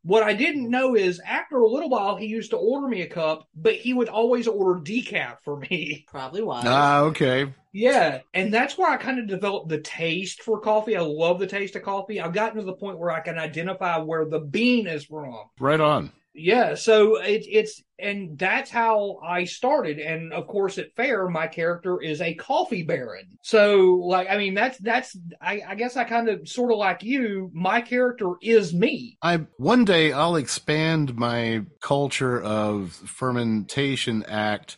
What 0.07 0.23
I 0.23 0.33
didn't 0.33 0.69
know 0.69 0.95
is 0.95 1.19
after 1.19 1.57
a 1.57 1.67
little 1.67 1.89
while 1.89 2.15
he 2.15 2.27
used 2.27 2.51
to 2.51 2.57
order 2.57 2.87
me 2.87 3.01
a 3.01 3.07
cup, 3.07 3.45
but 3.53 3.75
he 3.75 3.93
would 3.93 4.07
always 4.07 4.47
order 4.47 4.79
decaf 4.79 5.39
for 5.43 5.57
me. 5.57 6.05
Probably 6.09 6.41
why. 6.41 6.61
Ah, 6.65 7.01
okay. 7.01 7.53
Yeah, 7.73 8.21
and 8.33 8.53
that's 8.53 8.77
where 8.77 8.89
I 8.89 8.95
kind 8.95 9.19
of 9.19 9.27
developed 9.27 9.67
the 9.67 9.81
taste 9.81 10.43
for 10.43 10.61
coffee. 10.61 10.95
I 10.95 11.01
love 11.01 11.39
the 11.39 11.45
taste 11.45 11.75
of 11.75 11.83
coffee. 11.83 12.21
I've 12.21 12.31
gotten 12.31 12.57
to 12.57 12.63
the 12.63 12.71
point 12.71 12.99
where 12.99 13.11
I 13.11 13.19
can 13.19 13.37
identify 13.37 13.97
where 13.97 14.23
the 14.23 14.39
bean 14.39 14.87
is 14.87 15.03
from. 15.03 15.41
Right 15.59 15.81
on. 15.81 16.13
Yeah, 16.37 16.75
so 16.75 17.19
it, 17.19 17.45
it's 17.49 17.83
and 17.97 18.37
that's 18.37 18.69
how 18.69 19.19
I 19.25 19.45
started. 19.45 19.97
And 19.97 20.31
of 20.31 20.45
course, 20.45 20.77
at 20.77 20.95
Fair, 20.95 21.27
my 21.27 21.47
character 21.47 21.99
is 21.99 22.21
a 22.21 22.35
coffee 22.35 22.83
baron. 22.83 23.39
So, 23.41 24.01
like, 24.05 24.29
I 24.29 24.37
mean, 24.37 24.53
that's 24.53 24.77
that's 24.77 25.17
I, 25.41 25.63
I 25.67 25.75
guess 25.75 25.97
I 25.97 26.03
kind 26.03 26.29
of 26.29 26.47
sort 26.47 26.71
of 26.71 26.77
like 26.77 27.01
you. 27.01 27.49
My 27.53 27.81
character 27.81 28.33
is 28.41 28.71
me. 28.71 29.17
I 29.23 29.47
one 29.57 29.83
day 29.83 30.11
I'll 30.11 30.35
expand 30.35 31.15
my 31.15 31.63
culture 31.81 32.39
of 32.39 32.93
fermentation 32.93 34.23
act 34.27 34.77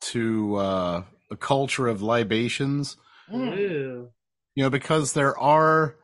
to 0.00 0.56
uh, 0.56 1.02
a 1.30 1.36
culture 1.36 1.86
of 1.86 2.02
libations. 2.02 2.96
Ooh. 3.32 4.10
You 4.56 4.62
know, 4.64 4.70
because 4.70 5.12
there 5.12 5.38
are, 5.38 5.96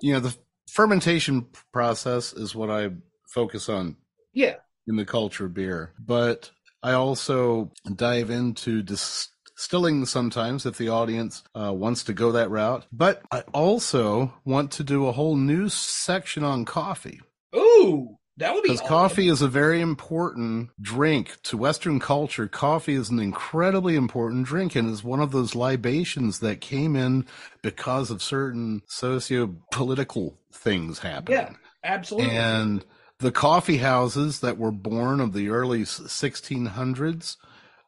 you 0.00 0.14
know, 0.14 0.20
the 0.20 0.34
fermentation 0.70 1.46
process 1.72 2.32
is 2.32 2.54
what 2.54 2.70
I 2.70 2.90
focus 3.26 3.68
on 3.68 3.96
Yeah, 4.36 4.56
in 4.86 4.96
the 4.96 5.04
culture 5.04 5.46
of 5.46 5.54
beer. 5.54 5.92
But 5.98 6.50
I 6.82 6.92
also 6.92 7.72
dive 7.96 8.30
into 8.30 8.82
distilling 8.82 10.04
sometimes 10.06 10.66
if 10.66 10.78
the 10.78 10.90
audience 10.90 11.42
uh, 11.54 11.72
wants 11.72 12.04
to 12.04 12.12
go 12.12 12.30
that 12.32 12.50
route. 12.50 12.86
But 12.92 13.22
I 13.32 13.40
also 13.52 14.34
want 14.44 14.70
to 14.72 14.84
do 14.84 15.06
a 15.06 15.12
whole 15.12 15.36
new 15.36 15.68
section 15.68 16.44
on 16.44 16.64
coffee. 16.64 17.20
ooh, 17.56 18.18
that 18.36 18.52
would 18.54 18.62
be 18.62 18.68
Because 18.68 18.80
awesome. 18.80 18.88
coffee 18.90 19.28
is 19.28 19.42
a 19.42 19.48
very 19.48 19.80
important 19.80 20.70
drink 20.80 21.38
to 21.44 21.56
Western 21.56 21.98
culture. 21.98 22.46
Coffee 22.46 22.94
is 22.94 23.08
an 23.10 23.18
incredibly 23.18 23.96
important 23.96 24.46
drink 24.46 24.76
and 24.76 24.90
is 24.90 25.02
one 25.02 25.20
of 25.20 25.32
those 25.32 25.54
libations 25.54 26.40
that 26.40 26.60
came 26.60 26.94
in 26.94 27.24
because 27.62 28.10
of 28.10 28.22
certain 28.22 28.82
socio-political 28.88 30.38
things 30.52 30.98
happening. 30.98 31.38
Yeah, 31.38 31.52
absolutely. 31.82 32.30
And 32.30 32.84
the 33.18 33.32
coffee 33.32 33.78
houses 33.78 34.40
that 34.40 34.58
were 34.58 34.72
born 34.72 35.20
of 35.20 35.32
the 35.32 35.48
early 35.48 35.82
1600s 35.82 37.36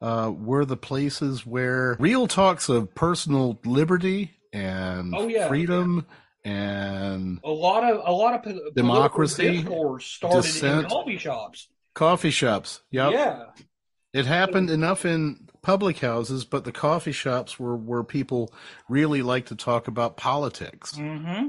uh, 0.00 0.32
were 0.36 0.64
the 0.64 0.76
places 0.76 1.44
where 1.46 1.96
real 1.98 2.26
talks 2.26 2.68
of 2.68 2.94
personal 2.94 3.58
liberty 3.64 4.32
and 4.52 5.14
Oh, 5.14 5.28
yeah. 5.28 5.48
freedom 5.48 6.06
and 6.44 7.40
a 7.44 7.50
lot 7.50 7.84
of 7.84 8.00
a 8.06 8.12
lot 8.12 8.46
of 8.46 8.74
Democracy, 8.74 9.58
discourse 9.58 10.06
started 10.06 10.36
in 10.36 10.42
dissent. 10.42 10.88
coffee 10.88 11.18
shops. 11.18 11.68
coffee 11.94 12.30
shops. 12.30 12.80
Yep. 12.90 13.12
Yeah, 13.12 13.44
It 14.14 14.24
happened 14.26 14.70
enough 14.70 15.04
in 15.04 15.48
public 15.62 15.98
houses, 15.98 16.44
but 16.44 16.64
the 16.64 16.72
coffee 16.72 17.12
shops 17.12 17.58
were 17.58 17.76
where 17.76 18.04
people 18.04 18.52
really 18.88 19.20
like 19.20 19.46
to 19.46 19.56
talk 19.56 19.88
about 19.88 20.16
politics. 20.16 20.92
mm-hmm. 20.92 21.48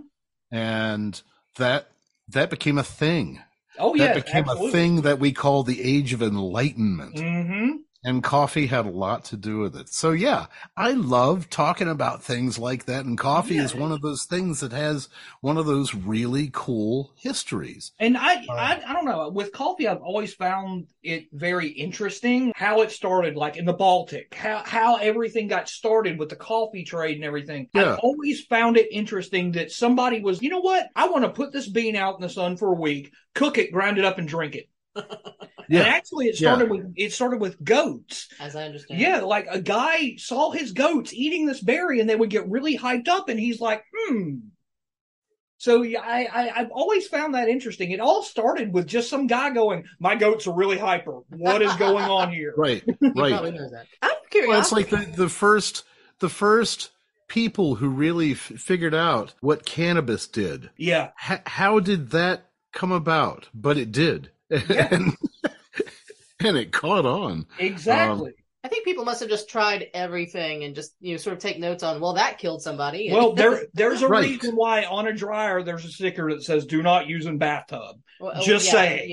And 0.52 1.22
that 1.58 1.90
that 2.30 2.50
became 2.50 2.78
a 2.78 2.84
thing. 2.84 3.40
Oh 3.80 3.96
that 3.96 4.04
yeah, 4.04 4.14
became 4.14 4.50
a 4.50 4.72
thing 4.72 5.02
that 5.02 5.20
we 5.20 5.32
call 5.32 5.64
the 5.64 5.82
age 5.82 6.14
of 6.14 6.22
enlightenment. 6.22 7.16
Mm-hmm. 7.16 7.78
And 8.02 8.24
coffee 8.24 8.68
had 8.68 8.86
a 8.86 8.92
lot 8.92 9.26
to 9.26 9.36
do 9.36 9.60
with 9.60 9.76
it. 9.76 9.90
So 9.90 10.12
yeah, 10.12 10.46
I 10.78 10.92
love 10.92 11.50
talking 11.50 11.90
about 11.90 12.24
things 12.24 12.58
like 12.58 12.86
that. 12.86 13.04
And 13.04 13.18
coffee 13.18 13.58
is 13.58 13.76
one 13.76 13.92
of 13.92 14.02
those 14.02 14.24
things 14.24 14.62
that 14.62 14.72
has 14.72 15.10
one 15.42 15.58
of 15.58 15.66
those 15.66 15.94
really 15.94 16.50
cool 16.54 17.12
histories. 17.18 17.92
And 18.00 18.18
I, 18.18 18.36
Uh, 18.36 18.54
I, 18.54 18.82
I 18.88 18.94
don't 18.94 19.04
know. 19.04 19.28
With 19.28 19.52
coffee, 19.52 19.86
I've 19.88 20.02
always 20.02 20.34
found 20.34 20.88
it 21.04 21.28
very 21.34 21.68
interesting 21.68 22.54
how 22.56 22.82
it 22.84 22.92
started, 22.92 23.36
like 23.36 23.58
in 23.58 23.66
the 23.66 23.74
Baltic, 23.74 24.34
how 24.34 24.64
how 24.66 24.96
everything 24.96 25.50
got 25.50 25.68
started 25.68 26.18
with 26.18 26.30
the 26.30 26.38
coffee 26.38 26.86
trade 26.86 27.16
and 27.18 27.26
everything. 27.26 27.68
Yeah. 27.74 27.94
I've 27.94 28.00
always 28.00 28.46
found 28.46 28.78
it 28.78 28.88
interesting 28.92 29.52
that 29.54 29.72
somebody 29.72 30.22
was, 30.22 30.42
you 30.42 30.50
know 30.50 30.62
what? 30.62 30.88
I 30.96 31.10
want 31.10 31.26
to 31.26 31.30
put 31.30 31.52
this 31.52 31.68
bean 31.68 31.98
out 31.98 32.16
in 32.16 32.22
the 32.22 32.30
sun 32.30 32.56
for 32.56 32.70
a 32.70 32.80
week, 32.80 33.12
cook 33.36 33.58
it, 33.58 33.74
grind 33.74 33.98
it 33.98 34.06
up, 34.06 34.20
and 34.20 34.28
drink 34.28 34.56
it. 34.56 34.70
Yeah. 35.70 35.82
And 35.82 35.88
actually, 35.90 36.28
it 36.28 36.36
started 36.36 36.70
with 36.70 36.94
it 36.96 37.14
started 37.14 37.40
with 37.40 37.64
goats. 37.64 38.28
As 38.40 38.56
I 38.56 38.64
understand. 38.64 39.00
Yeah, 39.00 39.20
like 39.22 39.46
a 39.52 39.62
guy 39.62 40.16
saw 40.18 40.50
his 40.52 40.72
goats 40.72 41.14
eating 41.14 41.46
this 41.46 41.62
berry, 41.62 42.00
and 42.00 42.10
they 42.10 42.16
would 42.16 42.32
get 42.32 42.50
really 42.50 42.76
hyped 42.78 43.08
up, 43.08 43.30
and 43.30 43.40
he's 43.40 43.60
like, 43.62 43.84
hmm. 43.96 44.38
So 45.58 45.82
yeah, 45.82 46.00
I, 46.02 46.26
I 46.34 46.60
I've 46.62 46.72
always 46.72 47.08
found 47.08 47.36
that 47.36 47.50
interesting. 47.50 47.92
It 47.92 48.00
all 48.00 48.24
started 48.24 48.74
with 48.74 48.88
just 48.88 49.10
some 49.10 49.28
guy 49.28 49.50
going, 49.50 49.84
"My 50.00 50.16
goats 50.16 50.48
are 50.48 50.56
really 50.56 50.78
hyper. 50.78 51.20
What 51.30 51.62
is 51.62 51.74
going 51.76 52.06
on 52.06 52.32
here?" 52.34 52.54
Right. 52.56 52.82
He 52.86 52.96
Right. 53.10 53.32
probably 53.34 53.52
knows 53.52 53.72
that. 53.72 53.86
Out 54.02 54.12
of 54.24 54.30
curiosity. 54.30 54.48
Well, 54.48 54.60
it's 54.62 54.72
like 54.72 54.90
the, 54.90 55.18
the 55.24 55.30
first 55.30 55.84
the 56.20 56.30
first 56.30 56.92
people 57.28 57.76
who 57.76 57.90
really 57.90 58.32
f- 58.32 58.38
figured 58.40 58.96
out 58.96 59.34
what 59.42 59.66
cannabis 59.66 60.28
did. 60.28 60.70
Yeah, 60.78 61.12
H- 61.30 61.42
how 61.46 61.80
did 61.82 62.12
that 62.12 62.46
come 62.72 62.92
about? 62.94 63.50
But 63.54 63.78
it 63.78 63.92
did, 63.92 64.32
and, 64.70 65.16
and 66.40 66.58
it 66.58 66.72
caught 66.72 67.06
on. 67.06 67.32
Um, 67.32 67.48
exactly. 67.60 68.34
I 68.64 68.68
think 68.68 68.84
people 68.84 69.06
must 69.06 69.22
have 69.22 69.30
just 69.30 69.50
tried 69.50 69.88
everything 69.94 70.66
and 70.66 70.76
just 70.76 70.94
you 71.00 71.14
know 71.14 71.18
sort 71.18 71.34
of 71.34 71.40
take 71.42 71.60
notes 71.60 71.82
on. 71.82 72.02
Well, 72.02 72.14
that 72.14 72.38
killed 72.40 72.62
somebody. 72.62 73.10
well, 73.12 73.34
there 73.34 73.64
there's 73.74 74.02
a 74.02 74.08
Right. 74.08 74.24
reason 74.30 74.56
why 74.56 74.84
on 74.84 75.08
a 75.08 75.14
dryer 75.14 75.64
there's 75.64 75.86
a 75.86 75.90
sticker 75.90 76.30
that 76.34 76.44
says 76.44 76.66
"Do 76.66 76.84
not 76.84 77.08
use 77.08 77.26
in 77.26 77.38
bathtub." 77.38 78.02
Well, 78.20 78.34
oh, 78.36 78.44
just 78.44 78.66
yeah, 78.66 78.72
saying. 78.72 79.10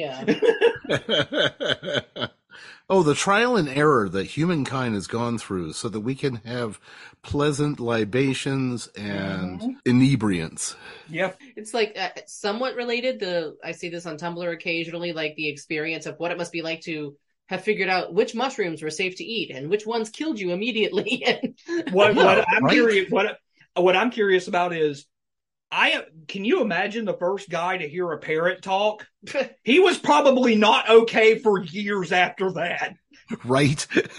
Yeah. 0.89 2.27
oh, 2.89 3.03
the 3.03 3.15
trial 3.15 3.57
and 3.57 3.69
error 3.69 4.09
that 4.09 4.25
humankind 4.25 4.95
has 4.95 5.07
gone 5.07 5.39
through, 5.39 5.73
so 5.73 5.89
that 5.89 6.01
we 6.01 6.15
can 6.15 6.37
have 6.37 6.81
pleasant 7.23 7.81
libations 7.81 8.89
and 8.97 9.61
Mhm. 9.61 9.77
inebriants. 9.85 10.77
Yep. 11.09 11.41
It's 11.57 11.73
like 11.75 11.97
uh, 11.99 12.11
somewhat 12.27 12.75
related. 12.75 13.21
The 13.21 13.57
I 13.63 13.73
see 13.73 13.89
this 13.89 14.07
on 14.07 14.19
Tumblr 14.19 14.53
occasionally, 14.53 15.13
like 15.13 15.35
the 15.37 15.49
experience 15.49 16.07
of 16.07 16.19
what 16.19 16.31
it 16.33 16.39
must 16.39 16.53
be 16.53 16.63
like 16.63 16.81
to 16.83 17.17
have 17.49 17.63
figured 17.63 17.89
out 17.89 18.13
which 18.13 18.35
mushrooms 18.35 18.83
were 18.83 18.91
safe 18.91 19.17
to 19.17 19.25
eat 19.25 19.51
and 19.51 19.71
which 19.71 19.87
ones 19.87 20.11
killed 20.11 20.39
you 20.41 20.51
immediately. 20.53 21.25
And 21.27 21.55
What 21.91 22.15
what 22.17 22.45
I'm 22.49 22.65
right? 22.65 22.73
curious 22.73 23.11
what 23.11 23.39
what 23.75 23.97
I'm 23.97 24.11
curious 24.11 24.49
about 24.49 24.73
is 24.73 25.07
I 25.71 26.05
can 26.29 26.45
you 26.45 26.61
imagine 26.63 27.05
the 27.05 27.17
first 27.17 27.49
guy 27.51 27.77
to 27.79 27.89
hear 27.89 28.11
a 28.13 28.19
parrot 28.19 28.63
talk? 28.63 29.07
He 29.65 29.81
was 29.81 29.99
probably 29.99 30.55
not 30.55 30.89
okay 30.89 31.39
for 31.39 31.63
years 31.63 32.13
after 32.13 32.53
that. 32.53 32.95
Right? 33.45 33.87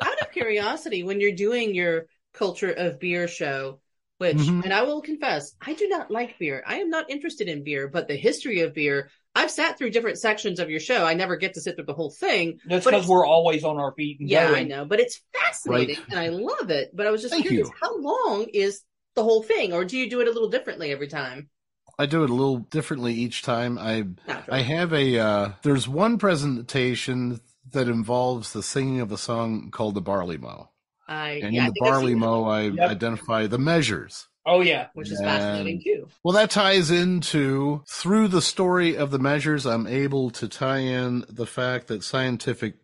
Out 0.00 0.20
of 0.22 0.30
curiosity, 0.32 1.02
when 1.02 1.20
you're 1.20 1.32
doing 1.32 1.74
your 1.74 2.06
culture 2.32 2.70
of 2.70 2.98
beer 3.00 3.28
show, 3.28 3.80
which, 4.18 4.36
Mhm. 4.36 4.64
and 4.64 4.72
I 4.72 4.82
will 4.82 5.00
confess, 5.00 5.54
I 5.60 5.74
do 5.74 5.88
not 5.88 6.10
like 6.10 6.38
beer. 6.38 6.62
I 6.66 6.78
am 6.78 6.90
not 6.90 7.10
interested 7.10 7.48
in 7.48 7.64
beer, 7.64 7.88
but 7.88 8.08
the 8.08 8.16
history 8.16 8.60
of 8.60 8.74
beer, 8.74 9.10
I've 9.34 9.50
sat 9.50 9.78
through 9.78 9.90
different 9.90 10.18
sections 10.18 10.58
of 10.58 10.70
your 10.70 10.80
show. 10.80 11.04
I 11.04 11.14
never 11.14 11.36
get 11.36 11.54
to 11.54 11.60
sit 11.60 11.76
through 11.76 11.84
the 11.84 11.94
whole 11.94 12.10
thing. 12.10 12.58
That's 12.66 12.84
because 12.84 13.06
we're 13.06 13.26
always 13.26 13.62
on 13.64 13.78
our 13.78 13.92
feet 13.92 14.18
and 14.20 14.28
Yeah, 14.28 14.48
going. 14.48 14.60
I 14.60 14.64
know, 14.64 14.84
but 14.84 14.98
it's 15.00 15.20
fascinating 15.32 15.96
Right. 15.96 16.04
and 16.10 16.18
I 16.18 16.28
love 16.28 16.70
it. 16.70 16.90
But 16.94 17.06
I 17.06 17.10
was 17.10 17.22
just 17.22 17.32
Thank 17.32 17.46
curious, 17.46 17.68
you. 17.68 17.74
how 17.80 17.96
long 17.98 18.46
is 18.52 18.82
the 19.18 19.24
whole 19.24 19.42
thing, 19.42 19.72
or 19.72 19.84
do 19.84 19.96
you 19.98 20.08
do 20.08 20.20
it 20.20 20.28
a 20.28 20.30
little 20.32 20.48
differently 20.48 20.90
every 20.92 21.08
time? 21.08 21.50
I 21.98 22.06
do 22.06 22.22
it 22.22 22.30
a 22.30 22.34
little 22.34 22.58
differently 22.58 23.12
each 23.14 23.42
time. 23.42 23.76
I 23.78 24.04
I 24.48 24.60
have 24.62 24.92
a 24.92 25.18
uh, 25.18 25.48
there's 25.62 25.88
one 25.88 26.16
presentation 26.18 27.40
that 27.72 27.88
involves 27.88 28.52
the 28.52 28.62
singing 28.62 29.00
of 29.00 29.10
a 29.12 29.18
song 29.18 29.70
called 29.70 29.94
the 29.94 30.00
Barley 30.00 30.38
Mow. 30.38 30.70
I, 31.08 31.40
And 31.42 31.54
yeah, 31.54 31.66
in 31.66 31.72
the 31.74 31.80
I've 31.84 31.90
Barley 31.90 32.14
Mow 32.14 32.44
I 32.44 32.62
Yep. 32.68 32.90
identify 32.90 33.46
the 33.46 33.58
measures. 33.58 34.28
Oh 34.46 34.60
yeah. 34.60 34.86
which 34.94 35.10
is 35.10 35.18
And- 35.18 35.26
fascinating 35.28 35.82
too. 35.84 36.08
Well, 36.22 36.34
that 36.34 36.50
ties 36.50 36.90
into 36.90 37.82
through 37.88 38.28
the 38.28 38.40
story 38.42 38.96
of 38.96 39.10
the 39.10 39.18
measures. 39.18 39.66
I'm 39.66 39.86
able 39.86 40.30
to 40.30 40.48
tie 40.48 40.78
in 40.78 41.24
the 41.28 41.46
fact 41.46 41.88
that 41.88 42.04
scientific 42.04 42.74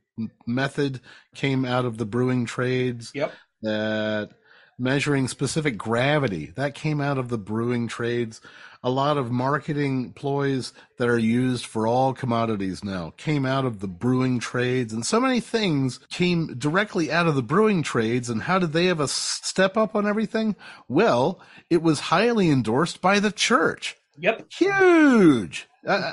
method 0.47 1.01
came 1.35 1.65
out 1.65 1.85
of 1.85 1.99
the 1.99 2.05
brewing 2.07 2.45
trades. 2.47 3.13
Yep. 3.15 3.33
That 3.63 4.31
measuring 4.79 5.29
specific 5.29 5.77
gravity 5.77 6.53
that 6.57 6.75
came 6.75 7.01
out 7.01 7.19
of 7.19 7.29
the 7.29 7.39
brewing 7.39 7.89
trades. 7.89 8.41
A 8.83 8.91
lot 8.91 9.17
of 9.17 9.31
marketing 9.31 10.13
ploys 10.13 10.75
that 10.99 11.09
are 11.09 11.19
used 11.19 11.65
for 11.65 11.87
all 11.87 12.13
commodities 12.13 12.85
now 12.85 13.15
came 13.17 13.47
out 13.47 13.65
of 13.65 13.81
the 13.81 13.89
brewing 13.89 14.39
trades, 14.39 14.93
and 14.93 15.07
so 15.07 15.19
many 15.19 15.41
things 15.41 16.01
came 16.11 16.55
directly 16.59 17.11
out 17.11 17.27
of 17.27 17.35
the 17.35 17.43
brewing 17.43 17.83
trades. 17.83 18.29
And 18.29 18.43
how 18.43 18.59
did 18.59 18.73
they 18.73 18.85
have 18.87 19.01
a 19.01 19.09
step 19.09 19.79
up 19.79 19.97
on 19.97 20.07
everything? 20.07 20.55
Well, 20.87 21.41
it 21.71 21.83
was 21.83 22.01
highly 22.01 22.51
endorsed 22.51 23.01
by 23.01 23.21
the 23.21 23.33
church. 23.33 23.97
Yep. 24.19 24.53
Huge. 24.53 25.67
Uh, 25.87 26.13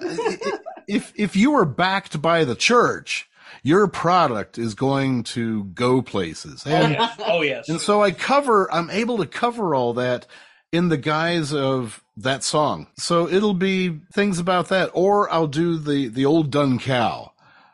if 0.87 1.13
if 1.15 1.35
you 1.35 1.51
were 1.51 1.65
backed 1.65 2.21
by 2.21 2.43
the 2.43 2.55
church, 2.55 3.29
your 3.63 3.87
product 3.87 4.57
is 4.57 4.73
going 4.75 5.23
to 5.23 5.65
go 5.65 6.01
places. 6.01 6.63
Oh 6.65 6.69
And, 6.71 6.93
yes. 6.93 7.15
Oh 7.25 7.41
yes. 7.41 7.69
and 7.69 7.79
so 7.81 8.01
I 8.01 8.11
cover, 8.11 8.71
I'm 8.73 8.89
able 8.89 9.17
to 9.17 9.25
cover 9.25 9.75
all 9.75 9.93
that 9.93 10.27
in 10.71 10.89
the 10.89 10.97
guise 10.97 11.53
of 11.53 12.03
that 12.17 12.43
song. 12.43 12.87
So 12.97 13.27
it'll 13.27 13.53
be 13.53 13.99
things 14.13 14.39
about 14.39 14.69
that, 14.69 14.89
or 14.93 15.31
I'll 15.31 15.47
do 15.47 15.77
the 15.77 16.07
the 16.07 16.25
old 16.25 16.49
dun 16.51 16.79
cow. 16.79 17.31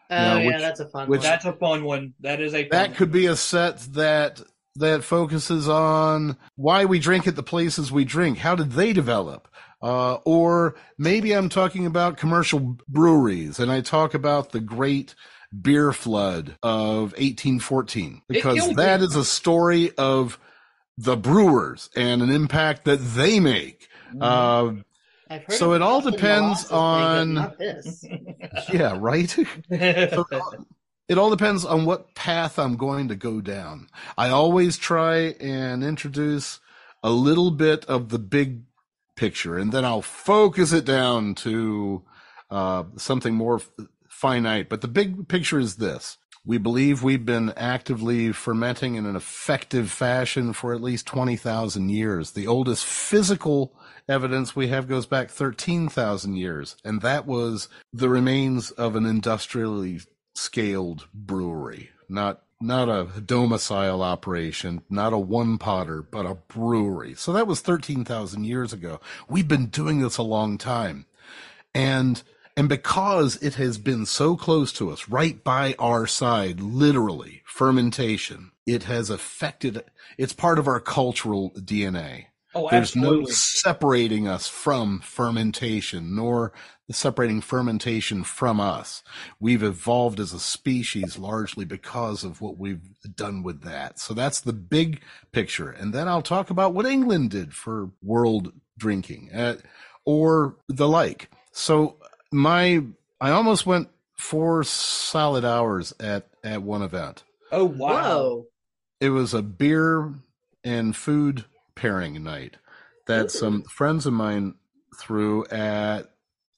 Oh 0.09 0.15
Yeah, 0.15 0.37
yeah, 0.39 0.45
which- 0.47 0.57
that's 0.61 0.79
a 0.79 0.87
fun 0.89 1.07
which- 1.07 1.19
one. 1.19 1.29
That's 1.29 1.45
a 1.45 1.53
fun 1.53 1.83
one. 1.83 2.13
That 2.21 2.39
is 2.41 2.53
a 2.53 2.63
fun 2.63 2.69
That 2.71 2.89
one. 2.89 2.95
could 2.97 3.11
be 3.11 3.25
a 3.27 3.35
set 3.35 3.79
that 3.93 4.41
that 4.77 5.03
focuses 5.03 5.67
on 5.67 6.37
why 6.55 6.85
we 6.85 6.99
drink 6.99 7.27
at 7.27 7.35
the 7.35 7.41
places 7.43 7.91
we 7.91 8.05
drink. 8.05 8.37
How 8.37 8.55
did 8.55 8.71
they 8.73 8.93
develop? 8.93 9.47
Uh, 9.81 10.15
or 10.23 10.75
maybe 10.97 11.33
I'm 11.33 11.49
talking 11.49 11.85
about 11.85 12.17
commercial 12.17 12.77
breweries, 12.87 13.59
and 13.59 13.71
I 13.71 13.81
talk 13.81 14.13
about 14.15 14.51
the 14.51 14.59
great 14.59 15.13
beer 15.61 15.93
flood 15.93 16.57
of 16.61 17.11
1814 17.13 18.21
because 18.27 18.59
killed 18.59 18.75
that 18.77 18.97
beer. 18.99 19.07
is 19.07 19.15
a 19.15 19.25
story 19.25 19.91
of 19.97 20.39
the 20.97 21.15
brewers 21.15 21.89
and 21.95 22.21
an 22.21 22.29
impact 22.29 22.85
that 22.85 22.97
they 22.97 23.39
make. 23.39 23.87
Mm-hmm. 24.13 24.21
Uh, 24.21 24.83
so 25.49 25.73
it 25.73 25.81
all 25.81 26.01
depends 26.01 26.71
on- 26.71 27.53
this. 27.59 28.05
yeah, 28.71 28.97
right. 28.97 29.29
So 29.29 30.25
it 31.09 31.17
all 31.17 31.29
depends 31.29 31.65
on 31.65 31.85
what 31.85 32.15
path 32.15 32.57
I'm 32.59 32.75
going 32.77 33.07
to 33.09 33.15
go 33.15 33.41
down. 33.41 33.87
I 34.17 34.29
always 34.29 34.77
try 34.77 35.35
and 35.39 35.83
introduce 35.83 36.59
a 37.03 37.11
little 37.11 37.51
bit 37.51 37.85
of 37.85 38.09
the 38.09 38.19
big 38.19 38.63
picture, 39.15 39.57
and 39.57 39.71
then 39.71 39.85
I'll 39.85 40.01
focus 40.01 40.73
it 40.73 40.85
down 40.85 41.35
to 41.35 42.03
uh, 42.49 42.83
something 42.97 43.35
more 43.35 43.55
f- 43.55 43.69
finite. 44.17 44.67
But 44.67 44.81
the 44.81 44.87
big 44.87 45.27
picture 45.27 45.59
is 45.59 45.75
this. 45.75 46.17
We 46.43 46.57
believe 46.57 47.03
we've 47.03 47.25
been 47.25 47.53
actively 47.57 48.31
fermenting 48.31 48.95
in 48.95 49.05
an 49.05 49.15
effective 49.15 49.91
fashion 49.91 50.53
for 50.53 50.73
at 50.73 50.81
least 50.81 51.05
20,000 51.05 51.89
years. 51.89 52.31
The 52.31 52.47
oldest 52.47 52.85
physical 52.85 53.77
evidence 54.07 54.55
we 54.55 54.69
have 54.69 54.87
goes 54.87 55.05
back 55.05 55.29
13,000 55.29 56.35
years, 56.35 56.77
and 56.83 57.01
that 57.01 57.27
was 57.27 57.67
the 57.93 58.09
remains 58.09 58.71
of 58.71 58.95
an 58.95 59.05
industrially 59.05 59.99
scaled 60.33 61.07
brewery, 61.13 61.89
not 62.09 62.41
not 62.59 62.89
a 62.89 63.21
domicile 63.21 64.01
operation, 64.01 64.81
not 64.89 65.13
a 65.13 65.17
one 65.17 65.59
potter, 65.59 66.01
but 66.01 66.25
a 66.25 66.33
brewery. 66.47 67.13
So 67.13 67.31
that 67.33 67.45
was 67.45 67.61
13,000 67.61 68.45
years 68.45 68.73
ago. 68.73 68.99
We've 69.29 69.47
been 69.47 69.67
doing 69.67 70.01
this 70.01 70.17
a 70.17 70.23
long 70.23 70.57
time. 70.57 71.05
And 71.75 72.23
and 72.57 72.67
because 72.67 73.35
it 73.37 73.53
has 73.53 73.77
been 73.77 74.07
so 74.07 74.35
close 74.35 74.73
to 74.73 74.89
us, 74.89 75.07
right 75.07 75.43
by 75.43 75.75
our 75.77 76.07
side, 76.07 76.59
literally, 76.59 77.43
fermentation, 77.45 78.51
it 78.65 78.83
has 78.83 79.11
affected 79.11 79.83
it's 80.17 80.33
part 80.33 80.57
of 80.57 80.67
our 80.67 80.79
cultural 80.79 81.51
DNA. 81.51 82.25
oh, 82.55 82.67
There's 82.71 82.95
no 82.95 83.25
separating 83.25 84.27
us 84.27 84.47
from 84.47 85.01
fermentation, 85.01 86.15
nor 86.15 86.51
separating 86.89 87.41
fermentation 87.41 88.23
from 88.23 88.59
us. 88.59 89.03
We've 89.39 89.61
evolved 89.61 90.19
as 90.19 90.33
a 90.33 90.39
species 90.39 91.19
largely 91.19 91.63
because 91.63 92.23
of 92.23 92.41
what 92.41 92.57
we've 92.57 92.81
done 93.15 93.43
with 93.43 93.61
that. 93.65 93.99
So 93.99 94.15
that's 94.15 94.39
the 94.39 94.53
big 94.53 95.03
picture. 95.31 95.69
And 95.69 95.93
then 95.93 96.07
I'll 96.07 96.23
talk 96.23 96.49
about 96.49 96.73
what 96.73 96.87
England 96.87 97.29
did 97.29 97.53
for 97.53 97.91
world 98.01 98.51
drinking 98.79 99.29
uh, 99.31 99.57
or 100.05 100.55
the 100.67 100.87
like. 100.87 101.29
So 101.51 101.97
my, 102.31 102.83
I 103.19 103.31
almost 103.31 103.65
went 103.65 103.89
four 104.17 104.63
solid 104.63 105.45
hours 105.45 105.93
at, 105.99 106.27
at 106.43 106.63
one 106.63 106.81
event. 106.81 107.23
Oh 107.51 107.65
wow. 107.65 108.03
Whoa. 108.03 108.45
It 108.99 109.09
was 109.09 109.33
a 109.33 109.41
beer 109.41 110.13
and 110.63 110.95
food 110.95 111.45
pairing 111.75 112.23
night 112.23 112.57
that 113.05 113.25
Ooh. 113.25 113.29
some 113.29 113.63
friends 113.63 114.05
of 114.05 114.13
mine 114.13 114.55
threw 114.99 115.45
at 115.45 116.11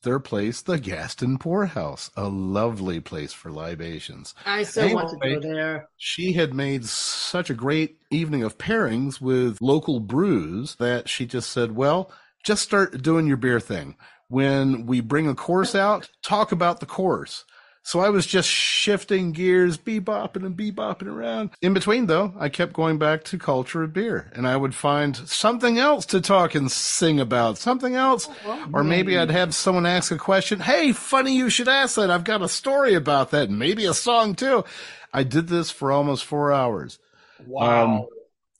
their 0.04 0.20
place, 0.20 0.62
the 0.62 0.80
Gaston 0.80 1.38
Poorhouse, 1.38 2.10
a 2.16 2.30
lovely 2.30 3.00
place 3.02 3.34
for 3.34 3.52
libations. 3.52 4.34
I 4.46 4.64
so 4.64 4.88
Hey, 4.88 4.94
want 4.94 5.10
to 5.10 5.18
go 5.18 5.40
there. 5.42 5.90
She 5.98 6.34
had 6.34 6.54
made 6.54 6.86
such 6.86 7.50
a 7.50 7.54
great 7.54 7.98
evening 8.10 8.44
of 8.44 8.58
pairings 8.58 9.20
with 9.20 9.62
local 9.62 10.00
brews 10.00 10.76
that 10.76 11.10
she 11.10 11.26
just 11.26 11.50
said, 11.50 11.76
well, 11.76 12.12
just 12.44 12.64
start 12.64 13.02
doing 13.02 13.28
your 13.28 13.38
beer 13.38 13.60
thing. 13.60 13.96
When 14.30 14.86
we 14.86 15.02
bring 15.02 15.28
a 15.28 15.36
course 15.36 15.76
out, 15.76 16.10
talk 16.24 16.52
about 16.52 16.80
the 16.80 16.86
course. 16.86 17.46
So 17.82 18.02
I 18.02 18.10
was 18.10 18.28
just 18.28 18.48
shifting 18.48 19.32
gears, 19.32 19.78
bebopping 19.78 20.46
and 20.46 20.56
bebopping 20.56 21.08
around. 21.08 21.52
In 21.62 21.74
between, 21.74 22.06
though, 22.06 22.34
I 22.38 22.50
kept 22.50 22.74
going 22.74 23.00
back 23.00 23.24
to 23.26 23.40
culture 23.40 23.82
of 23.82 23.94
beer, 23.94 24.32
and 24.36 24.48
I 24.48 24.58
would 24.58 24.76
find 24.76 25.16
something 25.16 25.80
else 25.80 26.06
to 26.08 26.22
talk 26.22 26.54
and 26.54 26.72
sing 26.72 27.20
about, 27.20 27.58
something 27.58 27.96
else. 27.96 28.30
Oh, 28.46 28.70
or 28.74 28.84
maybe 28.84 29.18
I'd 29.18 29.32
have 29.32 29.56
someone 29.56 29.88
ask 29.88 30.12
a 30.12 30.18
question. 30.18 30.60
Hey, 30.60 30.92
funny 30.92 31.36
you 31.36 31.50
should 31.50 31.68
ask 31.68 31.96
that. 31.96 32.12
I've 32.12 32.26
got 32.26 32.44
a 32.44 32.50
story 32.50 32.94
about 32.94 33.32
that, 33.32 33.50
and 33.50 33.58
maybe 33.58 33.86
a 33.86 33.94
song 33.96 34.36
too. 34.36 34.66
I 35.12 35.24
did 35.24 35.48
this 35.48 35.72
for 35.72 35.92
almost 35.92 36.26
four 36.26 36.52
hours. 36.54 37.00
Wow. 37.48 37.86
Um, 37.86 38.06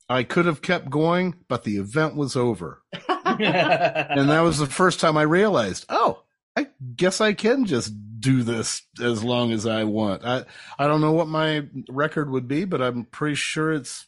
I 0.10 0.24
could 0.24 0.48
have 0.48 0.64
kept 0.64 0.90
going, 0.90 1.36
but 1.48 1.66
the 1.66 1.78
event 1.78 2.16
was 2.16 2.36
over. 2.36 2.82
And 3.40 4.30
that 4.30 4.42
was 4.42 4.58
the 4.58 4.66
first 4.66 5.00
time 5.00 5.18
I 5.18 5.24
realized, 5.24 5.86
oh, 5.90 6.24
I 6.56 6.68
guess 6.96 7.22
I 7.22 7.34
can 7.34 7.66
just 7.66 7.94
do 8.20 8.44
this 8.44 8.82
as 9.02 9.24
long 9.24 9.52
as 9.52 9.66
I 9.66 9.86
want. 9.86 10.26
I 10.26 10.46
I 10.78 10.88
don't 10.88 11.02
know 11.02 11.14
what 11.14 11.28
my 11.28 11.68
record 11.90 12.30
would 12.30 12.48
be, 12.48 12.66
but 12.66 12.82
I'm 12.82 13.06
pretty 13.06 13.36
sure 13.36 13.72
it's 13.72 14.08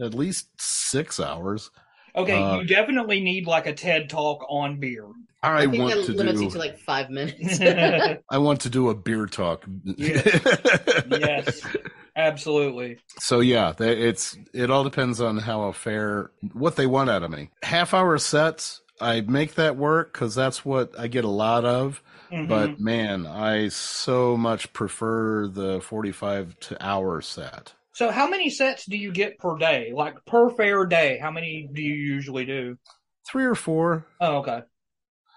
at 0.00 0.14
least 0.14 0.48
six 0.60 1.18
hours. 1.18 1.70
Okay, 2.22 2.42
uh, 2.42 2.58
you 2.58 2.66
definitely 2.66 3.20
need 3.20 3.46
like 3.46 3.66
a 3.66 3.72
TED 3.72 4.08
talk 4.10 4.44
on 4.48 4.80
beer. 4.80 5.06
I, 5.42 5.62
I, 5.62 5.66
think 5.66 5.82
want 5.82 5.94
that 5.94 6.06
to 6.06 6.12
limits 6.12 6.38
do. 6.38 6.44
you 6.44 6.50
to 6.50 6.58
like 6.58 6.78
five 6.78 7.08
minutes. 7.08 7.60
I 8.30 8.38
want 8.38 8.60
to 8.62 8.70
do 8.70 8.90
a 8.90 8.94
beer 8.94 9.26
talk. 9.26 9.64
yes, 9.96 11.66
absolutely. 12.14 12.98
So 13.20 13.40
yeah, 13.40 13.72
it's 13.78 14.36
it 14.52 14.70
all 14.70 14.84
depends 14.84 15.20
on 15.20 15.38
how 15.38 15.62
a 15.62 15.72
fair 15.72 16.30
what 16.52 16.76
they 16.76 16.86
want 16.86 17.08
out 17.08 17.22
of 17.22 17.30
me. 17.30 17.50
Half 17.62 17.94
hour 17.94 18.18
sets, 18.18 18.82
I 19.00 19.22
make 19.22 19.54
that 19.54 19.76
work 19.76 20.12
because 20.12 20.34
that's 20.34 20.64
what 20.64 20.98
I 20.98 21.08
get 21.08 21.24
a 21.24 21.28
lot 21.28 21.64
of. 21.64 22.02
Mhm. 22.30 22.48
But 22.48 22.78
man, 22.78 23.26
I 23.26 23.68
so 23.68 24.36
much 24.36 24.72
prefer 24.72 25.48
the 25.48 25.80
forty-five 25.80 26.60
to 26.60 26.86
hour 26.86 27.22
set. 27.22 27.72
So, 27.92 28.10
how 28.10 28.28
many 28.28 28.50
sets 28.50 28.86
do 28.86 28.96
you 28.96 29.12
get 29.12 29.38
per 29.38 29.56
day? 29.58 29.92
Like 29.94 30.24
per 30.24 30.50
fair 30.50 30.86
day, 30.86 31.18
how 31.18 31.30
many 31.30 31.68
do 31.72 31.82
you 31.82 31.94
usually 31.94 32.44
do? 32.44 32.78
Three 33.26 33.44
or 33.44 33.54
four. 33.54 34.06
Oh, 34.20 34.38
okay. 34.38 34.62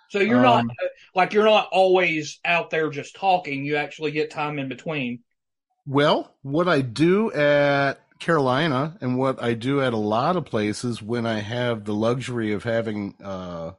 So 0.09 0.19
you're 0.19 0.41
not 0.41 0.65
Um, 0.65 0.71
like 1.15 1.33
you're 1.33 1.45
not 1.45 1.69
always 1.71 2.39
out 2.45 2.69
there 2.69 2.89
just 2.89 3.15
talking. 3.15 3.65
You 3.65 3.77
actually 3.77 4.11
get 4.11 4.31
time 4.31 4.59
in 4.59 4.69
between. 4.69 5.23
Well, 5.85 6.33
what 6.41 6.67
I 6.67 6.81
do 6.81 7.31
at 7.33 7.95
Carolina 8.19 8.97
and 9.01 9.17
what 9.17 9.41
I 9.41 9.53
do 9.53 9.81
at 9.81 9.93
a 9.93 9.97
lot 9.97 10.35
of 10.37 10.45
places 10.45 11.01
when 11.01 11.25
I 11.25 11.39
have 11.39 11.83
the 11.83 11.93
luxury 11.93 12.53
of 12.53 12.63
having 12.63 13.15
uh, 13.21 13.71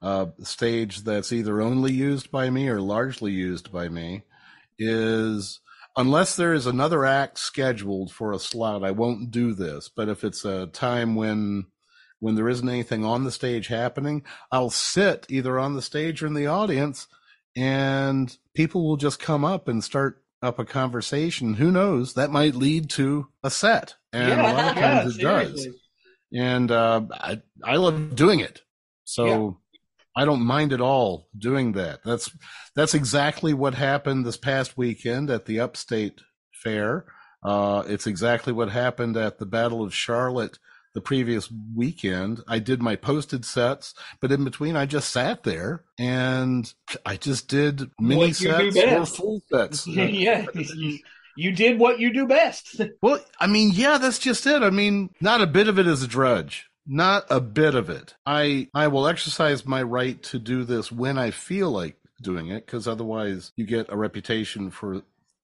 a 0.00 0.28
stage 0.42 1.00
that's 1.02 1.32
either 1.32 1.60
only 1.60 1.92
used 1.92 2.30
by 2.30 2.50
me 2.50 2.68
or 2.68 2.80
largely 2.80 3.32
used 3.32 3.72
by 3.72 3.88
me 3.88 4.22
is 4.78 5.60
unless 5.98 6.36
there 6.36 6.54
is 6.54 6.64
another 6.64 7.04
act 7.04 7.38
scheduled 7.38 8.12
for 8.12 8.32
a 8.32 8.38
slot, 8.38 8.84
I 8.84 8.92
won't 8.92 9.30
do 9.30 9.52
this. 9.52 9.90
But 9.94 10.08
if 10.08 10.24
it's 10.24 10.44
a 10.44 10.68
time 10.68 11.14
when 11.14 11.66
when 12.20 12.34
there 12.34 12.48
isn't 12.48 12.68
anything 12.68 13.04
on 13.04 13.24
the 13.24 13.30
stage 13.30 13.66
happening, 13.66 14.24
I'll 14.50 14.70
sit 14.70 15.26
either 15.28 15.58
on 15.58 15.74
the 15.74 15.82
stage 15.82 16.22
or 16.22 16.26
in 16.26 16.34
the 16.34 16.46
audience 16.46 17.06
and 17.54 18.36
people 18.54 18.88
will 18.88 18.96
just 18.96 19.20
come 19.20 19.44
up 19.44 19.68
and 19.68 19.84
start 19.84 20.22
up 20.42 20.58
a 20.58 20.64
conversation. 20.64 21.54
Who 21.54 21.70
knows? 21.70 22.14
That 22.14 22.30
might 22.30 22.54
lead 22.54 22.90
to 22.90 23.28
a 23.42 23.50
set. 23.50 23.96
And 24.12 24.40
a 24.40 24.42
lot 24.42 24.70
of 24.70 24.76
yeah, 24.76 25.00
times 25.02 25.18
it 25.18 25.22
does. 25.22 25.68
And 26.32 26.70
uh, 26.70 27.02
I, 27.12 27.42
I 27.64 27.76
love 27.76 28.14
doing 28.16 28.40
it. 28.40 28.62
So 29.04 29.58
I 30.18 30.24
don't 30.24 30.44
mind 30.44 30.72
at 30.72 30.80
all 30.80 31.28
doing 31.38 31.72
that. 31.72 32.00
That's 32.04 32.28
that's 32.74 32.92
exactly 32.92 33.54
what 33.54 33.74
happened 33.74 34.26
this 34.26 34.36
past 34.36 34.76
weekend 34.76 35.30
at 35.30 35.46
the 35.46 35.60
Upstate 35.60 36.22
Fair. 36.52 37.04
Uh, 37.40 37.84
it's 37.86 38.08
exactly 38.08 38.52
what 38.52 38.68
happened 38.68 39.16
at 39.16 39.38
the 39.38 39.46
Battle 39.46 39.80
of 39.80 39.94
Charlotte 39.94 40.58
the 40.92 41.00
previous 41.00 41.48
weekend. 41.76 42.42
I 42.48 42.58
did 42.58 42.82
my 42.82 42.96
posted 42.96 43.44
sets, 43.44 43.94
but 44.20 44.32
in 44.32 44.42
between, 44.42 44.74
I 44.74 44.86
just 44.86 45.10
sat 45.10 45.44
there 45.44 45.84
and 46.00 46.72
I 47.06 47.16
just 47.16 47.46
did 47.46 47.88
mini 48.00 48.16
What 48.16 48.34
sets 48.34 48.76
or 48.76 49.06
full 49.06 49.42
sets. 49.52 49.86
yeah, 49.86 50.46
you 51.36 51.52
did 51.52 51.78
what 51.78 52.00
you 52.00 52.12
do 52.12 52.26
best. 52.26 52.80
Well, 53.02 53.24
I 53.38 53.46
mean, 53.46 53.70
yeah, 53.72 53.98
that's 53.98 54.18
just 54.18 54.44
it. 54.48 54.62
I 54.62 54.70
mean, 54.70 55.10
not 55.20 55.40
a 55.40 55.46
bit 55.46 55.68
of 55.68 55.78
it 55.78 55.86
is 55.86 56.02
a 56.02 56.08
drudge. 56.08 56.67
Not 56.88 57.26
a 57.30 57.40
bit 57.40 57.74
of 57.74 57.90
it. 57.90 58.14
I 58.26 58.68
I 58.74 58.88
will 58.88 59.06
exercise 59.06 59.66
my 59.66 59.82
right 59.82 60.20
to 60.24 60.38
do 60.38 60.64
this 60.64 60.90
when 60.90 61.18
I 61.18 61.30
feel 61.30 61.70
like 61.70 61.96
doing 62.22 62.48
it, 62.48 62.64
because 62.66 62.88
otherwise 62.88 63.52
you 63.56 63.66
get 63.66 63.86
a 63.90 63.96
reputation 63.96 64.70
for 64.70 65.02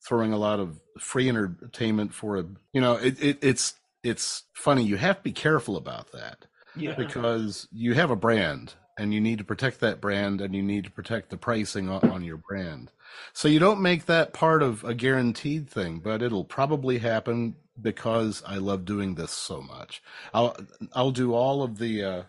throwing 0.08 0.32
a 0.32 0.38
lot 0.38 0.58
of 0.58 0.80
free 0.98 1.28
entertainment 1.28 2.12
for 2.14 2.38
a 2.38 2.44
you 2.72 2.80
know 2.80 2.94
it, 2.94 3.22
it 3.22 3.38
it's 3.42 3.74
it's 4.02 4.42
funny 4.54 4.82
you 4.84 4.96
have 4.96 5.16
to 5.18 5.22
be 5.22 5.32
careful 5.32 5.76
about 5.76 6.12
that 6.12 6.44
Yeah. 6.76 6.94
because 6.94 7.68
you 7.72 7.94
have 7.94 8.10
a 8.10 8.16
brand 8.16 8.74
and 8.96 9.12
you 9.12 9.20
need 9.20 9.38
to 9.38 9.44
protect 9.44 9.80
that 9.80 10.00
brand 10.00 10.40
and 10.40 10.54
you 10.54 10.62
need 10.62 10.84
to 10.84 10.90
protect 10.90 11.30
the 11.30 11.36
pricing 11.36 11.88
on, 11.88 12.22
your 12.24 12.36
brand. 12.36 12.90
So 13.32 13.48
you 13.48 13.58
don't 13.58 13.82
make 13.82 14.06
that 14.06 14.32
part 14.32 14.62
of 14.62 14.84
a 14.84 14.94
guaranteed 14.94 15.68
thing, 15.68 15.98
but 15.98 16.22
it'll 16.22 16.44
probably 16.44 16.98
happen 16.98 17.56
because 17.80 18.42
I 18.46 18.56
love 18.56 18.84
doing 18.84 19.14
this 19.14 19.32
so 19.32 19.60
much. 19.60 20.02
I'll 20.32 20.56
I'll 20.94 21.10
do 21.10 21.34
all 21.34 21.62
of 21.62 21.78
the 21.78 22.04
uh, 22.04 22.22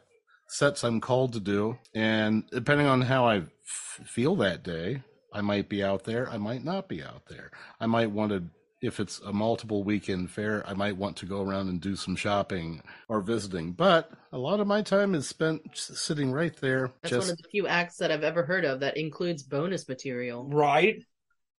sets 0.48 0.84
I'm 0.84 1.02
called 1.02 1.34
to 1.34 1.40
do, 1.40 1.78
and 1.94 2.44
depending 2.52 2.88
on 2.88 3.02
how 3.02 3.28
I 3.28 3.38
f- 3.38 4.00
feel 4.06 4.36
that 4.38 4.64
day, 4.64 5.04
I 5.32 5.42
might 5.42 5.70
be 5.70 5.84
out 5.84 6.04
there, 6.04 6.30
I 6.30 6.38
might 6.38 6.64
not 6.64 6.88
be 6.88 7.04
out 7.04 7.28
there. 7.28 7.52
I 7.80 7.86
might 7.86 8.12
want 8.12 8.32
to 8.32 8.44
if 8.86 9.00
it's 9.00 9.20
a 9.20 9.34
multiple 9.34 9.84
weekend 9.84 10.30
fair, 10.30 10.64
I 10.68 10.74
might 10.74 10.98
want 10.98 11.18
to 11.18 11.26
go 11.26 11.42
around 11.42 11.70
and 11.70 11.82
do 11.82 11.96
some 11.96 12.16
shopping 12.16 12.82
or 13.10 13.22
visiting. 13.22 13.72
But 13.74 14.12
a 14.32 14.38
lot 14.38 14.60
of 14.60 14.68
my 14.68 14.82
time 14.82 15.16
is 15.16 15.28
spent 15.28 15.62
sitting 15.74 16.32
right 16.32 16.56
there. 16.58 16.92
That's 17.02 17.12
just 17.12 17.28
one 17.28 17.32
of 17.34 17.38
the 17.38 17.50
few 17.50 17.68
acts 17.68 17.98
that 17.98 18.12
I've 18.12 18.24
ever 18.24 18.44
heard 18.44 18.66
of 18.66 18.82
that 18.82 18.98
includes 18.98 19.44
bonus 19.44 19.88
material. 19.88 20.46
Right. 20.46 21.04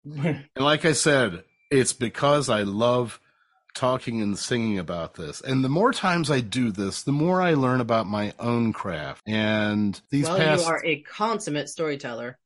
and 0.06 0.46
like 0.58 0.86
I 0.86 0.94
said, 0.94 1.44
it's 1.72 1.94
because 1.94 2.50
I 2.50 2.62
love 2.62 3.20
talking 3.74 4.22
and 4.22 4.38
singing 4.38 4.80
about 4.80 5.16
this. 5.16 5.42
And 5.42 5.64
the 5.64 5.70
more 5.70 5.92
times 5.92 6.32
I 6.32 6.40
do 6.40 6.72
this, 6.72 7.04
the 7.04 7.12
more 7.12 7.42
I 7.42 7.54
learn 7.54 7.82
about 7.82 8.08
my 8.08 8.34
own 8.40 8.74
craft. 8.74 9.22
And 9.28 10.00
these 10.10 10.28
well, 10.28 10.38
past 10.38 10.66
you 10.66 10.72
are 10.72 10.86
a 10.86 11.02
consummate 11.02 11.70
storyteller. 11.70 12.40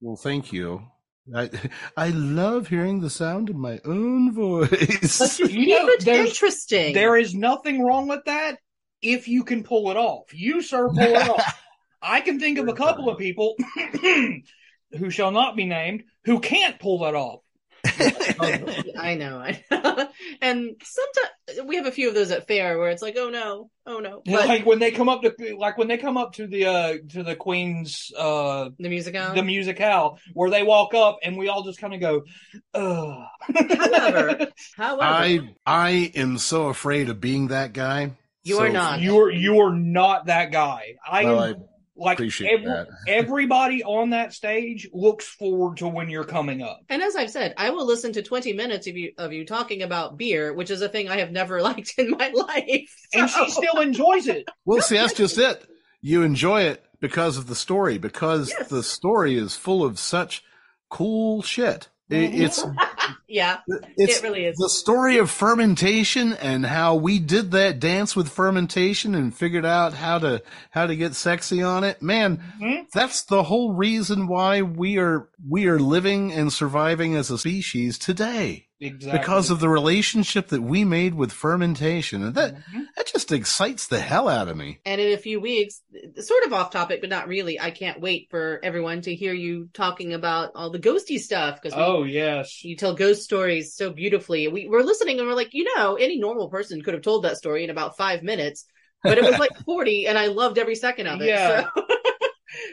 well, 0.00 0.16
thank 0.16 0.52
you. 0.52 0.86
I 1.34 1.50
I 1.96 2.08
love 2.10 2.68
hearing 2.68 3.00
the 3.00 3.10
sound 3.10 3.50
of 3.50 3.56
my 3.56 3.80
own 3.84 4.32
voice. 4.34 5.38
you 5.38 5.48
Keep 5.48 5.68
know, 5.68 5.88
it 5.88 6.06
interesting. 6.06 6.94
there 6.94 7.16
is 7.16 7.34
nothing 7.34 7.82
wrong 7.82 8.08
with 8.08 8.24
that 8.26 8.58
if 9.02 9.28
you 9.28 9.44
can 9.44 9.62
pull 9.62 9.90
it 9.90 9.96
off. 9.96 10.32
You 10.32 10.62
sir 10.62 10.88
pull 10.88 10.98
it 10.98 11.28
off. 11.28 11.62
I 12.02 12.20
can 12.20 12.38
think 12.38 12.58
of 12.58 12.68
a 12.68 12.74
couple 12.74 13.08
of 13.08 13.18
people 13.18 13.56
who 14.98 15.10
shall 15.10 15.30
not 15.30 15.56
be 15.56 15.64
named 15.64 16.04
who 16.24 16.40
can't 16.40 16.78
pull 16.78 17.00
that 17.00 17.14
off. 17.14 17.40
I 18.98 19.14
know, 19.14 19.38
I 19.38 19.64
know. 19.70 20.08
and 20.40 20.70
sometimes 20.82 21.66
we 21.68 21.76
have 21.76 21.86
a 21.86 21.90
few 21.92 22.08
of 22.08 22.14
those 22.14 22.30
at 22.30 22.46
fair 22.46 22.78
where 22.78 22.90
it's 22.90 23.02
like, 23.02 23.16
oh 23.18 23.30
no, 23.30 23.70
oh 23.86 23.98
no. 24.00 24.22
But 24.24 24.48
like 24.48 24.66
when 24.66 24.78
they 24.78 24.90
come 24.90 25.08
up 25.08 25.22
to 25.22 25.56
like 25.58 25.78
when 25.78 25.88
they 25.88 25.98
come 25.98 26.16
up 26.16 26.34
to 26.34 26.46
the 26.46 26.66
uh 26.66 26.96
to 27.10 27.22
the 27.22 27.36
Queen's 27.36 28.12
uh 28.16 28.70
the 28.78 28.88
music 28.88 29.14
out. 29.14 29.34
the 29.34 29.42
musicale 29.42 30.18
where 30.34 30.50
they 30.50 30.62
walk 30.62 30.94
up 30.94 31.18
and 31.22 31.36
we 31.36 31.48
all 31.48 31.62
just 31.62 31.80
kind 31.80 31.94
of 31.94 32.00
go, 32.00 32.22
ugh. 32.74 33.24
However, 33.40 34.46
however, 34.76 35.02
I 35.02 35.40
I 35.64 36.12
am 36.14 36.38
so 36.38 36.68
afraid 36.68 37.08
of 37.08 37.20
being 37.20 37.48
that 37.48 37.72
guy. 37.72 38.12
You 38.42 38.58
are 38.58 38.68
not. 38.68 39.00
you're 39.00 39.30
you're 39.30 39.74
not 39.74 40.26
that 40.26 40.52
guy. 40.52 40.94
I 41.08 41.24
Well, 41.24 41.42
am 41.44 41.64
like 41.96 42.18
appreciate 42.18 42.52
every- 42.52 42.66
that. 42.66 42.88
everybody 43.08 43.82
on 43.82 44.10
that 44.10 44.32
stage 44.32 44.88
looks 44.92 45.26
forward 45.26 45.78
to 45.78 45.88
when 45.88 46.08
you're 46.10 46.24
coming 46.24 46.62
up. 46.62 46.80
and 46.88 47.02
as 47.02 47.16
I've 47.16 47.30
said, 47.30 47.54
I 47.56 47.70
will 47.70 47.86
listen 47.86 48.12
to 48.12 48.22
20 48.22 48.52
minutes 48.52 48.86
of 48.86 48.96
you 48.96 49.12
of 49.18 49.32
you 49.32 49.44
talking 49.46 49.82
about 49.82 50.16
beer, 50.18 50.52
which 50.52 50.70
is 50.70 50.82
a 50.82 50.88
thing 50.88 51.08
I 51.08 51.18
have 51.18 51.32
never 51.32 51.60
liked 51.70 51.94
in 51.98 52.10
my 52.10 52.30
life. 52.34 52.94
And 53.14 53.28
she 53.30 53.50
still 53.50 53.80
enjoys 53.80 54.26
it. 54.28 54.46
Well, 54.64 54.80
see, 54.82 54.96
that's 54.96 55.12
just 55.14 55.38
it. 55.38 55.64
You 56.02 56.22
enjoy 56.22 56.62
it 56.62 56.84
because 57.00 57.36
of 57.38 57.46
the 57.46 57.54
story, 57.54 57.98
because 57.98 58.50
Yes. 58.50 58.68
the 58.68 58.82
story 58.82 59.36
is 59.36 59.54
full 59.56 59.84
of 59.84 59.98
such 59.98 60.42
cool 60.90 61.42
shit. 61.42 61.88
It, 62.08 62.34
it's 62.34 62.64
yeah, 63.28 63.58
it's 63.96 64.18
it 64.18 64.22
really 64.22 64.44
is. 64.44 64.56
the 64.56 64.68
story 64.68 65.18
of 65.18 65.30
fermentation 65.30 66.32
and 66.34 66.64
how 66.66 66.94
we 66.94 67.18
did 67.18 67.50
that 67.52 67.80
dance 67.80 68.14
with 68.14 68.28
fermentation 68.28 69.14
and 69.14 69.34
figured 69.34 69.64
out 69.66 69.94
how 69.94 70.18
to 70.20 70.42
how 70.70 70.86
to 70.86 70.94
get 70.94 71.14
sexy 71.14 71.62
on 71.62 71.82
it. 71.84 72.00
Man, 72.00 72.40
Mhm. 72.60 72.86
that's 72.92 73.22
the 73.24 73.44
whole 73.44 73.72
reason 73.74 74.28
why 74.28 74.62
we 74.62 74.98
are 74.98 75.28
we 75.48 75.66
are 75.66 75.80
living 75.80 76.32
and 76.32 76.52
surviving 76.52 77.16
as 77.16 77.30
a 77.30 77.38
species 77.38 77.98
today 77.98 78.65
Exactly. 78.78 79.18
because 79.18 79.50
of 79.50 79.60
the 79.60 79.70
relationship 79.70 80.48
that 80.48 80.60
we 80.62 80.84
made 80.84 81.14
with 81.14 81.32
fermentation, 81.32 82.22
and 82.22 82.34
that 82.34 82.54
Mhm. 82.56 82.86
that 82.96 83.06
just 83.06 83.32
excites 83.32 83.86
the 83.86 83.98
hell 84.00 84.28
out 84.28 84.48
of 84.48 84.56
me. 84.56 84.80
And 84.84 85.00
in 85.00 85.14
a 85.14 85.16
few 85.16 85.40
weeks, 85.40 85.80
sort 86.20 86.44
of 86.44 86.52
off 86.52 86.70
topic, 86.72 87.00
but 87.00 87.08
not 87.08 87.26
really. 87.26 87.58
I 87.58 87.70
can't 87.70 88.00
wait 88.00 88.28
for 88.30 88.60
everyone 88.62 89.00
to 89.02 89.14
hear 89.14 89.32
you 89.32 89.70
talking 89.72 90.12
about 90.12 90.50
all 90.54 90.68
the 90.68 90.78
ghosty 90.78 91.18
stuff 91.18 91.58
because 91.62 91.76
Oh 91.78 92.04
yes. 92.04 92.62
you 92.64 92.76
tell 92.76 92.94
ghost 92.94 93.22
stories 93.22 93.74
so 93.74 93.90
beautifully. 93.90 94.46
We 94.48 94.68
were 94.68 94.82
listening 94.82 95.18
and 95.20 95.26
we're 95.26 95.34
like, 95.34 95.54
you 95.54 95.64
know, 95.74 95.94
any 95.94 96.18
normal 96.18 96.48
person 96.50 96.82
could 96.82 96.92
have 96.94 97.02
told 97.02 97.24
that 97.24 97.38
story 97.38 97.64
in 97.64 97.70
about 97.70 97.96
five 97.96 98.22
minutes, 98.22 98.66
but 99.02 99.16
it 99.16 99.24
was 99.24 99.38
like 99.38 99.56
40, 99.64 100.06
and 100.06 100.18
I 100.18 100.26
loved 100.26 100.58
every 100.58 100.74
second 100.74 101.06
of 101.06 101.22
it. 101.22 101.28
Yeah. 101.28 101.68
So. 101.74 101.86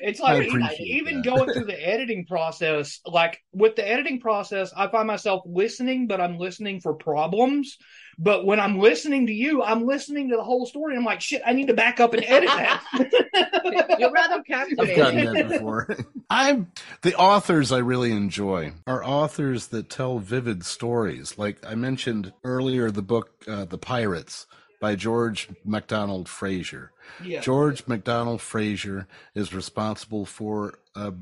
It's 0.02 0.20
like 0.20 0.48
appreciate 0.48 0.80
even 0.80 1.18
that. 1.18 1.26
going 1.26 1.54
through 1.54 1.66
the 1.68 1.88
editing 1.88 2.26
process, 2.26 3.00
like 3.06 3.42
with 3.52 3.76
the 3.76 3.88
editing 3.88 4.20
process, 4.20 4.72
I 4.76 4.88
find 4.88 5.08
myself 5.08 5.44
listening, 5.46 6.08
but 6.08 6.22
I'm 6.22 6.38
listening 6.38 6.82
for 6.82 6.94
problems. 6.94 7.78
But 8.18 8.46
when 8.46 8.60
I'm 8.60 8.80
listening 8.80 9.28
to 9.28 9.34
you, 9.34 9.64
I'm 9.64 9.86
listening 9.86 10.30
to 10.30 10.36
the 10.36 10.44
whole 10.44 10.66
story. 10.66 10.96
I'm 10.96 11.04
like, 11.04 11.22
shit, 11.22 11.42
I 11.46 11.54
need 11.54 11.68
to 11.68 11.74
back 11.74 12.00
up 12.00 12.14
and 12.14 12.24
edit 12.24 12.50
that. 12.50 13.98
You're 14.00 14.12
rather 14.12 14.44
captivating. 14.44 14.80
I've 14.80 14.96
captivating. 14.96 15.26
gotten 15.26 15.50
that 15.50 15.50
before. 15.50 15.98
I'm 16.30 16.72
the 17.02 17.16
authors 17.16 17.72
I 17.72 17.80
really 17.80 18.12
enjoy 18.12 18.74
are 18.86 19.04
authors 19.04 19.68
that 19.68 19.90
tell 19.90 20.20
vivid 20.20 20.66
stories. 20.66 21.38
Like 21.38 21.58
I 21.66 21.76
mentioned 21.76 22.34
earlier, 22.44 22.92
the 22.92 23.02
book 23.02 23.32
uh, 23.48 23.66
"The 23.66 23.78
Pirates" 23.78 24.46
by 24.84 24.96
George 24.96 25.48
MacDonald 25.64 26.28
Fraser. 26.28 26.92
yeah. 27.24 27.40
George 27.40 27.88
MacDonald 27.88 28.42
Fraser 28.42 29.08
is 29.34 29.54
responsible 29.54 30.26
for 30.26 30.78
a, 30.94 31.14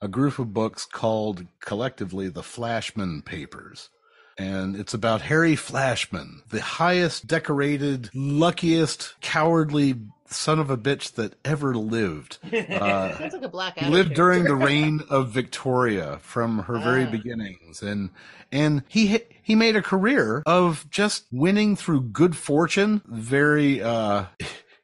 a 0.00 0.08
group 0.08 0.38
of 0.38 0.54
books 0.54 0.86
called 0.86 1.46
collectively 1.60 2.30
the 2.30 2.42
Flashman 2.42 3.20
Papers. 3.20 3.90
And 4.38 4.74
it's 4.74 4.94
about 4.94 5.20
Harry 5.20 5.54
Flashman, 5.54 6.44
the 6.48 6.62
highest 6.62 7.26
decorated, 7.26 8.08
luckiest, 8.14 9.16
cowardly 9.20 9.96
son 10.30 10.58
of 10.58 10.70
a 10.70 10.76
bitch 10.76 11.12
that 11.14 11.34
ever 11.44 11.74
lived. 11.74 12.38
Uh, 12.52 13.16
Sounds 13.18 13.32
like 13.34 13.42
a 13.42 13.48
black 13.48 13.78
he 13.78 13.86
lived 13.90 14.14
during 14.14 14.44
the 14.44 14.54
reign 14.54 15.00
of 15.10 15.30
Victoria 15.30 16.18
from 16.22 16.60
her 16.60 16.78
very 16.78 17.04
Ah. 17.04 17.10
beginnings, 17.10 17.82
and 17.82 18.10
and 18.52 18.82
he 18.88 19.20
he 19.42 19.54
made 19.54 19.76
a 19.76 19.82
career 19.82 20.42
of 20.46 20.86
just 20.90 21.24
winning 21.32 21.76
through 21.76 22.00
good 22.02 22.36
fortune. 22.36 23.02
Very, 23.06 23.82
uh, 23.82 24.26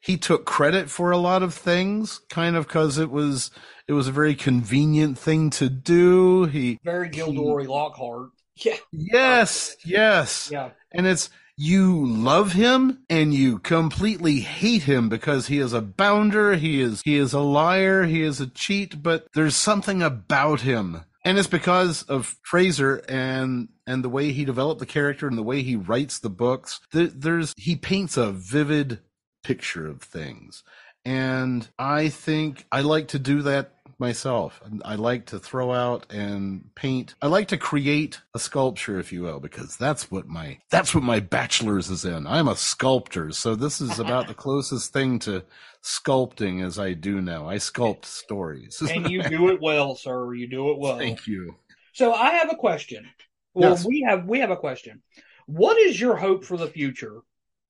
he 0.00 0.16
took 0.16 0.44
credit 0.44 0.90
for 0.90 1.10
a 1.10 1.16
lot 1.18 1.42
of 1.42 1.54
things, 1.54 2.20
kind 2.28 2.56
of 2.56 2.66
because 2.66 2.98
it 2.98 3.10
was 3.10 3.50
it 3.88 3.92
was 3.92 4.08
a 4.08 4.12
very 4.12 4.34
convenient 4.34 5.16
thing 5.18 5.50
to 5.50 5.68
do. 5.68 6.44
He 6.46 6.78
Very 6.84 7.08
Gilderoy 7.08 7.64
Lockhart. 7.64 8.30
Yeah. 8.56 8.76
yes, 8.90 9.76
yes, 9.84 10.48
Yeah. 10.50 10.70
and 10.92 11.06
it's 11.06 11.28
you 11.56 12.06
love 12.06 12.52
him 12.52 13.04
and 13.08 13.32
you 13.32 13.58
completely 13.58 14.40
hate 14.40 14.82
him 14.82 15.08
because 15.08 15.46
he 15.46 15.58
is 15.58 15.72
a 15.72 15.80
bounder, 15.80 16.54
he 16.54 16.80
is 16.80 17.02
he 17.04 17.16
is 17.16 17.32
a 17.32 17.40
liar, 17.40 18.04
he 18.04 18.22
is 18.22 18.40
a 18.40 18.46
cheat, 18.46 19.02
but 19.02 19.26
there's 19.34 19.56
something 19.56 20.02
about 20.02 20.60
him. 20.60 21.02
And 21.24 21.38
it's 21.38 21.48
because 21.48 22.02
of 22.04 22.36
Fraser 22.42 23.02
and 23.08 23.68
and 23.86 24.04
the 24.04 24.08
way 24.08 24.32
he 24.32 24.44
developed 24.44 24.80
the 24.80 24.86
character 24.86 25.26
and 25.26 25.38
the 25.38 25.42
way 25.42 25.62
he 25.62 25.76
writes 25.76 26.18
the 26.18 26.30
books. 26.30 26.80
There, 26.92 27.06
there's 27.06 27.54
he 27.56 27.74
paints 27.74 28.16
a 28.16 28.32
vivid 28.32 29.00
picture 29.42 29.86
of 29.86 30.02
things. 30.02 30.62
And 31.04 31.68
I 31.78 32.08
think 32.08 32.66
I 32.70 32.80
like 32.80 33.08
to 33.08 33.18
do 33.18 33.42
that 33.42 33.75
myself. 33.98 34.60
I 34.84 34.94
like 34.96 35.26
to 35.26 35.38
throw 35.38 35.72
out 35.72 36.12
and 36.12 36.68
paint. 36.74 37.14
I 37.22 37.26
like 37.28 37.48
to 37.48 37.56
create 37.56 38.20
a 38.34 38.38
sculpture, 38.38 38.98
if 38.98 39.12
you 39.12 39.22
will, 39.22 39.40
because 39.40 39.76
that's 39.76 40.10
what 40.10 40.26
my 40.26 40.58
that's 40.70 40.94
what 40.94 41.04
my 41.04 41.20
bachelor's 41.20 41.90
is 41.90 42.04
in. 42.04 42.26
I'm 42.26 42.48
a 42.48 42.56
sculptor, 42.56 43.32
so 43.32 43.54
this 43.54 43.80
is 43.80 43.98
about 43.98 44.28
the 44.28 44.34
closest 44.44 44.92
thing 44.92 45.18
to 45.20 45.44
sculpting 45.82 46.64
as 46.64 46.78
I 46.78 46.92
do 46.92 47.20
now. 47.20 47.48
I 47.48 47.56
sculpt 47.56 48.04
stories. 48.04 48.80
And 48.82 49.10
you 49.10 49.22
do 49.28 49.48
it 49.48 49.60
well, 49.60 49.94
sir. 49.94 50.34
You 50.34 50.48
do 50.48 50.70
it 50.70 50.78
well. 50.78 50.98
Thank 50.98 51.26
you. 51.26 51.54
So 51.92 52.12
I 52.12 52.32
have 52.32 52.50
a 52.52 52.56
question. 52.56 53.06
Well, 53.54 53.70
Yes. 53.70 53.86
we 53.86 54.02
have 54.02 54.26
we 54.26 54.40
have 54.40 54.50
a 54.50 54.56
question. 54.56 55.02
What 55.46 55.78
is 55.78 56.00
your 56.00 56.16
hope 56.16 56.44
for 56.44 56.56
the 56.56 56.66
future 56.66 57.20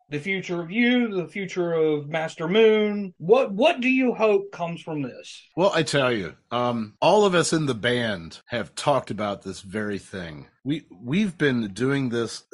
the 0.09 0.19
future 0.19 0.61
of 0.61 0.71
you, 0.71 1.09
the 1.09 1.27
future 1.27 1.73
of 1.73 2.09
Master 2.09 2.47
Moone. 2.49 3.13
What 3.19 3.53
what 3.53 3.81
do 3.81 3.89
you 3.89 4.15
hope 4.15 4.53
comes 4.53 4.83
from 4.83 5.03
this? 5.03 5.43
Well, 5.57 5.73
I 5.75 5.83
tell 5.83 6.13
you, 6.13 6.35
um, 6.51 6.95
all 7.01 7.25
of 7.25 7.35
us 7.35 7.53
in 7.53 7.67
the 7.67 7.75
band 7.75 8.41
have 8.47 8.75
talked 8.75 9.11
about 9.11 9.43
this 9.43 9.61
very 9.61 9.99
thing. 9.99 10.49
We 10.65 10.87
we've 10.91 11.37
been 11.37 11.73
doing 11.73 12.11
this 12.11 12.45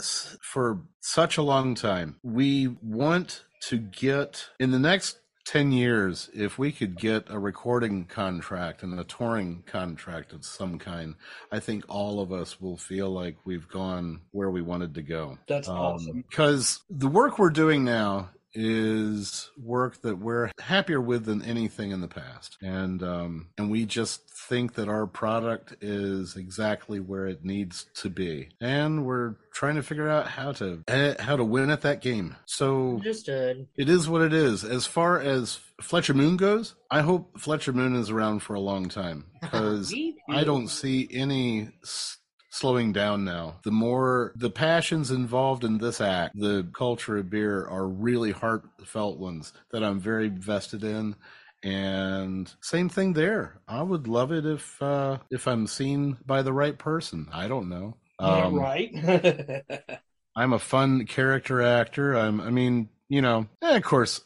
for 0.41 0.83
such 1.01 1.37
a 1.37 1.43
long 1.43 1.75
time. 1.75 2.17
We 2.23 2.69
want 2.83 3.45
to 3.69 3.79
get 3.79 4.49
in 4.59 4.71
the 4.71 4.79
next 4.79 5.19
10 5.45 5.73
years 5.73 6.31
if 6.33 6.59
we 6.59 6.71
could 6.71 6.97
get 6.97 7.25
a 7.29 7.39
recording 7.39 8.05
contract 8.05 8.83
and 8.83 8.99
a 8.99 9.05
touring 9.05 9.63
contract 9.67 10.33
of 10.33 10.45
some 10.45 10.79
kind 10.79 11.15
i 11.51 11.59
think 11.59 11.85
all 11.89 12.21
of 12.21 12.33
us 12.33 12.61
will 12.61 12.77
feel 12.77 13.11
like 13.11 13.37
we've 13.45 13.69
gone 13.69 14.21
where 14.31 14.51
we 14.51 14.63
wanted 14.63 14.95
to 14.95 15.03
go 15.03 15.37
That's 15.49 15.69
um, 15.69 15.77
awesome. 15.77 16.25
because 16.29 16.81
the 16.89 17.09
work 17.09 17.39
we're 17.39 17.51
doing 17.51 17.85
now 17.85 18.31
is 18.55 19.51
work 19.57 20.03
that 20.03 20.19
we're 20.19 20.51
happier 20.61 21.01
with 21.01 21.25
than 21.25 21.43
anything 21.43 21.91
in 21.91 22.01
the 22.01 22.09
past. 22.09 22.57
And 22.61 23.03
um, 23.03 23.49
and 23.59 23.71
we 23.71 23.85
just 23.85 24.29
think 24.49 24.75
that 24.75 24.89
our 24.89 25.07
product 25.07 25.77
is 25.81 26.37
exactly 26.37 27.01
where 27.01 27.27
it 27.27 27.45
needs 27.45 27.87
to 27.97 28.11
be. 28.11 28.51
And 28.61 29.05
we're 29.07 29.37
trying 29.53 29.77
to 29.77 29.83
figure 29.83 30.09
out 30.09 30.27
how 30.29 30.53
to 30.53 30.83
how 31.19 31.37
to 31.37 31.45
win 31.45 31.71
at 31.71 31.83
that 31.83 32.01
game. 32.01 32.37
So 32.47 32.97
Understood. 32.97 33.69
it 33.77 33.89
is 33.89 34.09
what 34.09 34.23
it 34.23 34.33
is. 34.33 34.65
As 34.65 34.87
far 34.87 35.21
as 35.21 35.61
Fletcher 35.81 36.15
Moone 36.15 36.37
goes, 36.37 36.75
I 36.91 37.01
hope 37.01 37.39
Fletcher 37.41 37.73
Moone 37.73 37.97
is 37.97 38.11
around 38.11 38.41
for 38.41 38.55
a 38.55 38.61
long 38.61 38.89
time. 38.89 39.27
Because 39.43 39.93
I 40.31 40.45
don't 40.45 40.69
see 40.69 41.09
any 41.13 41.69
s- 41.83 42.17
slowing 42.53 42.93
down 42.93 43.25
now. 43.25 43.57
The 43.65 43.71
more 43.71 44.33
the 44.37 44.51
passions 44.51 45.11
involved 45.11 45.65
in 45.65 45.79
this 45.79 46.01
act, 46.03 46.39
the 46.39 46.67
culture 46.75 47.17
of 47.17 47.31
beer 47.31 47.67
are 47.67 47.89
really 47.89 48.31
heartfelt 48.31 49.19
ones 49.19 49.55
that 49.71 49.83
I'm 49.83 49.99
very 49.99 50.29
vested 50.29 50.85
in. 50.85 51.17
And 51.65 52.53
same 52.61 52.91
thing 52.91 53.15
there. 53.15 53.61
I 53.67 53.83
would 53.83 54.07
love 54.07 54.33
it 54.33 54.45
if 54.45 54.81
uh, 54.83 55.19
if 55.31 55.49
I'm 55.49 55.67
seen 55.67 56.19
by 56.27 56.43
the 56.43 56.53
right 56.53 56.77
person. 56.77 57.29
I 57.33 57.49
don't 57.49 57.69
know. 57.69 57.97
Um, 58.19 58.55
yeah, 58.55 58.61
right. 58.61 60.01
I'm 60.37 60.53
a 60.53 60.59
fun 60.59 61.07
character 61.07 61.63
actor. 61.63 62.15
I'm, 62.15 62.41
I 62.41 62.51
mean, 62.51 62.89
you 63.09 63.23
know, 63.23 63.47
eh, 63.63 63.77
of 63.77 63.83
course, 63.83 64.21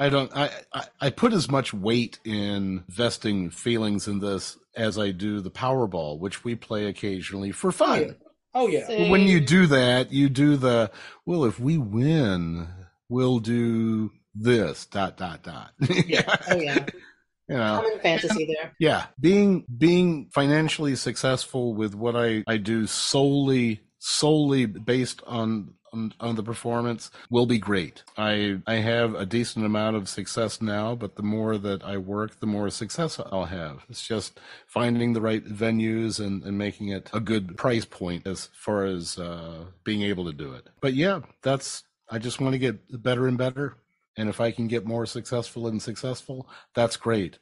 I 0.00 0.08
don't, 0.08 0.34
I, 0.34 0.50
I, 0.72 0.84
I 1.00 1.10
put 1.10 1.32
as 1.32 1.50
much 1.50 1.72
weight 1.72 2.18
in 2.24 2.84
vesting 2.88 3.50
feelings 3.50 4.08
in 4.08 4.18
this 4.18 4.56
as 4.76 4.98
I 4.98 5.10
do 5.10 5.40
the 5.40 5.50
Powerball, 5.50 6.18
which 6.18 6.44
we 6.44 6.54
play 6.54 6.86
occasionally 6.86 7.52
for 7.52 7.72
fun. 7.72 8.16
oh 8.54 8.68
yeah. 8.68 8.86
Same. 8.86 9.10
When 9.10 9.22
you 9.22 9.40
do 9.40 9.66
that, 9.66 10.12
you 10.12 10.28
do 10.28 10.56
the, 10.56 10.90
well, 11.26 11.44
if 11.44 11.58
we 11.60 11.78
win, 11.78 12.68
we'll 13.08 13.38
do 13.38 14.10
this, 14.34 14.86
dot, 14.86 15.16
dot, 15.16 15.42
dot. 15.42 15.72
Yeah. 16.06 16.36
Oh 16.50 16.56
yeah. 16.56 16.86
You 17.48 17.56
know, 17.58 17.82
Common 17.82 17.98
fantasy 18.00 18.46
there. 18.46 18.72
yeah, 18.78 19.06
being 19.20 19.64
being 19.76 20.30
financially 20.32 20.94
successful 20.94 21.74
with 21.74 21.92
what 21.94 22.14
I 22.16 22.44
I 22.46 22.56
do 22.56 22.86
solely 22.86 23.80
solely 23.98 24.64
based 24.64 25.20
on 25.26 25.74
on, 25.92 26.14
on 26.20 26.36
the 26.36 26.42
performance 26.42 27.10
will 27.30 27.46
be 27.46 27.58
great. 27.58 28.02
I 28.16 28.60
I 28.66 28.74
have 28.76 29.14
a 29.14 29.26
decent 29.26 29.64
amount 29.64 29.96
of 29.96 30.08
success 30.08 30.60
now, 30.60 30.94
but 30.94 31.16
the 31.16 31.22
more 31.22 31.58
that 31.58 31.82
I 31.84 31.98
work, 31.98 32.40
the 32.40 32.46
more 32.46 32.70
success 32.70 33.20
I'll 33.30 33.44
have. 33.44 33.84
It's 33.88 34.06
just 34.06 34.40
finding 34.66 35.12
the 35.12 35.20
right 35.20 35.44
venues 35.44 36.24
and, 36.24 36.42
and 36.42 36.56
making 36.56 36.88
it 36.88 37.10
a 37.12 37.20
good 37.20 37.56
price 37.56 37.84
point 37.84 38.26
as 38.26 38.48
far 38.52 38.84
as 38.84 39.18
uh, 39.18 39.64
being 39.84 40.02
able 40.02 40.24
to 40.26 40.32
do 40.32 40.52
it. 40.52 40.68
But 40.80 40.94
yeah, 40.94 41.20
that's 41.42 41.84
I 42.10 42.18
just 42.18 42.40
want 42.40 42.52
to 42.54 42.58
get 42.58 43.02
better 43.02 43.26
and 43.26 43.38
better. 43.38 43.76
And 44.16 44.28
if 44.28 44.40
I 44.40 44.50
can 44.50 44.68
get 44.68 44.84
more 44.84 45.06
successful 45.06 45.68
and 45.68 45.80
successful, 45.80 46.46
that's 46.74 46.96
great 46.96 47.38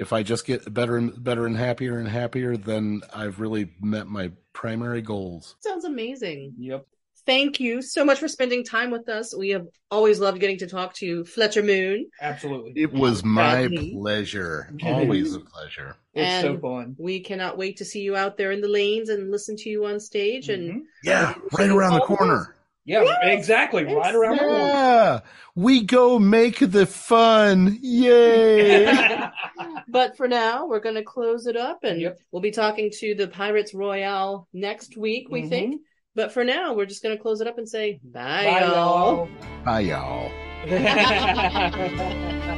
if 0.00 0.14
I 0.14 0.22
just 0.22 0.46
get 0.46 0.72
better 0.72 0.96
and 0.96 1.22
better 1.22 1.46
and 1.46 1.54
happier 1.54 1.98
and 1.98 2.08
happier, 2.08 2.56
then 2.56 3.02
I've 3.14 3.38
really 3.38 3.70
met 3.82 4.06
my 4.06 4.32
primary 4.54 5.02
goals. 5.02 5.56
Sounds 5.60 5.84
amazing. 5.84 6.54
Yep. 6.58 6.86
Thank 7.30 7.60
you 7.60 7.80
so 7.80 8.04
much 8.04 8.18
for 8.18 8.26
spending 8.26 8.64
time 8.64 8.90
with 8.90 9.08
us. 9.08 9.32
We 9.36 9.50
have 9.50 9.68
always 9.88 10.18
loved 10.18 10.40
getting 10.40 10.58
to 10.58 10.66
talk 10.66 10.94
to 10.94 11.06
you, 11.06 11.24
Fletcher 11.24 11.62
Moone. 11.62 12.06
Absolutely. 12.20 12.72
It 12.74 12.92
was 12.92 13.22
my 13.22 13.68
Brad 13.68 13.70
Lee. 13.70 13.92
pleasure. 13.94 14.68
Always 14.84 15.36
a 15.36 15.38
pleasure. 15.38 15.94
It's 16.12 16.42
so 16.42 16.54
And- 16.54 16.60
fun. 16.60 16.96
We 16.98 17.20
cannot 17.20 17.56
wait 17.56 17.76
to 17.76 17.84
see 17.84 18.00
you 18.00 18.16
out 18.16 18.36
there 18.36 18.50
in 18.50 18.60
the 18.60 18.66
lanes 18.66 19.10
and 19.10 19.30
listen 19.30 19.54
to 19.58 19.70
you 19.70 19.84
on 19.86 20.00
stage. 20.00 20.48
And 20.48 20.72
Mhm. 20.72 20.80
Yeah, 21.04 21.34
right 21.56 21.70
around 21.70 21.94
the 21.94 22.00
corner. 22.00 22.56
Yeah, 22.84 23.04
Yes, 23.04 23.18
exactly. 23.22 23.84
Right 23.84 24.12
around 24.12 24.38
the 24.38 24.42
corner. 24.42 24.58
Yeah, 24.66 25.20
we 25.54 25.82
go 25.84 26.18
make 26.18 26.58
the 26.58 26.84
fun. 26.84 27.78
Yay. 27.80 28.86
but 29.88 30.16
for 30.16 30.26
now, 30.26 30.66
we're 30.66 30.80
going 30.80 30.96
to 30.96 31.04
close 31.04 31.46
it 31.46 31.56
up, 31.56 31.84
and 31.84 32.00
Yep. 32.00 32.18
we'll 32.32 32.42
be 32.42 32.50
talking 32.50 32.90
to 32.98 33.14
the 33.14 33.28
Pirates 33.28 33.72
Royale 33.72 34.48
next 34.52 34.96
week. 34.96 35.28
We 35.30 35.42
Mhm. 35.42 35.48
think. 35.48 35.80
But 36.20 36.32
for 36.32 36.44
now, 36.44 36.74
we're 36.74 36.84
just 36.84 37.02
going 37.02 37.16
to 37.16 37.22
close 37.22 37.40
it 37.40 37.46
up 37.46 37.56
and 37.56 37.66
say 37.66 37.98
bye, 38.04 38.44
Bye, 38.44 38.60
y'all. 38.60 39.16
y'all. 39.16 39.28
Bye, 39.64 39.80
y'all. 39.80 40.30